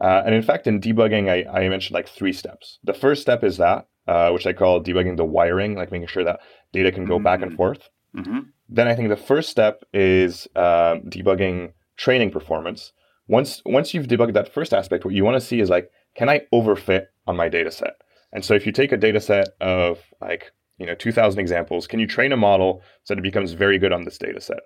Uh, 0.00 0.22
and 0.24 0.34
in 0.34 0.42
fact, 0.42 0.66
in 0.66 0.80
debugging, 0.80 1.28
I, 1.28 1.50
I 1.50 1.68
mentioned 1.68 1.94
like 1.94 2.08
three 2.08 2.32
steps. 2.32 2.78
The 2.84 2.94
first 2.94 3.20
step 3.20 3.42
is 3.42 3.56
that, 3.56 3.88
uh, 4.06 4.30
which 4.30 4.46
I 4.46 4.52
call 4.52 4.82
debugging 4.82 5.16
the 5.16 5.24
wiring, 5.24 5.74
like 5.74 5.90
making 5.90 6.08
sure 6.08 6.24
that 6.24 6.40
data 6.72 6.92
can 6.92 7.04
go 7.04 7.16
mm-hmm. 7.16 7.24
back 7.24 7.42
and 7.42 7.50
mm-hmm. 7.50 7.56
forth. 7.56 7.88
Mm-hmm. 8.16 8.38
Then 8.68 8.88
I 8.88 8.94
think 8.94 9.08
the 9.08 9.16
first 9.16 9.48
step 9.48 9.84
is 9.92 10.46
um, 10.54 11.02
debugging 11.08 11.72
training 11.96 12.30
performance. 12.30 12.92
Once 13.26 13.62
once 13.64 13.92
you've 13.92 14.06
debugged 14.08 14.34
that 14.34 14.52
first 14.52 14.72
aspect, 14.72 15.04
what 15.04 15.14
you 15.14 15.24
want 15.24 15.36
to 15.36 15.46
see 15.46 15.60
is 15.60 15.70
like, 15.70 15.90
can 16.14 16.28
I 16.28 16.42
overfit 16.52 17.06
on 17.26 17.36
my 17.36 17.48
data 17.48 17.70
set? 17.70 17.94
And 18.32 18.44
so 18.44 18.54
if 18.54 18.66
you 18.66 18.72
take 18.72 18.92
a 18.92 18.96
data 18.96 19.20
set 19.20 19.48
of 19.60 20.00
like 20.20 20.52
you 20.78 20.86
know 20.86 20.94
2,000 20.94 21.40
examples, 21.40 21.86
can 21.86 22.00
you 22.00 22.06
train 22.06 22.32
a 22.32 22.36
model 22.36 22.82
so 23.04 23.14
that 23.14 23.18
it 23.18 23.22
becomes 23.22 23.52
very 23.52 23.78
good 23.78 23.92
on 23.92 24.04
this 24.04 24.18
data 24.18 24.40
set? 24.40 24.60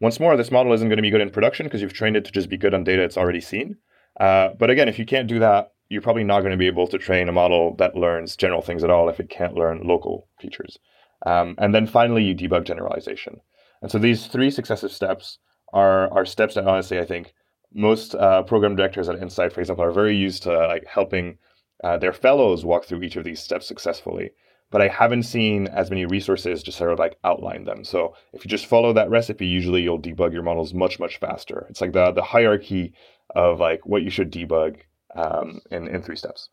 Once 0.00 0.20
more, 0.20 0.36
this 0.36 0.52
model 0.52 0.72
isn't 0.72 0.88
going 0.88 0.96
to 0.96 1.02
be 1.02 1.10
good 1.10 1.20
in 1.20 1.30
production 1.30 1.66
because 1.66 1.82
you've 1.82 1.92
trained 1.92 2.16
it 2.16 2.24
to 2.24 2.32
just 2.32 2.48
be 2.48 2.56
good 2.56 2.74
on 2.74 2.84
data 2.84 3.02
it's 3.02 3.16
already 3.16 3.40
seen. 3.40 3.76
Uh, 4.20 4.50
but 4.58 4.70
again, 4.70 4.88
if 4.88 4.98
you 4.98 5.04
can't 5.04 5.28
do 5.28 5.40
that, 5.40 5.72
you're 5.88 6.02
probably 6.02 6.24
not 6.24 6.40
going 6.40 6.52
to 6.52 6.56
be 6.56 6.66
able 6.66 6.86
to 6.86 6.98
train 6.98 7.28
a 7.28 7.32
model 7.32 7.74
that 7.76 7.96
learns 7.96 8.36
general 8.36 8.62
things 8.62 8.84
at 8.84 8.90
all 8.90 9.08
if 9.08 9.18
it 9.18 9.30
can't 9.30 9.54
learn 9.54 9.80
local 9.82 10.28
features. 10.40 10.78
Um, 11.26 11.54
and 11.58 11.74
then 11.74 11.86
finally, 11.86 12.24
you 12.24 12.34
debug 12.34 12.64
generalization. 12.64 13.40
And 13.82 13.90
so 13.90 13.98
these 13.98 14.26
three 14.26 14.50
successive 14.50 14.92
steps 14.92 15.38
are, 15.72 16.12
are 16.12 16.24
steps 16.24 16.54
that 16.54 16.66
honestly 16.66 16.98
I 16.98 17.04
think 17.04 17.34
most 17.72 18.14
uh, 18.14 18.42
program 18.42 18.76
directors 18.76 19.08
at 19.08 19.20
Insight, 19.20 19.52
for 19.52 19.60
example, 19.60 19.84
are 19.84 19.92
very 19.92 20.16
used 20.16 20.42
to 20.44 20.52
like 20.66 20.86
helping 20.86 21.38
uh, 21.84 21.98
their 21.98 22.12
fellows 22.12 22.64
walk 22.64 22.84
through 22.84 23.02
each 23.02 23.16
of 23.16 23.24
these 23.24 23.40
steps 23.40 23.66
successfully. 23.66 24.30
But 24.70 24.82
I 24.82 24.88
haven't 24.88 25.22
seen 25.22 25.66
as 25.68 25.90
many 25.90 26.04
resources 26.04 26.62
to 26.62 26.72
sort 26.72 26.92
of 26.92 26.98
like 26.98 27.18
outline 27.24 27.64
them. 27.64 27.84
So 27.84 28.14
if 28.32 28.44
you 28.44 28.50
just 28.50 28.66
follow 28.66 28.92
that 28.92 29.10
recipe, 29.10 29.46
usually 29.46 29.82
you'll 29.82 30.00
debug 30.00 30.32
your 30.32 30.42
models 30.42 30.74
much, 30.74 30.98
much 30.98 31.18
faster. 31.18 31.66
It's 31.70 31.80
like 31.80 31.92
the, 31.92 32.12
the 32.12 32.22
hierarchy 32.22 32.92
of 33.34 33.60
like 33.60 33.86
what 33.86 34.02
you 34.02 34.10
should 34.10 34.30
debug 34.30 34.76
um, 35.14 35.60
in, 35.70 35.88
in 35.88 36.02
three 36.02 36.16
steps. 36.16 36.50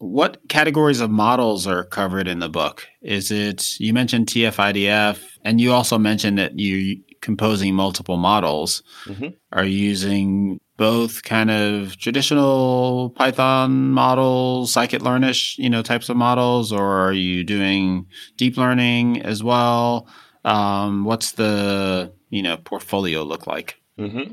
What 0.00 0.38
categories 0.48 1.00
of 1.00 1.10
models 1.10 1.66
are 1.66 1.84
covered 1.84 2.26
in 2.26 2.38
the 2.38 2.48
book? 2.48 2.86
Is 3.02 3.30
it 3.30 3.78
you 3.78 3.92
mentioned 3.92 4.28
TF-IDF, 4.28 5.20
and 5.44 5.60
you 5.60 5.72
also 5.72 5.98
mentioned 5.98 6.38
that 6.38 6.58
you're 6.58 6.96
composing 7.20 7.74
multiple 7.74 8.16
models. 8.16 8.82
Mm-hmm. 9.04 9.28
Are 9.52 9.64
you 9.64 9.76
using 9.76 10.58
both 10.78 11.22
kind 11.22 11.50
of 11.50 11.98
traditional 11.98 13.10
Python 13.10 13.90
models, 13.90 14.74
scikit-learnish, 14.74 15.58
you 15.58 15.68
know, 15.68 15.82
types 15.82 16.08
of 16.08 16.16
models, 16.16 16.72
or 16.72 17.06
are 17.06 17.12
you 17.12 17.44
doing 17.44 18.06
deep 18.38 18.56
learning 18.56 19.20
as 19.20 19.44
well? 19.44 20.08
Um, 20.46 21.04
what's 21.04 21.32
the 21.32 22.14
you 22.30 22.42
know 22.42 22.56
portfolio 22.56 23.22
look 23.22 23.46
like? 23.46 23.76
Mm-hmm. 23.98 24.32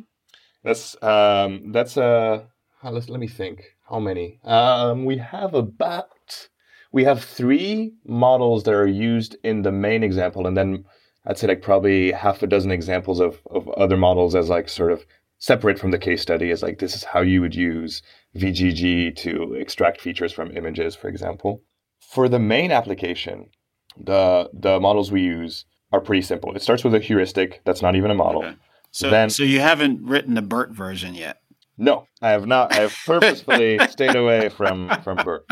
That's 0.63 0.95
um, 1.03 1.73
that's 1.73 1.97
a 1.97 2.47
uh, 2.81 2.91
let 2.91 3.09
let 3.09 3.19
me 3.19 3.27
think. 3.27 3.75
How 3.89 3.99
many? 3.99 4.39
Um, 4.43 5.05
we 5.05 5.17
have 5.17 5.53
about 5.53 6.49
we 6.91 7.03
have 7.03 7.23
three 7.23 7.93
models 8.05 8.63
that 8.63 8.73
are 8.73 8.87
used 8.87 9.35
in 9.43 9.61
the 9.61 9.71
main 9.71 10.03
example, 10.03 10.47
and 10.47 10.57
then 10.57 10.85
I'd 11.25 11.37
say 11.37 11.47
like 11.47 11.61
probably 11.61 12.11
half 12.11 12.41
a 12.43 12.47
dozen 12.47 12.71
examples 12.71 13.19
of, 13.19 13.41
of 13.49 13.67
other 13.69 13.97
models 13.97 14.35
as 14.35 14.49
like 14.49 14.69
sort 14.69 14.91
of 14.91 15.05
separate 15.39 15.79
from 15.79 15.91
the 15.91 15.99
case 15.99 16.21
study 16.21 16.49
as 16.51 16.63
like 16.63 16.79
this 16.79 16.95
is 16.95 17.03
how 17.03 17.21
you 17.21 17.41
would 17.41 17.55
use 17.55 18.01
VGG 18.35 19.15
to 19.17 19.53
extract 19.53 20.01
features 20.01 20.33
from 20.33 20.55
images, 20.55 20.95
for 20.95 21.07
example. 21.07 21.63
For 21.99 22.27
the 22.27 22.39
main 22.39 22.71
application, 22.71 23.49
the 23.97 24.49
the 24.53 24.79
models 24.79 25.11
we 25.11 25.21
use 25.21 25.65
are 25.91 26.01
pretty 26.01 26.21
simple. 26.21 26.53
It 26.55 26.61
starts 26.61 26.83
with 26.83 26.93
a 26.93 26.99
heuristic 26.99 27.61
that's 27.65 27.81
not 27.81 27.95
even 27.95 28.11
a 28.11 28.15
model. 28.15 28.43
Okay. 28.43 28.55
So, 28.91 29.09
then, 29.09 29.29
so 29.29 29.43
you 29.43 29.59
haven't 29.59 30.03
written 30.03 30.33
the 30.33 30.41
BERT 30.41 30.71
version 30.71 31.13
yet. 31.13 31.41
No, 31.77 32.07
I 32.21 32.31
have 32.31 32.47
not. 32.47 32.73
I 32.73 32.81
have 32.81 32.95
purposefully 33.05 33.79
stayed 33.89 34.15
away 34.15 34.49
from 34.49 34.89
from 35.03 35.17
BERT, 35.17 35.45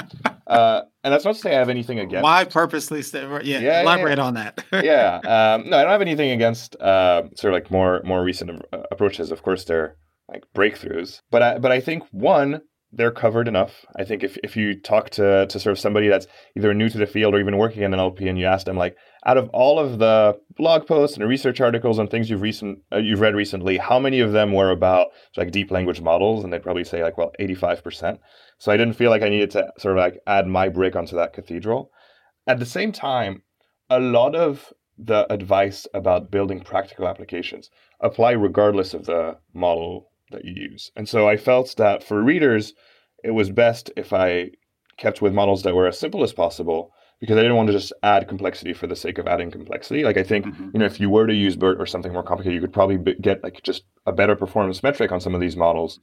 uh, 0.48 0.82
and 1.04 1.14
that's 1.14 1.24
not 1.24 1.36
to 1.36 1.42
say 1.42 1.56
I 1.56 1.60
have 1.60 1.70
anything 1.70 2.00
against. 2.00 2.24
Why 2.24 2.46
purposely 2.46 3.04
stay? 3.04 3.22
Yeah, 3.44 3.60
yeah 3.60 3.82
elaborate 3.82 4.18
yeah, 4.18 4.24
yeah. 4.24 4.28
on 4.28 4.34
that. 4.34 4.66
yeah, 4.84 5.16
um, 5.18 5.70
no, 5.70 5.78
I 5.78 5.84
don't 5.84 5.92
have 5.92 6.02
anything 6.02 6.32
against 6.32 6.76
uh, 6.78 7.24
sort 7.36 7.54
of 7.54 7.62
like 7.62 7.70
more 7.70 8.02
more 8.04 8.24
recent 8.24 8.52
uh, 8.74 8.84
approaches. 8.92 9.32
Of 9.32 9.44
course, 9.44 9.66
they're 9.66 9.98
like 10.28 10.44
breakthroughs, 10.56 11.22
but 11.30 11.44
I, 11.44 11.58
but 11.60 11.72
I 11.72 11.80
think 11.80 12.04
one 12.12 12.62
they're 12.96 13.12
covered 13.12 13.48
enough. 13.48 13.86
I 13.98 14.06
think 14.06 14.24
if, 14.24 14.38
if 14.42 14.56
you 14.56 14.80
talk 14.80 15.10
to, 15.12 15.46
to 15.48 15.60
sort 15.60 15.74
of 15.74 15.80
somebody 15.80 16.08
that's 16.08 16.28
either 16.56 16.74
new 16.74 16.90
to 16.90 16.98
the 16.98 17.06
field 17.06 17.36
or 17.36 17.40
even 17.40 17.58
working 17.58 17.84
in 17.84 17.92
NLP 17.92 18.28
and 18.28 18.40
you 18.40 18.46
ask 18.46 18.66
them 18.66 18.78
like, 18.78 18.96
out 19.26 19.38
of 19.38 19.50
all 19.50 19.80
of 19.80 19.98
the 19.98 20.40
blog 20.56 20.86
posts 20.86 21.18
and 21.18 21.28
research 21.28 21.60
articles 21.60 21.98
and 21.98 22.10
things 22.10 22.30
you've 22.30 22.42
recent 22.42 22.80
uh, 22.92 22.98
you've 22.98 23.22
read 23.22 23.36
recently, 23.36 23.78
how 23.78 24.00
many 24.00 24.20
of 24.20 24.32
them 24.32 24.54
were 24.54 24.70
about 24.70 25.08
like 25.36 25.52
deep 25.52 25.72
language 25.72 26.02
models? 26.02 26.44
And 26.44 26.54
they'd 26.54 26.64
probably 26.64 26.84
say 26.84 27.04
like, 27.04 27.18
well, 27.18 27.32
85%. 27.40 28.20
So 28.60 28.72
I 28.72 28.78
didn't 28.78 28.94
feel 28.94 29.10
like 29.10 29.24
I 29.24 29.30
needed 29.30 29.52
to 29.52 29.72
sort 29.80 29.98
of 29.98 30.02
like 30.04 30.20
add 30.28 30.48
my 30.48 30.70
brick 30.70 30.96
onto 30.96 31.16
that 31.16 31.34
cathedral. 31.34 31.92
At 32.48 32.60
the 32.60 32.66
same 32.66 32.92
time, 32.92 33.42
a 33.90 34.00
lot 34.00 34.36
of 34.36 34.72
the 34.98 35.32
advice 35.32 35.88
about 35.94 36.32
building 36.32 36.62
practical 36.62 37.08
applications 37.08 37.70
apply 38.00 38.32
regardless 38.32 38.94
of 38.94 39.06
the 39.06 39.38
model 39.54 40.12
that 40.32 40.46
you 40.46 40.54
use. 40.54 40.92
And 40.96 41.10
so 41.10 41.28
I 41.28 41.38
felt 41.38 41.76
that 41.78 42.04
for 42.04 42.22
readers, 42.22 42.74
it 43.24 43.32
was 43.32 43.50
best 43.50 43.92
if 43.98 44.14
I 44.14 44.52
kept 44.98 45.22
with 45.22 45.34
models 45.34 45.64
that 45.64 45.76
were 45.76 45.88
as 45.88 46.00
simple 46.00 46.24
as 46.24 46.32
possible 46.32 46.94
because 47.26 47.38
I 47.38 47.42
didn't 47.42 47.58
want 47.58 47.68
to 47.68 47.74
just 47.74 47.92
add 48.04 48.28
complexity 48.28 48.74
for 48.74 48.86
the 48.86 48.96
sake 48.96 49.18
of 49.18 49.28
adding 49.28 49.50
complexity. 49.50 50.04
Like 50.04 50.18
I 50.18 50.24
think, 50.24 50.46
mm-hmm. 50.46 50.70
you 50.74 50.80
know, 50.80 50.86
if 50.86 51.00
you 51.00 51.10
were 51.10 51.26
to 51.26 51.34
use 51.34 51.56
BERT 51.56 51.82
or 51.82 51.88
something 51.88 52.14
more 52.14 52.24
complicated, 52.24 52.54
you 52.54 52.62
could 52.62 52.74
probably 52.74 52.98
get 53.16 53.44
like 53.44 53.64
just 53.64 53.84
a 54.06 54.12
better 54.12 54.36
performance 54.36 54.84
metric 54.84 55.12
on 55.12 55.20
some 55.20 55.34
of 55.34 55.42
these 55.42 55.58
models. 55.58 56.00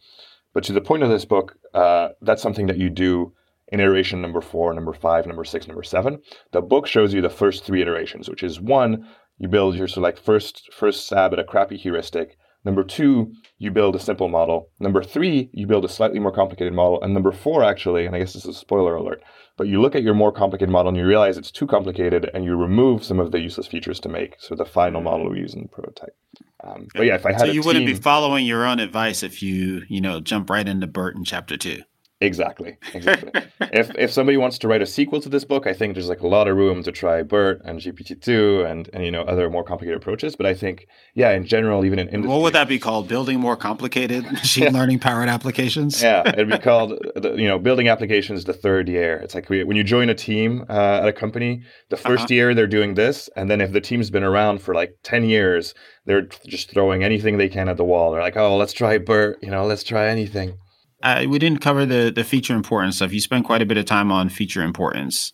But 0.53 0.65
to 0.65 0.73
the 0.73 0.81
point 0.81 1.05
of 1.05 1.11
this 1.11 1.25
book, 1.25 1.57
uh, 1.75 2.09
that's 2.23 2.43
something 2.43 2.67
that 2.67 2.77
you 2.77 2.91
do 2.91 3.33
in 3.69 3.79
iteration 3.79 4.21
number 4.21 4.41
four, 4.41 4.75
number 4.75 4.93
five, 4.93 5.27
number 5.27 5.45
six, 5.45 5.69
number 5.69 5.85
seven. 5.85 6.21
The 6.51 6.61
book 6.61 6.87
shows 6.89 7.15
you 7.15 7.23
the 7.23 7.31
first 7.31 7.65
three 7.65 7.81
iterations, 7.81 8.29
which 8.29 8.43
is 8.43 8.61
one, 8.61 9.07
you 9.39 9.49
build 9.49 9.77
your 9.77 9.89
sort 9.89 9.99
of 9.99 10.03
like 10.03 10.19
first 10.19 10.73
first 10.73 11.07
stab 11.07 11.33
at 11.33 11.39
a 11.39 11.45
crappy 11.45 11.77
heuristic, 11.77 12.37
Number 12.65 12.85
two, 12.85 13.33
you 13.59 13.71
build 13.71 13.97
a 13.97 14.01
simple 14.01 14.29
model. 14.29 14.71
Number 14.79 15.03
three, 15.03 15.51
you 15.53 15.67
build 15.67 15.85
a 15.85 15.89
slightly 15.89 16.21
more 16.21 16.33
complicated 16.33 16.73
model. 16.73 17.03
And 17.03 17.13
number 17.13 17.33
four, 17.33 17.65
actually, 17.65 18.07
and 18.07 18.15
I 18.15 18.21
guess 18.21 18.35
this 18.35 18.45
is 18.45 18.57
a 18.57 18.59
spoiler 18.59 18.95
alert, 18.95 19.23
but 19.57 19.67
you 19.67 19.81
look 19.81 19.97
at 19.97 20.03
your 20.03 20.15
more 20.15 20.33
complicated 20.33 20.71
model 20.71 20.91
and 20.91 20.97
you 20.97 21.07
realize 21.07 21.37
it's 21.37 21.51
too 21.51 21.67
complicated 21.67 22.31
and 22.33 22.45
you 22.45 22.55
remove 22.55 23.03
some 23.05 23.19
of 23.19 23.33
the 23.33 23.41
useless 23.41 23.67
features 23.67 23.99
to 24.01 24.09
make. 24.09 24.37
So 24.39 24.55
the 24.55 24.65
final 24.65 25.01
model 25.01 25.31
we 25.31 25.39
use 25.39 25.55
in 25.55 25.63
the 25.63 25.69
prototype. 25.69 26.17
Um, 26.63 26.87
but 26.95 27.07
yeah, 27.07 27.17
if 27.17 27.27
I 27.27 27.33
had 27.33 27.41
so 27.41 27.47
you 27.47 27.63
wouldn't 27.63 27.87
be 27.87 27.95
following 27.95 28.47
your 28.47 28.65
own 28.65 28.79
advice 28.79 29.25
if 29.25 29.43
you, 29.43 29.83
you 29.89 30.01
know, 30.01 30.21
jump 30.21 30.49
right 30.49 30.67
into 30.67 30.87
BERT 30.87 31.17
in 31.17 31.25
chapter 31.25 31.57
two. 31.57 31.83
Exactly. 32.23 32.77
Exactly. 32.95 33.31
if 33.73 33.91
if 33.99 34.13
somebody 34.13 34.37
wants 34.37 34.59
to 34.59 34.69
write 34.69 34.81
a 34.81 34.87
sequel 34.87 35.21
to 35.21 35.29
this 35.29 35.45
book, 35.45 35.67
I 35.67 35.73
think 35.73 35.95
there's 35.95 36.09
like 36.09 36.21
a 36.21 36.27
lot 36.27 36.47
of 36.47 36.57
room 36.57 36.83
to 36.85 36.93
try 36.93 37.23
BERT 37.23 37.61
and 37.65 37.81
GPT-2 37.81 38.71
and 38.71 38.89
and 38.93 39.05
you 39.05 39.11
know 39.11 39.23
other 39.23 39.51
more 39.51 39.65
complicated 39.65 39.97
approaches. 40.01 40.37
But 40.37 40.47
I 40.47 40.55
think 40.55 40.87
yeah, 41.15 41.33
in 41.33 41.45
general, 41.45 41.85
even 41.85 41.99
in 41.99 42.09
industry, 42.09 42.31
what 42.31 42.43
would 42.43 42.53
that 42.53 42.69
be 42.69 42.79
called? 42.79 43.09
Building 43.09 43.41
more 43.41 43.57
complicated 43.57 44.25
machine 44.33 44.65
yeah. 44.65 44.71
learning 44.71 45.01
powered 45.01 45.29
applications. 45.29 46.01
yeah, 46.01 46.23
it'd 46.29 46.49
be 46.49 46.59
called 46.71 46.93
you 47.23 47.49
know 47.49 47.59
building 47.59 47.89
applications 47.89 48.45
the 48.45 48.55
third 48.55 48.89
year. 48.89 49.17
It's 49.17 49.35
like 49.35 49.49
when 49.51 49.77
you 49.77 49.85
join 49.85 50.09
a 50.09 50.15
team 50.15 50.65
uh, 50.69 51.01
at 51.03 51.09
a 51.09 51.13
company, 51.13 51.63
the 51.91 51.97
1st 51.97 52.17
uh-huh. 52.17 52.27
year 52.31 52.55
they're 52.55 52.67
doing 52.67 52.95
this, 52.95 53.29
and 53.37 53.51
then 53.51 53.61
if 53.61 53.73
the 53.73 53.81
team's 53.81 54.11
been 54.11 54.25
around 54.25 54.63
for 54.63 54.75
like 54.75 54.97
ten 55.03 55.25
years, 55.25 55.75
they're 56.07 56.29
just 56.47 56.71
throwing 56.71 57.03
anything 57.03 57.37
they 57.39 57.49
can 57.49 57.69
at 57.69 57.77
the 57.77 57.85
wall. 57.85 58.13
They're 58.13 58.23
like, 58.23 58.37
oh, 58.37 58.57
let's 58.57 58.73
try 58.73 58.99
BERT. 58.99 59.39
You 59.43 59.51
know, 59.51 59.67
let's 59.67 59.83
try 59.83 60.07
anything 60.09 60.57
uh, 61.03 61.27
we 61.29 61.39
didn't 61.39 61.61
cover 61.61 61.87
the 61.87 62.13
the 62.15 62.25
feature 62.25 62.55
importance 62.55 62.97
stuff. 62.97 63.13
You 63.13 63.21
spent 63.21 63.47
quite 63.47 63.63
a 63.63 63.67
bit 63.67 63.77
of 63.77 63.85
time 63.85 64.13
on 64.13 64.29
feature 64.29 64.63
importance. 64.63 65.33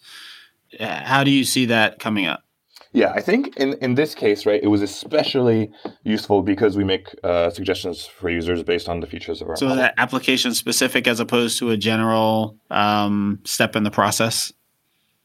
Uh, 0.78 1.02
how 1.04 1.24
do 1.24 1.30
you 1.30 1.44
see 1.44 1.66
that 1.66 1.98
coming 1.98 2.26
up? 2.26 2.42
Yeah, 2.92 3.12
I 3.12 3.20
think 3.20 3.56
in, 3.58 3.74
in 3.74 3.94
this 3.96 4.14
case, 4.14 4.46
right, 4.46 4.62
it 4.62 4.68
was 4.68 4.80
especially 4.80 5.70
useful 6.04 6.42
because 6.42 6.76
we 6.76 6.84
make 6.84 7.14
uh, 7.22 7.50
suggestions 7.50 8.06
for 8.06 8.30
users 8.30 8.62
based 8.62 8.88
on 8.88 9.00
the 9.00 9.06
features 9.06 9.42
of 9.42 9.48
our. 9.48 9.56
So 9.56 9.66
model. 9.66 9.82
that 9.82 9.94
application 9.98 10.54
specific 10.54 11.06
as 11.06 11.20
opposed 11.20 11.58
to 11.58 11.70
a 11.70 11.76
general 11.76 12.56
um, 12.70 13.40
step 13.44 13.76
in 13.76 13.82
the 13.82 13.90
process. 13.90 14.52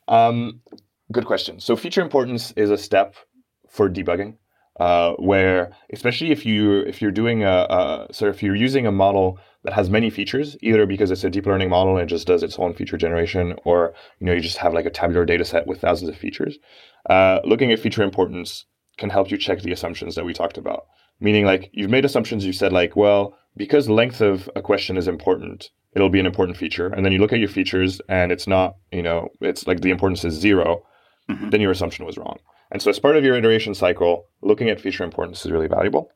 Um, 0.09 0.61
good 1.11 1.25
question. 1.25 1.59
So 1.59 1.75
feature 1.75 2.01
importance 2.01 2.51
is 2.57 2.69
a 2.69 2.77
step 2.77 3.15
for 3.69 3.89
debugging. 3.89 4.35
Uh, 4.79 5.13
where 5.13 5.71
especially 5.91 6.31
if 6.31 6.45
you 6.45 6.79
if 6.79 7.01
you're 7.01 7.11
doing 7.11 7.43
a, 7.43 7.67
a 7.69 8.07
so 8.11 8.27
if 8.27 8.41
you're 8.41 8.55
using 8.55 8.87
a 8.87 8.91
model 8.91 9.39
that 9.63 9.73
has 9.73 9.89
many 9.89 10.09
features, 10.09 10.57
either 10.61 10.85
because 10.85 11.11
it's 11.11 11.23
a 11.23 11.29
deep 11.29 11.45
learning 11.45 11.69
model 11.69 11.97
and 11.97 12.03
it 12.03 12.13
just 12.13 12.27
does 12.27 12.43
its 12.43 12.59
own 12.59 12.73
feature 12.73 12.97
generation, 12.97 13.55
or 13.65 13.93
you 14.19 14.25
know 14.25 14.33
you 14.33 14.41
just 14.41 14.57
have 14.57 14.73
like 14.73 14.85
a 14.85 14.89
tabular 14.89 15.25
data 15.25 15.45
set 15.45 15.67
with 15.67 15.79
thousands 15.79 16.09
of 16.09 16.17
features. 16.17 16.57
Uh, 17.09 17.39
looking 17.43 17.71
at 17.71 17.79
feature 17.79 18.03
importance 18.03 18.65
can 18.97 19.09
help 19.09 19.31
you 19.31 19.37
check 19.37 19.61
the 19.61 19.71
assumptions 19.71 20.15
that 20.15 20.25
we 20.25 20.33
talked 20.33 20.57
about. 20.57 20.85
Meaning, 21.19 21.45
like 21.45 21.69
you've 21.73 21.89
made 21.91 22.05
assumptions. 22.05 22.45
You 22.45 22.53
said 22.53 22.73
like, 22.73 22.95
well, 22.95 23.37
because 23.55 23.89
length 23.89 24.21
of 24.21 24.49
a 24.55 24.61
question 24.61 24.97
is 24.97 25.07
important, 25.07 25.69
it'll 25.95 26.09
be 26.09 26.19
an 26.19 26.25
important 26.25 26.57
feature. 26.57 26.87
And 26.87 27.05
then 27.05 27.11
you 27.11 27.19
look 27.19 27.33
at 27.33 27.39
your 27.39 27.49
features 27.49 28.01
and 28.09 28.31
it's 28.31 28.47
not, 28.47 28.75
you 28.91 29.03
know, 29.03 29.29
it's 29.41 29.67
like 29.67 29.81
the 29.81 29.91
importance 29.91 30.25
is 30.25 30.33
0 30.33 30.83
mm-hmm. 31.29 31.49
Then 31.49 31.61
your 31.61 31.71
assumption 31.71 32.05
was 32.05 32.17
wrong. 32.17 32.39
And 32.73 32.81
so, 32.81 32.89
as 32.89 32.99
part 32.99 33.15
of 33.15 33.23
your 33.23 33.35
iteration 33.35 33.75
cycle, 33.75 34.25
looking 34.41 34.69
at 34.69 34.81
feature 34.81 35.03
importance 35.03 35.45
is 35.45 35.51
really 35.51 35.67
valuable. 35.67 36.11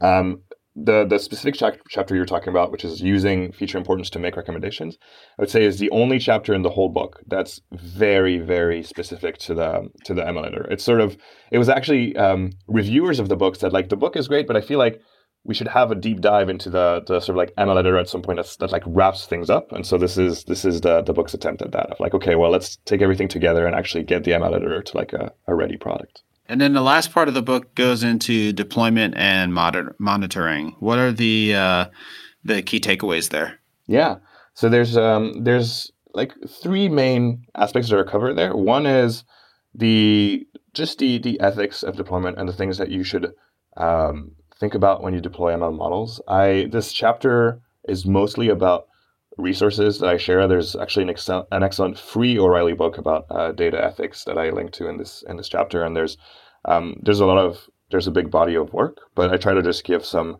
Um, 0.00 0.42
the 0.74 1.04
the 1.04 1.18
specific 1.18 1.54
cha- 1.54 1.72
chapter 1.88 2.14
you're 2.14 2.24
talking 2.24 2.48
about, 2.48 2.72
which 2.72 2.84
is 2.84 3.00
using 3.02 3.52
feature 3.52 3.76
importance 3.76 4.08
to 4.10 4.18
make 4.18 4.36
recommendations, 4.36 4.96
I 5.38 5.42
would 5.42 5.50
say 5.50 5.64
is 5.64 5.78
the 5.78 5.90
only 5.90 6.18
chapter 6.18 6.54
in 6.54 6.62
the 6.62 6.70
whole 6.70 6.88
book 6.88 7.20
that's 7.26 7.60
very 7.72 8.38
very 8.38 8.82
specific 8.82 9.36
to 9.38 9.54
the 9.54 9.90
to 10.04 10.14
the 10.14 10.26
editor. 10.26 10.66
It's 10.70 10.84
sort 10.84 11.00
of 11.00 11.18
it 11.50 11.58
was 11.58 11.68
actually 11.68 12.16
um, 12.16 12.52
reviewers 12.68 13.18
of 13.18 13.28
the 13.28 13.36
book 13.36 13.56
said 13.56 13.72
like 13.72 13.90
the 13.90 13.96
book 13.96 14.16
is 14.16 14.28
great, 14.28 14.46
but 14.46 14.56
I 14.56 14.62
feel 14.62 14.78
like 14.78 15.02
we 15.44 15.54
should 15.54 15.68
have 15.68 15.90
a 15.90 15.96
deep 15.96 16.20
dive 16.20 16.48
into 16.48 16.70
the 16.70 17.02
the 17.06 17.20
sort 17.20 17.30
of 17.30 17.36
like 17.36 17.54
ML 17.56 17.78
editor 17.78 17.98
at 17.98 18.08
some 18.08 18.22
point 18.22 18.36
that's, 18.36 18.56
that 18.56 18.70
like 18.70 18.84
wraps 18.86 19.26
things 19.26 19.50
up. 19.50 19.72
And 19.72 19.86
so 19.86 19.98
this 19.98 20.16
is 20.16 20.44
this 20.44 20.64
is 20.64 20.82
the 20.82 21.02
the 21.02 21.12
book's 21.12 21.34
attempt 21.34 21.62
at 21.62 21.72
that 21.72 21.90
of 21.90 22.00
like, 22.00 22.14
okay, 22.14 22.34
well, 22.34 22.50
let's 22.50 22.76
take 22.84 23.02
everything 23.02 23.28
together 23.28 23.66
and 23.66 23.74
actually 23.74 24.04
get 24.04 24.24
the 24.24 24.32
ML 24.32 24.54
editor 24.54 24.82
to 24.82 24.96
like 24.96 25.12
a, 25.12 25.32
a 25.46 25.54
ready 25.54 25.76
product. 25.76 26.22
And 26.48 26.60
then 26.60 26.74
the 26.74 26.82
last 26.82 27.12
part 27.12 27.28
of 27.28 27.34
the 27.34 27.42
book 27.42 27.74
goes 27.74 28.02
into 28.02 28.52
deployment 28.52 29.16
and 29.16 29.54
moder- 29.54 29.96
monitoring. 29.98 30.76
What 30.80 30.98
are 30.98 31.12
the 31.12 31.54
uh, 31.54 31.84
the 32.44 32.62
key 32.62 32.80
takeaways 32.80 33.30
there? 33.30 33.58
Yeah. 33.86 34.16
So 34.54 34.68
there's 34.68 34.96
um, 34.96 35.42
there's 35.42 35.90
like 36.14 36.34
three 36.48 36.88
main 36.88 37.46
aspects 37.54 37.88
that 37.88 37.98
are 37.98 38.04
covered 38.04 38.34
there. 38.34 38.54
One 38.54 38.86
is 38.86 39.24
the 39.74 40.46
just 40.74 40.98
the 40.98 41.18
the 41.18 41.40
ethics 41.40 41.82
of 41.82 41.96
deployment 41.96 42.38
and 42.38 42.48
the 42.48 42.52
things 42.52 42.78
that 42.78 42.90
you 42.90 43.02
should 43.02 43.32
um, 43.76 44.32
think 44.62 44.74
about 44.74 45.02
when 45.02 45.12
you 45.12 45.20
deploy 45.20 45.52
ML 45.52 45.76
models. 45.76 46.20
I 46.28 46.68
this 46.70 46.92
chapter 46.92 47.60
is 47.88 48.06
mostly 48.06 48.48
about 48.48 48.86
resources 49.36 49.98
that 49.98 50.08
I 50.08 50.16
share. 50.16 50.46
There's 50.46 50.76
actually 50.76 51.02
an, 51.02 51.08
excel, 51.08 51.48
an 51.50 51.64
excellent 51.64 51.98
free 51.98 52.38
O'Reilly 52.38 52.74
book 52.74 52.96
about 52.96 53.26
uh, 53.28 53.50
data 53.50 53.84
ethics 53.84 54.22
that 54.22 54.38
I 54.38 54.50
link 54.50 54.70
to 54.74 54.88
in 54.88 54.98
this 54.98 55.24
in 55.28 55.36
this 55.36 55.48
chapter, 55.48 55.82
and 55.82 55.96
there's 55.96 56.16
um, 56.64 56.94
there's 57.02 57.18
a 57.18 57.26
lot 57.26 57.38
of 57.38 57.68
there's 57.90 58.06
a 58.06 58.12
big 58.12 58.30
body 58.30 58.54
of 58.54 58.72
work, 58.72 58.98
but 59.16 59.32
I 59.32 59.36
try 59.36 59.52
to 59.52 59.62
just 59.62 59.82
give 59.82 60.04
some 60.04 60.38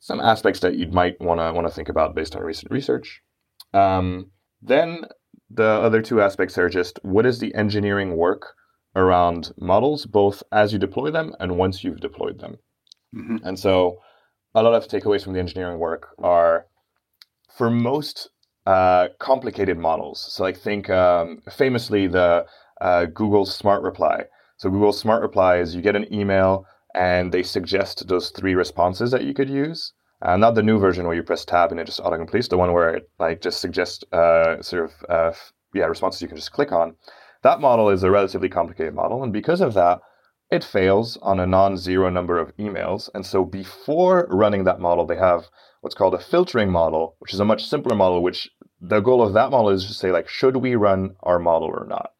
some 0.00 0.18
aspects 0.18 0.58
that 0.60 0.76
you 0.76 0.88
might 0.88 1.20
want 1.20 1.38
to 1.38 1.52
want 1.52 1.68
to 1.68 1.72
think 1.72 1.88
about 1.88 2.16
based 2.16 2.34
on 2.34 2.42
recent 2.42 2.72
research. 2.72 3.22
Um, 3.72 4.32
then 4.60 5.04
the 5.48 5.70
other 5.86 6.02
two 6.02 6.20
aspects 6.20 6.58
are 6.58 6.68
just 6.68 6.98
what 7.02 7.24
is 7.24 7.38
the 7.38 7.54
engineering 7.54 8.16
work 8.16 8.56
around 8.96 9.52
models, 9.56 10.06
both 10.06 10.42
as 10.50 10.72
you 10.72 10.78
deploy 10.80 11.12
them 11.12 11.36
and 11.38 11.56
once 11.56 11.84
you've 11.84 12.00
deployed 12.00 12.40
them. 12.40 12.58
Mm-hmm. 13.14 13.38
And 13.44 13.58
so 13.58 13.98
a 14.54 14.62
lot 14.62 14.74
of 14.74 14.88
takeaways 14.88 15.24
from 15.24 15.32
the 15.32 15.40
engineering 15.40 15.78
work 15.78 16.08
are 16.18 16.66
for 17.56 17.70
most 17.70 18.30
uh, 18.66 19.08
complicated 19.18 19.78
models. 19.78 20.32
So, 20.32 20.42
like, 20.42 20.56
think 20.56 20.90
um, 20.90 21.42
famously 21.50 22.06
the 22.06 22.46
uh, 22.80 23.06
Google 23.06 23.46
Smart 23.46 23.82
Reply. 23.82 24.24
So, 24.58 24.70
Google 24.70 24.92
Smart 24.92 25.22
Reply 25.22 25.58
is 25.58 25.74
you 25.74 25.82
get 25.82 25.96
an 25.96 26.12
email 26.12 26.66
and 26.94 27.32
they 27.32 27.42
suggest 27.42 28.06
those 28.08 28.30
three 28.30 28.54
responses 28.54 29.10
that 29.10 29.24
you 29.24 29.34
could 29.34 29.50
use. 29.50 29.92
Uh, 30.22 30.36
not 30.36 30.54
the 30.54 30.62
new 30.62 30.78
version 30.78 31.06
where 31.06 31.16
you 31.16 31.22
press 31.22 31.44
tab 31.44 31.70
and 31.70 31.80
it 31.80 31.86
just 31.86 32.00
auto 32.00 32.16
completes, 32.16 32.48
the 32.48 32.58
one 32.58 32.72
where 32.72 32.94
it 32.94 33.10
like 33.18 33.40
just 33.40 33.60
suggests 33.60 34.04
uh, 34.12 34.60
sort 34.60 34.84
of 34.84 34.92
uh, 35.08 35.32
yeah 35.72 35.84
responses 35.84 36.20
you 36.20 36.28
can 36.28 36.36
just 36.36 36.52
click 36.52 36.72
on. 36.72 36.94
That 37.42 37.60
model 37.60 37.88
is 37.88 38.02
a 38.02 38.10
relatively 38.10 38.50
complicated 38.50 38.94
model, 38.94 39.22
and 39.22 39.32
because 39.32 39.62
of 39.62 39.72
that, 39.74 40.00
it 40.50 40.64
fails 40.64 41.16
on 41.22 41.38
a 41.38 41.46
non-zero 41.46 42.10
number 42.10 42.38
of 42.38 42.56
emails. 42.56 43.08
And 43.14 43.24
so 43.24 43.44
before 43.44 44.26
running 44.30 44.64
that 44.64 44.80
model, 44.80 45.06
they 45.06 45.16
have 45.16 45.48
what's 45.80 45.94
called 45.94 46.14
a 46.14 46.18
filtering 46.18 46.70
model, 46.70 47.16
which 47.20 47.32
is 47.32 47.40
a 47.40 47.44
much 47.44 47.66
simpler 47.66 47.94
model, 47.94 48.22
which 48.22 48.50
the 48.80 49.00
goal 49.00 49.22
of 49.22 49.32
that 49.34 49.50
model 49.50 49.70
is 49.70 49.86
to 49.86 49.94
say 49.94 50.10
like, 50.10 50.28
should 50.28 50.56
we 50.56 50.74
run 50.74 51.14
our 51.22 51.38
model 51.38 51.68
or 51.68 51.86
not? 51.88 52.12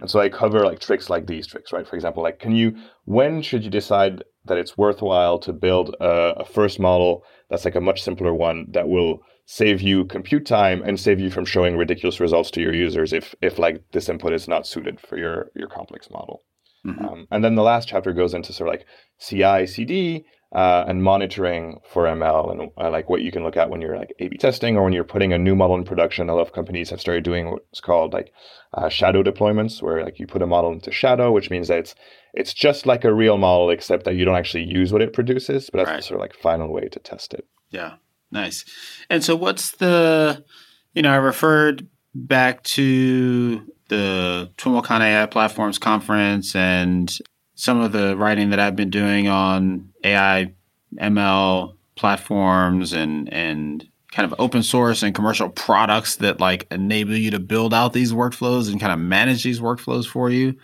And 0.00 0.10
so 0.10 0.20
I 0.20 0.28
cover 0.28 0.64
like 0.64 0.80
tricks 0.80 1.10
like 1.10 1.26
these 1.26 1.46
tricks, 1.46 1.72
right? 1.72 1.86
For 1.86 1.96
example, 1.96 2.22
like 2.22 2.38
can 2.38 2.54
you, 2.54 2.76
when 3.04 3.42
should 3.42 3.64
you 3.64 3.70
decide 3.70 4.22
that 4.44 4.58
it's 4.58 4.76
worthwhile 4.76 5.38
to 5.40 5.52
build 5.52 5.96
a, 6.00 6.40
a 6.40 6.44
first 6.44 6.78
model 6.78 7.24
that's 7.48 7.64
like 7.64 7.74
a 7.74 7.80
much 7.80 8.02
simpler 8.02 8.34
one 8.34 8.66
that 8.70 8.88
will 8.88 9.20
save 9.46 9.80
you 9.80 10.04
compute 10.04 10.46
time 10.46 10.82
and 10.82 10.98
save 11.00 11.20
you 11.20 11.30
from 11.30 11.44
showing 11.44 11.76
ridiculous 11.76 12.20
results 12.20 12.50
to 12.52 12.60
your 12.60 12.74
users 12.74 13.12
if 13.12 13.34
if 13.42 13.58
like 13.58 13.82
this 13.92 14.08
input 14.08 14.32
is 14.32 14.48
not 14.48 14.66
suited 14.66 15.00
for 15.00 15.18
your 15.18 15.50
your 15.54 15.68
complex 15.68 16.10
model. 16.10 16.42
Mm-hmm. 16.86 17.04
Um, 17.04 17.26
and 17.30 17.44
then 17.44 17.54
the 17.54 17.62
last 17.62 17.88
chapter 17.88 18.12
goes 18.12 18.34
into 18.34 18.52
sort 18.52 18.68
of 18.68 18.72
like 18.74 18.86
CI, 19.18 19.66
CD, 19.66 20.24
uh, 20.54 20.84
and 20.86 21.02
monitoring 21.02 21.80
for 21.88 22.04
ML 22.04 22.50
and 22.50 22.70
uh, 22.76 22.90
like 22.90 23.08
what 23.08 23.22
you 23.22 23.32
can 23.32 23.42
look 23.42 23.56
at 23.56 23.70
when 23.70 23.80
you're 23.80 23.96
like 23.96 24.12
A/B 24.18 24.36
testing 24.36 24.76
or 24.76 24.84
when 24.84 24.92
you're 24.92 25.04
putting 25.04 25.32
a 25.32 25.38
new 25.38 25.54
model 25.54 25.76
in 25.76 25.84
production. 25.84 26.28
A 26.28 26.34
lot 26.34 26.42
of 26.42 26.52
companies 26.52 26.90
have 26.90 27.00
started 27.00 27.24
doing 27.24 27.50
what's 27.50 27.80
called 27.80 28.12
like 28.12 28.32
uh, 28.74 28.90
shadow 28.90 29.22
deployments, 29.22 29.80
where 29.80 30.04
like 30.04 30.18
you 30.18 30.26
put 30.26 30.42
a 30.42 30.46
model 30.46 30.72
into 30.72 30.92
shadow, 30.92 31.32
which 31.32 31.50
means 31.50 31.68
that 31.68 31.78
it's 31.78 31.94
it's 32.34 32.52
just 32.52 32.84
like 32.84 33.04
a 33.04 33.14
real 33.14 33.38
model, 33.38 33.70
except 33.70 34.04
that 34.04 34.14
you 34.14 34.24
don't 34.24 34.36
actually 34.36 34.64
use 34.64 34.92
what 34.92 35.02
it 35.02 35.14
produces, 35.14 35.70
but 35.70 35.78
that's 35.78 35.88
right. 35.88 35.96
the 35.96 36.02
sort 36.02 36.16
of 36.16 36.20
like 36.20 36.34
final 36.34 36.70
way 36.70 36.88
to 36.88 36.98
test 36.98 37.32
it. 37.32 37.46
Yeah, 37.70 37.94
nice. 38.30 38.66
And 39.08 39.24
so, 39.24 39.34
what's 39.34 39.72
the 39.72 40.44
you 40.92 41.00
know 41.00 41.12
I 41.12 41.16
referred 41.16 41.86
back 42.14 42.62
to 42.64 43.66
the 43.92 44.50
TWIML 44.56 45.02
AI 45.02 45.26
Platforms 45.26 45.78
Conference 45.78 46.56
and 46.56 47.14
some 47.54 47.78
of 47.78 47.92
the 47.92 48.16
writing 48.16 48.48
that 48.48 48.58
I've 48.58 48.74
been 48.74 48.88
doing 48.88 49.28
on 49.28 49.92
AI, 50.02 50.54
ML 50.96 51.74
platforms 51.94 52.94
and 52.94 53.30
and 53.30 53.86
kind 54.10 54.30
of 54.30 54.38
open 54.40 54.62
source 54.62 55.02
and 55.02 55.14
commercial 55.14 55.50
products 55.50 56.16
that 56.16 56.40
like 56.40 56.66
enable 56.70 57.16
you 57.16 57.30
to 57.32 57.38
build 57.38 57.74
out 57.74 57.92
these 57.92 58.14
workflows 58.14 58.70
and 58.70 58.80
kind 58.80 58.92
of 58.94 58.98
manage 58.98 59.42
these 59.42 59.60
workflows 59.60 60.06
for 60.06 60.30
you. 60.30 60.54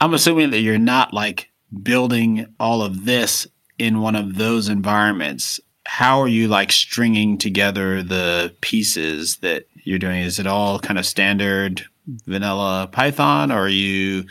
I'm 0.00 0.14
assuming 0.14 0.50
that 0.50 0.60
you're 0.60 0.78
not 0.78 1.14
like 1.14 1.50
building 1.82 2.52
all 2.58 2.82
of 2.82 3.04
this 3.04 3.46
in 3.78 4.00
one 4.00 4.16
of 4.16 4.36
those 4.36 4.68
environments. 4.68 5.60
How 5.86 6.20
are 6.20 6.28
you 6.28 6.48
like 6.48 6.72
stringing 6.72 7.38
together 7.38 8.02
the 8.02 8.52
pieces 8.60 9.36
that 9.36 9.66
you're 9.84 10.00
doing? 10.00 10.22
Is 10.22 10.40
it 10.40 10.48
all 10.48 10.80
kind 10.80 10.98
of 10.98 11.06
standard 11.06 11.84
vanilla 12.26 12.88
Python? 12.90 13.50
Or 13.50 13.62
are 13.62 13.68
you 13.68 14.24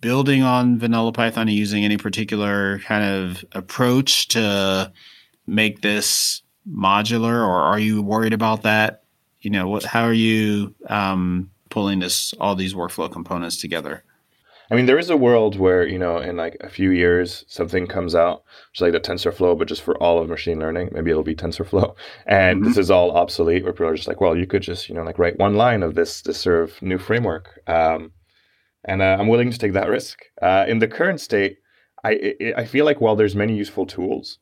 building 0.00 0.42
on 0.42 0.78
vanilla 0.78 1.12
Python 1.12 1.48
and 1.48 1.56
using 1.56 1.84
any 1.84 1.96
particular 1.96 2.80
kind 2.80 3.04
of 3.04 3.44
approach 3.52 4.28
to 4.28 4.92
make 5.46 5.80
this 5.80 6.42
modular, 6.68 7.46
or 7.46 7.54
are 7.54 7.78
you 7.78 8.02
worried 8.02 8.32
about 8.32 8.62
that? 8.62 9.02
You 9.40 9.50
know, 9.50 9.68
what? 9.68 9.84
How 9.84 10.04
are 10.04 10.12
you 10.12 10.74
um, 10.88 11.50
pulling 11.70 11.98
this 11.98 12.34
all 12.38 12.54
these 12.54 12.74
workflow 12.74 13.10
components 13.10 13.56
together? 13.56 14.04
I 14.72 14.74
mean, 14.74 14.86
there 14.86 14.98
is 14.98 15.10
a 15.10 15.18
world 15.18 15.58
where, 15.58 15.86
you 15.86 15.98
know, 15.98 16.16
in 16.16 16.38
like 16.38 16.56
a 16.62 16.70
few 16.70 16.92
years, 16.92 17.44
something 17.46 17.86
comes 17.86 18.14
out, 18.14 18.42
just 18.72 18.80
like 18.80 18.92
the 18.92 19.00
TensorFlow, 19.00 19.58
but 19.58 19.68
just 19.68 19.82
for 19.82 19.98
all 19.98 20.18
of 20.18 20.30
machine 20.30 20.60
learning. 20.60 20.88
Maybe 20.92 21.10
it'll 21.10 21.22
be 21.22 21.34
TensorFlow. 21.34 21.94
And 22.24 22.60
mm-hmm. 22.60 22.68
this 22.68 22.78
is 22.78 22.90
all 22.90 23.10
obsolete, 23.10 23.64
where 23.64 23.74
people 23.74 23.88
are 23.88 23.94
just 23.94 24.08
like, 24.08 24.22
well, 24.22 24.34
you 24.34 24.46
could 24.46 24.62
just, 24.62 24.88
you 24.88 24.94
know, 24.94 25.02
like 25.02 25.18
write 25.18 25.38
one 25.38 25.56
line 25.56 25.82
of 25.82 25.94
this, 25.94 26.22
this 26.22 26.40
sort 26.40 26.62
of 26.62 26.80
new 26.80 26.96
framework. 26.96 27.60
Um, 27.66 28.12
and 28.82 29.02
uh, 29.02 29.18
I'm 29.20 29.28
willing 29.28 29.50
to 29.50 29.58
take 29.58 29.74
that 29.74 29.90
risk. 29.90 30.20
Uh, 30.40 30.64
in 30.66 30.78
the 30.78 30.88
current 30.88 31.20
state, 31.20 31.58
I, 32.02 32.12
it, 32.12 32.54
I 32.56 32.64
feel 32.64 32.86
like 32.86 32.98
while 32.98 33.14
there's 33.14 33.36
many 33.36 33.54
useful 33.54 33.84
tools, 33.84 34.38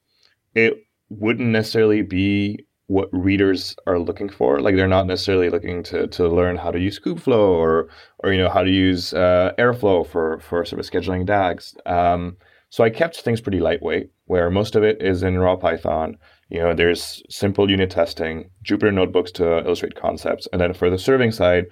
it 0.55 0.75
wouldn't 1.09 1.49
necessarily 1.49 2.03
be 2.03 2.67
what 2.91 3.09
readers 3.13 3.77
are 3.87 4.01
looking 4.01 4.29
for. 4.29 4.61
Like 4.61 4.75
they're 4.75 4.89
not 4.89 5.07
necessarily 5.07 5.49
looking 5.49 5.85
to 5.85 6.09
to 6.09 6.29
learn 6.29 6.57
how 6.57 6.73
to 6.73 6.81
use 6.81 6.99
Kubeflow 6.99 7.49
or 7.65 7.89
or 8.19 8.33
you 8.33 8.43
know 8.43 8.51
how 8.51 8.65
to 8.65 8.71
use 8.71 9.15
uh, 9.15 9.53
Airflow 9.59 10.05
for 10.05 10.41
for 10.41 10.65
sort 10.65 10.81
of 10.81 10.91
scheduling 10.91 11.25
DAGs. 11.25 11.77
Um, 11.87 12.37
so 12.69 12.83
I 12.83 12.91
kept 12.91 13.21
things 13.21 13.41
pretty 13.41 13.61
lightweight, 13.61 14.11
where 14.27 14.51
most 14.51 14.75
of 14.75 14.83
it 14.83 15.01
is 15.01 15.23
in 15.23 15.39
raw 15.39 15.55
Python. 15.55 16.19
You 16.49 16.59
know, 16.59 16.75
there's 16.75 17.23
simple 17.29 17.71
unit 17.71 17.91
testing, 17.91 18.51
Jupyter 18.65 18.93
notebooks 18.93 19.31
to 19.33 19.65
illustrate 19.65 19.95
concepts, 19.95 20.49
and 20.53 20.61
then 20.61 20.75
for 20.75 20.91
the 20.91 20.99
serving 20.99 21.31
side, 21.31 21.67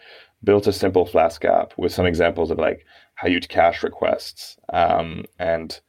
built 0.44 0.68
a 0.68 0.72
simple 0.72 1.04
Flask 1.04 1.44
app 1.44 1.72
with 1.76 1.92
some 1.92 2.06
examples 2.06 2.52
of 2.52 2.58
like 2.58 2.86
how 3.16 3.26
you'd 3.26 3.48
cache 3.48 3.82
requests 3.82 4.56
um, 4.72 5.24
and 5.40 5.80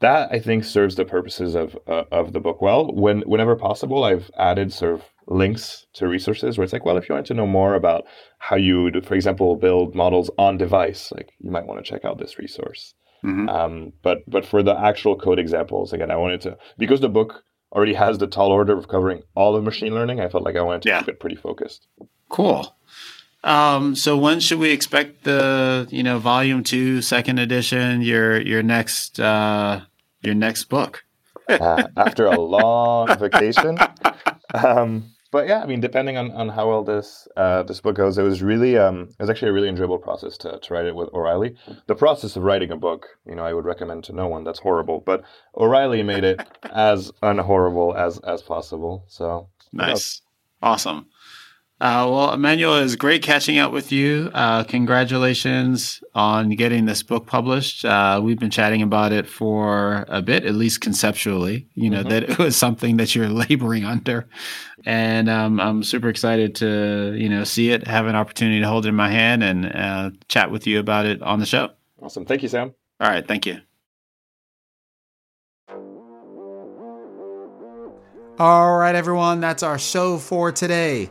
that 0.00 0.30
I 0.30 0.38
think 0.38 0.64
serves 0.64 0.96
the 0.96 1.04
purposes 1.04 1.54
of 1.54 1.76
uh, 1.86 2.04
of 2.12 2.32
the 2.32 2.40
book 2.40 2.60
well. 2.60 2.92
When 2.92 3.22
whenever 3.22 3.56
possible, 3.56 4.04
I've 4.04 4.30
added 4.38 4.72
sort 4.72 4.94
of 4.94 5.02
links 5.28 5.86
to 5.94 6.06
resources 6.06 6.56
where 6.56 6.64
it's 6.64 6.72
like, 6.72 6.84
well, 6.84 6.96
if 6.96 7.08
you 7.08 7.14
want 7.14 7.26
to 7.26 7.34
know 7.34 7.46
more 7.46 7.74
about 7.74 8.04
how 8.38 8.56
you 8.56 8.84
would, 8.84 9.06
for 9.06 9.14
example, 9.14 9.56
build 9.56 9.94
models 9.94 10.30
on 10.38 10.56
device, 10.56 11.12
like 11.12 11.30
you 11.40 11.50
might 11.50 11.66
want 11.66 11.84
to 11.84 11.90
check 11.90 12.04
out 12.04 12.18
this 12.18 12.38
resource. 12.38 12.94
Mm-hmm. 13.24 13.48
Um, 13.48 13.92
but 14.02 14.18
but 14.28 14.44
for 14.44 14.62
the 14.62 14.78
actual 14.78 15.16
code 15.16 15.38
examples, 15.38 15.92
again, 15.92 16.10
I 16.10 16.16
wanted 16.16 16.40
to 16.42 16.58
because 16.78 17.00
the 17.00 17.08
book 17.08 17.42
already 17.72 17.94
has 17.94 18.18
the 18.18 18.26
tall 18.26 18.52
order 18.52 18.76
of 18.76 18.88
covering 18.88 19.22
all 19.34 19.56
of 19.56 19.64
machine 19.64 19.94
learning. 19.94 20.20
I 20.20 20.28
felt 20.28 20.44
like 20.44 20.56
I 20.56 20.62
wanted 20.62 20.82
to 20.82 20.88
yeah. 20.88 21.00
keep 21.00 21.08
it 21.08 21.20
pretty 21.20 21.36
focused. 21.36 21.88
Cool. 22.28 22.74
Um, 23.46 23.94
so 23.94 24.16
when 24.18 24.40
should 24.40 24.58
we 24.58 24.70
expect 24.70 25.24
the 25.24 25.86
you 25.90 26.02
know 26.02 26.18
volume 26.18 26.62
two, 26.62 27.00
second 27.00 27.38
edition, 27.38 28.02
your 28.02 28.40
your 28.40 28.62
next 28.62 29.18
uh, 29.18 29.80
your 30.20 30.34
next 30.34 30.64
book? 30.64 31.04
uh, 31.48 31.84
after 31.96 32.26
a 32.26 32.38
long 32.38 33.16
vacation. 33.18 33.78
Um, 34.54 35.12
but 35.32 35.48
yeah, 35.48 35.62
I 35.62 35.66
mean, 35.66 35.80
depending 35.80 36.16
on, 36.16 36.30
on 36.32 36.48
how 36.48 36.68
well 36.68 36.84
this 36.84 37.28
uh, 37.36 37.62
this 37.64 37.80
book 37.80 37.96
goes, 37.96 38.16
it 38.16 38.22
was 38.22 38.42
really 38.42 38.78
um, 38.78 39.08
it 39.10 39.20
was 39.20 39.28
actually 39.28 39.50
a 39.50 39.52
really 39.52 39.68
enjoyable 39.68 39.98
process 39.98 40.36
to, 40.38 40.58
to 40.58 40.74
write 40.74 40.86
it 40.86 40.94
with 40.94 41.12
O'Reilly. 41.12 41.56
The 41.86 41.94
process 41.94 42.36
of 42.36 42.42
writing 42.42 42.70
a 42.70 42.76
book, 42.76 43.06
you 43.26 43.34
know, 43.34 43.44
I 43.44 43.52
would 43.52 43.64
recommend 43.64 44.04
to 44.04 44.12
no 44.12 44.28
one. 44.28 44.44
That's 44.44 44.60
horrible, 44.60 45.02
but 45.04 45.24
O'Reilly 45.56 46.02
made 46.02 46.24
it 46.24 46.40
as 46.72 47.12
unhorrible 47.22 47.96
as 47.96 48.18
as 48.20 48.42
possible. 48.42 49.04
So 49.08 49.48
nice, 49.72 50.22
awesome. 50.62 51.06
Uh, 51.78 52.08
well, 52.10 52.32
Emmanuel, 52.32 52.76
it's 52.76 52.96
great 52.96 53.22
catching 53.22 53.58
up 53.58 53.70
with 53.70 53.92
you. 53.92 54.30
Uh, 54.32 54.64
congratulations 54.64 56.02
on 56.14 56.48
getting 56.50 56.86
this 56.86 57.02
book 57.02 57.26
published. 57.26 57.84
Uh, 57.84 58.18
we've 58.22 58.38
been 58.38 58.50
chatting 58.50 58.80
about 58.80 59.12
it 59.12 59.28
for 59.28 60.06
a 60.08 60.22
bit, 60.22 60.46
at 60.46 60.54
least 60.54 60.80
conceptually, 60.80 61.68
you 61.74 61.90
know, 61.90 62.00
mm-hmm. 62.00 62.08
that 62.08 62.22
it 62.22 62.38
was 62.38 62.56
something 62.56 62.96
that 62.96 63.14
you're 63.14 63.28
laboring 63.50 63.84
under. 63.84 64.26
And 64.86 65.28
um, 65.28 65.60
I'm 65.60 65.82
super 65.82 66.08
excited 66.08 66.54
to, 66.56 67.14
you 67.14 67.28
know, 67.28 67.44
see 67.44 67.70
it, 67.70 67.86
have 67.86 68.06
an 68.06 68.16
opportunity 68.16 68.60
to 68.60 68.66
hold 68.66 68.86
it 68.86 68.90
in 68.90 68.96
my 68.96 69.10
hand 69.10 69.44
and 69.44 69.66
uh, 69.66 70.10
chat 70.28 70.50
with 70.50 70.66
you 70.66 70.80
about 70.80 71.04
it 71.04 71.20
on 71.20 71.40
the 71.40 71.46
show. 71.46 71.72
Awesome. 72.00 72.24
Thank 72.24 72.42
you, 72.42 72.48
Sam. 72.48 72.74
All 73.00 73.10
right. 73.10 73.26
Thank 73.26 73.44
you. 73.44 73.60
All 78.38 78.76
right, 78.78 78.94
everyone. 78.94 79.40
That's 79.40 79.62
our 79.62 79.78
show 79.78 80.16
for 80.16 80.52
today. 80.52 81.10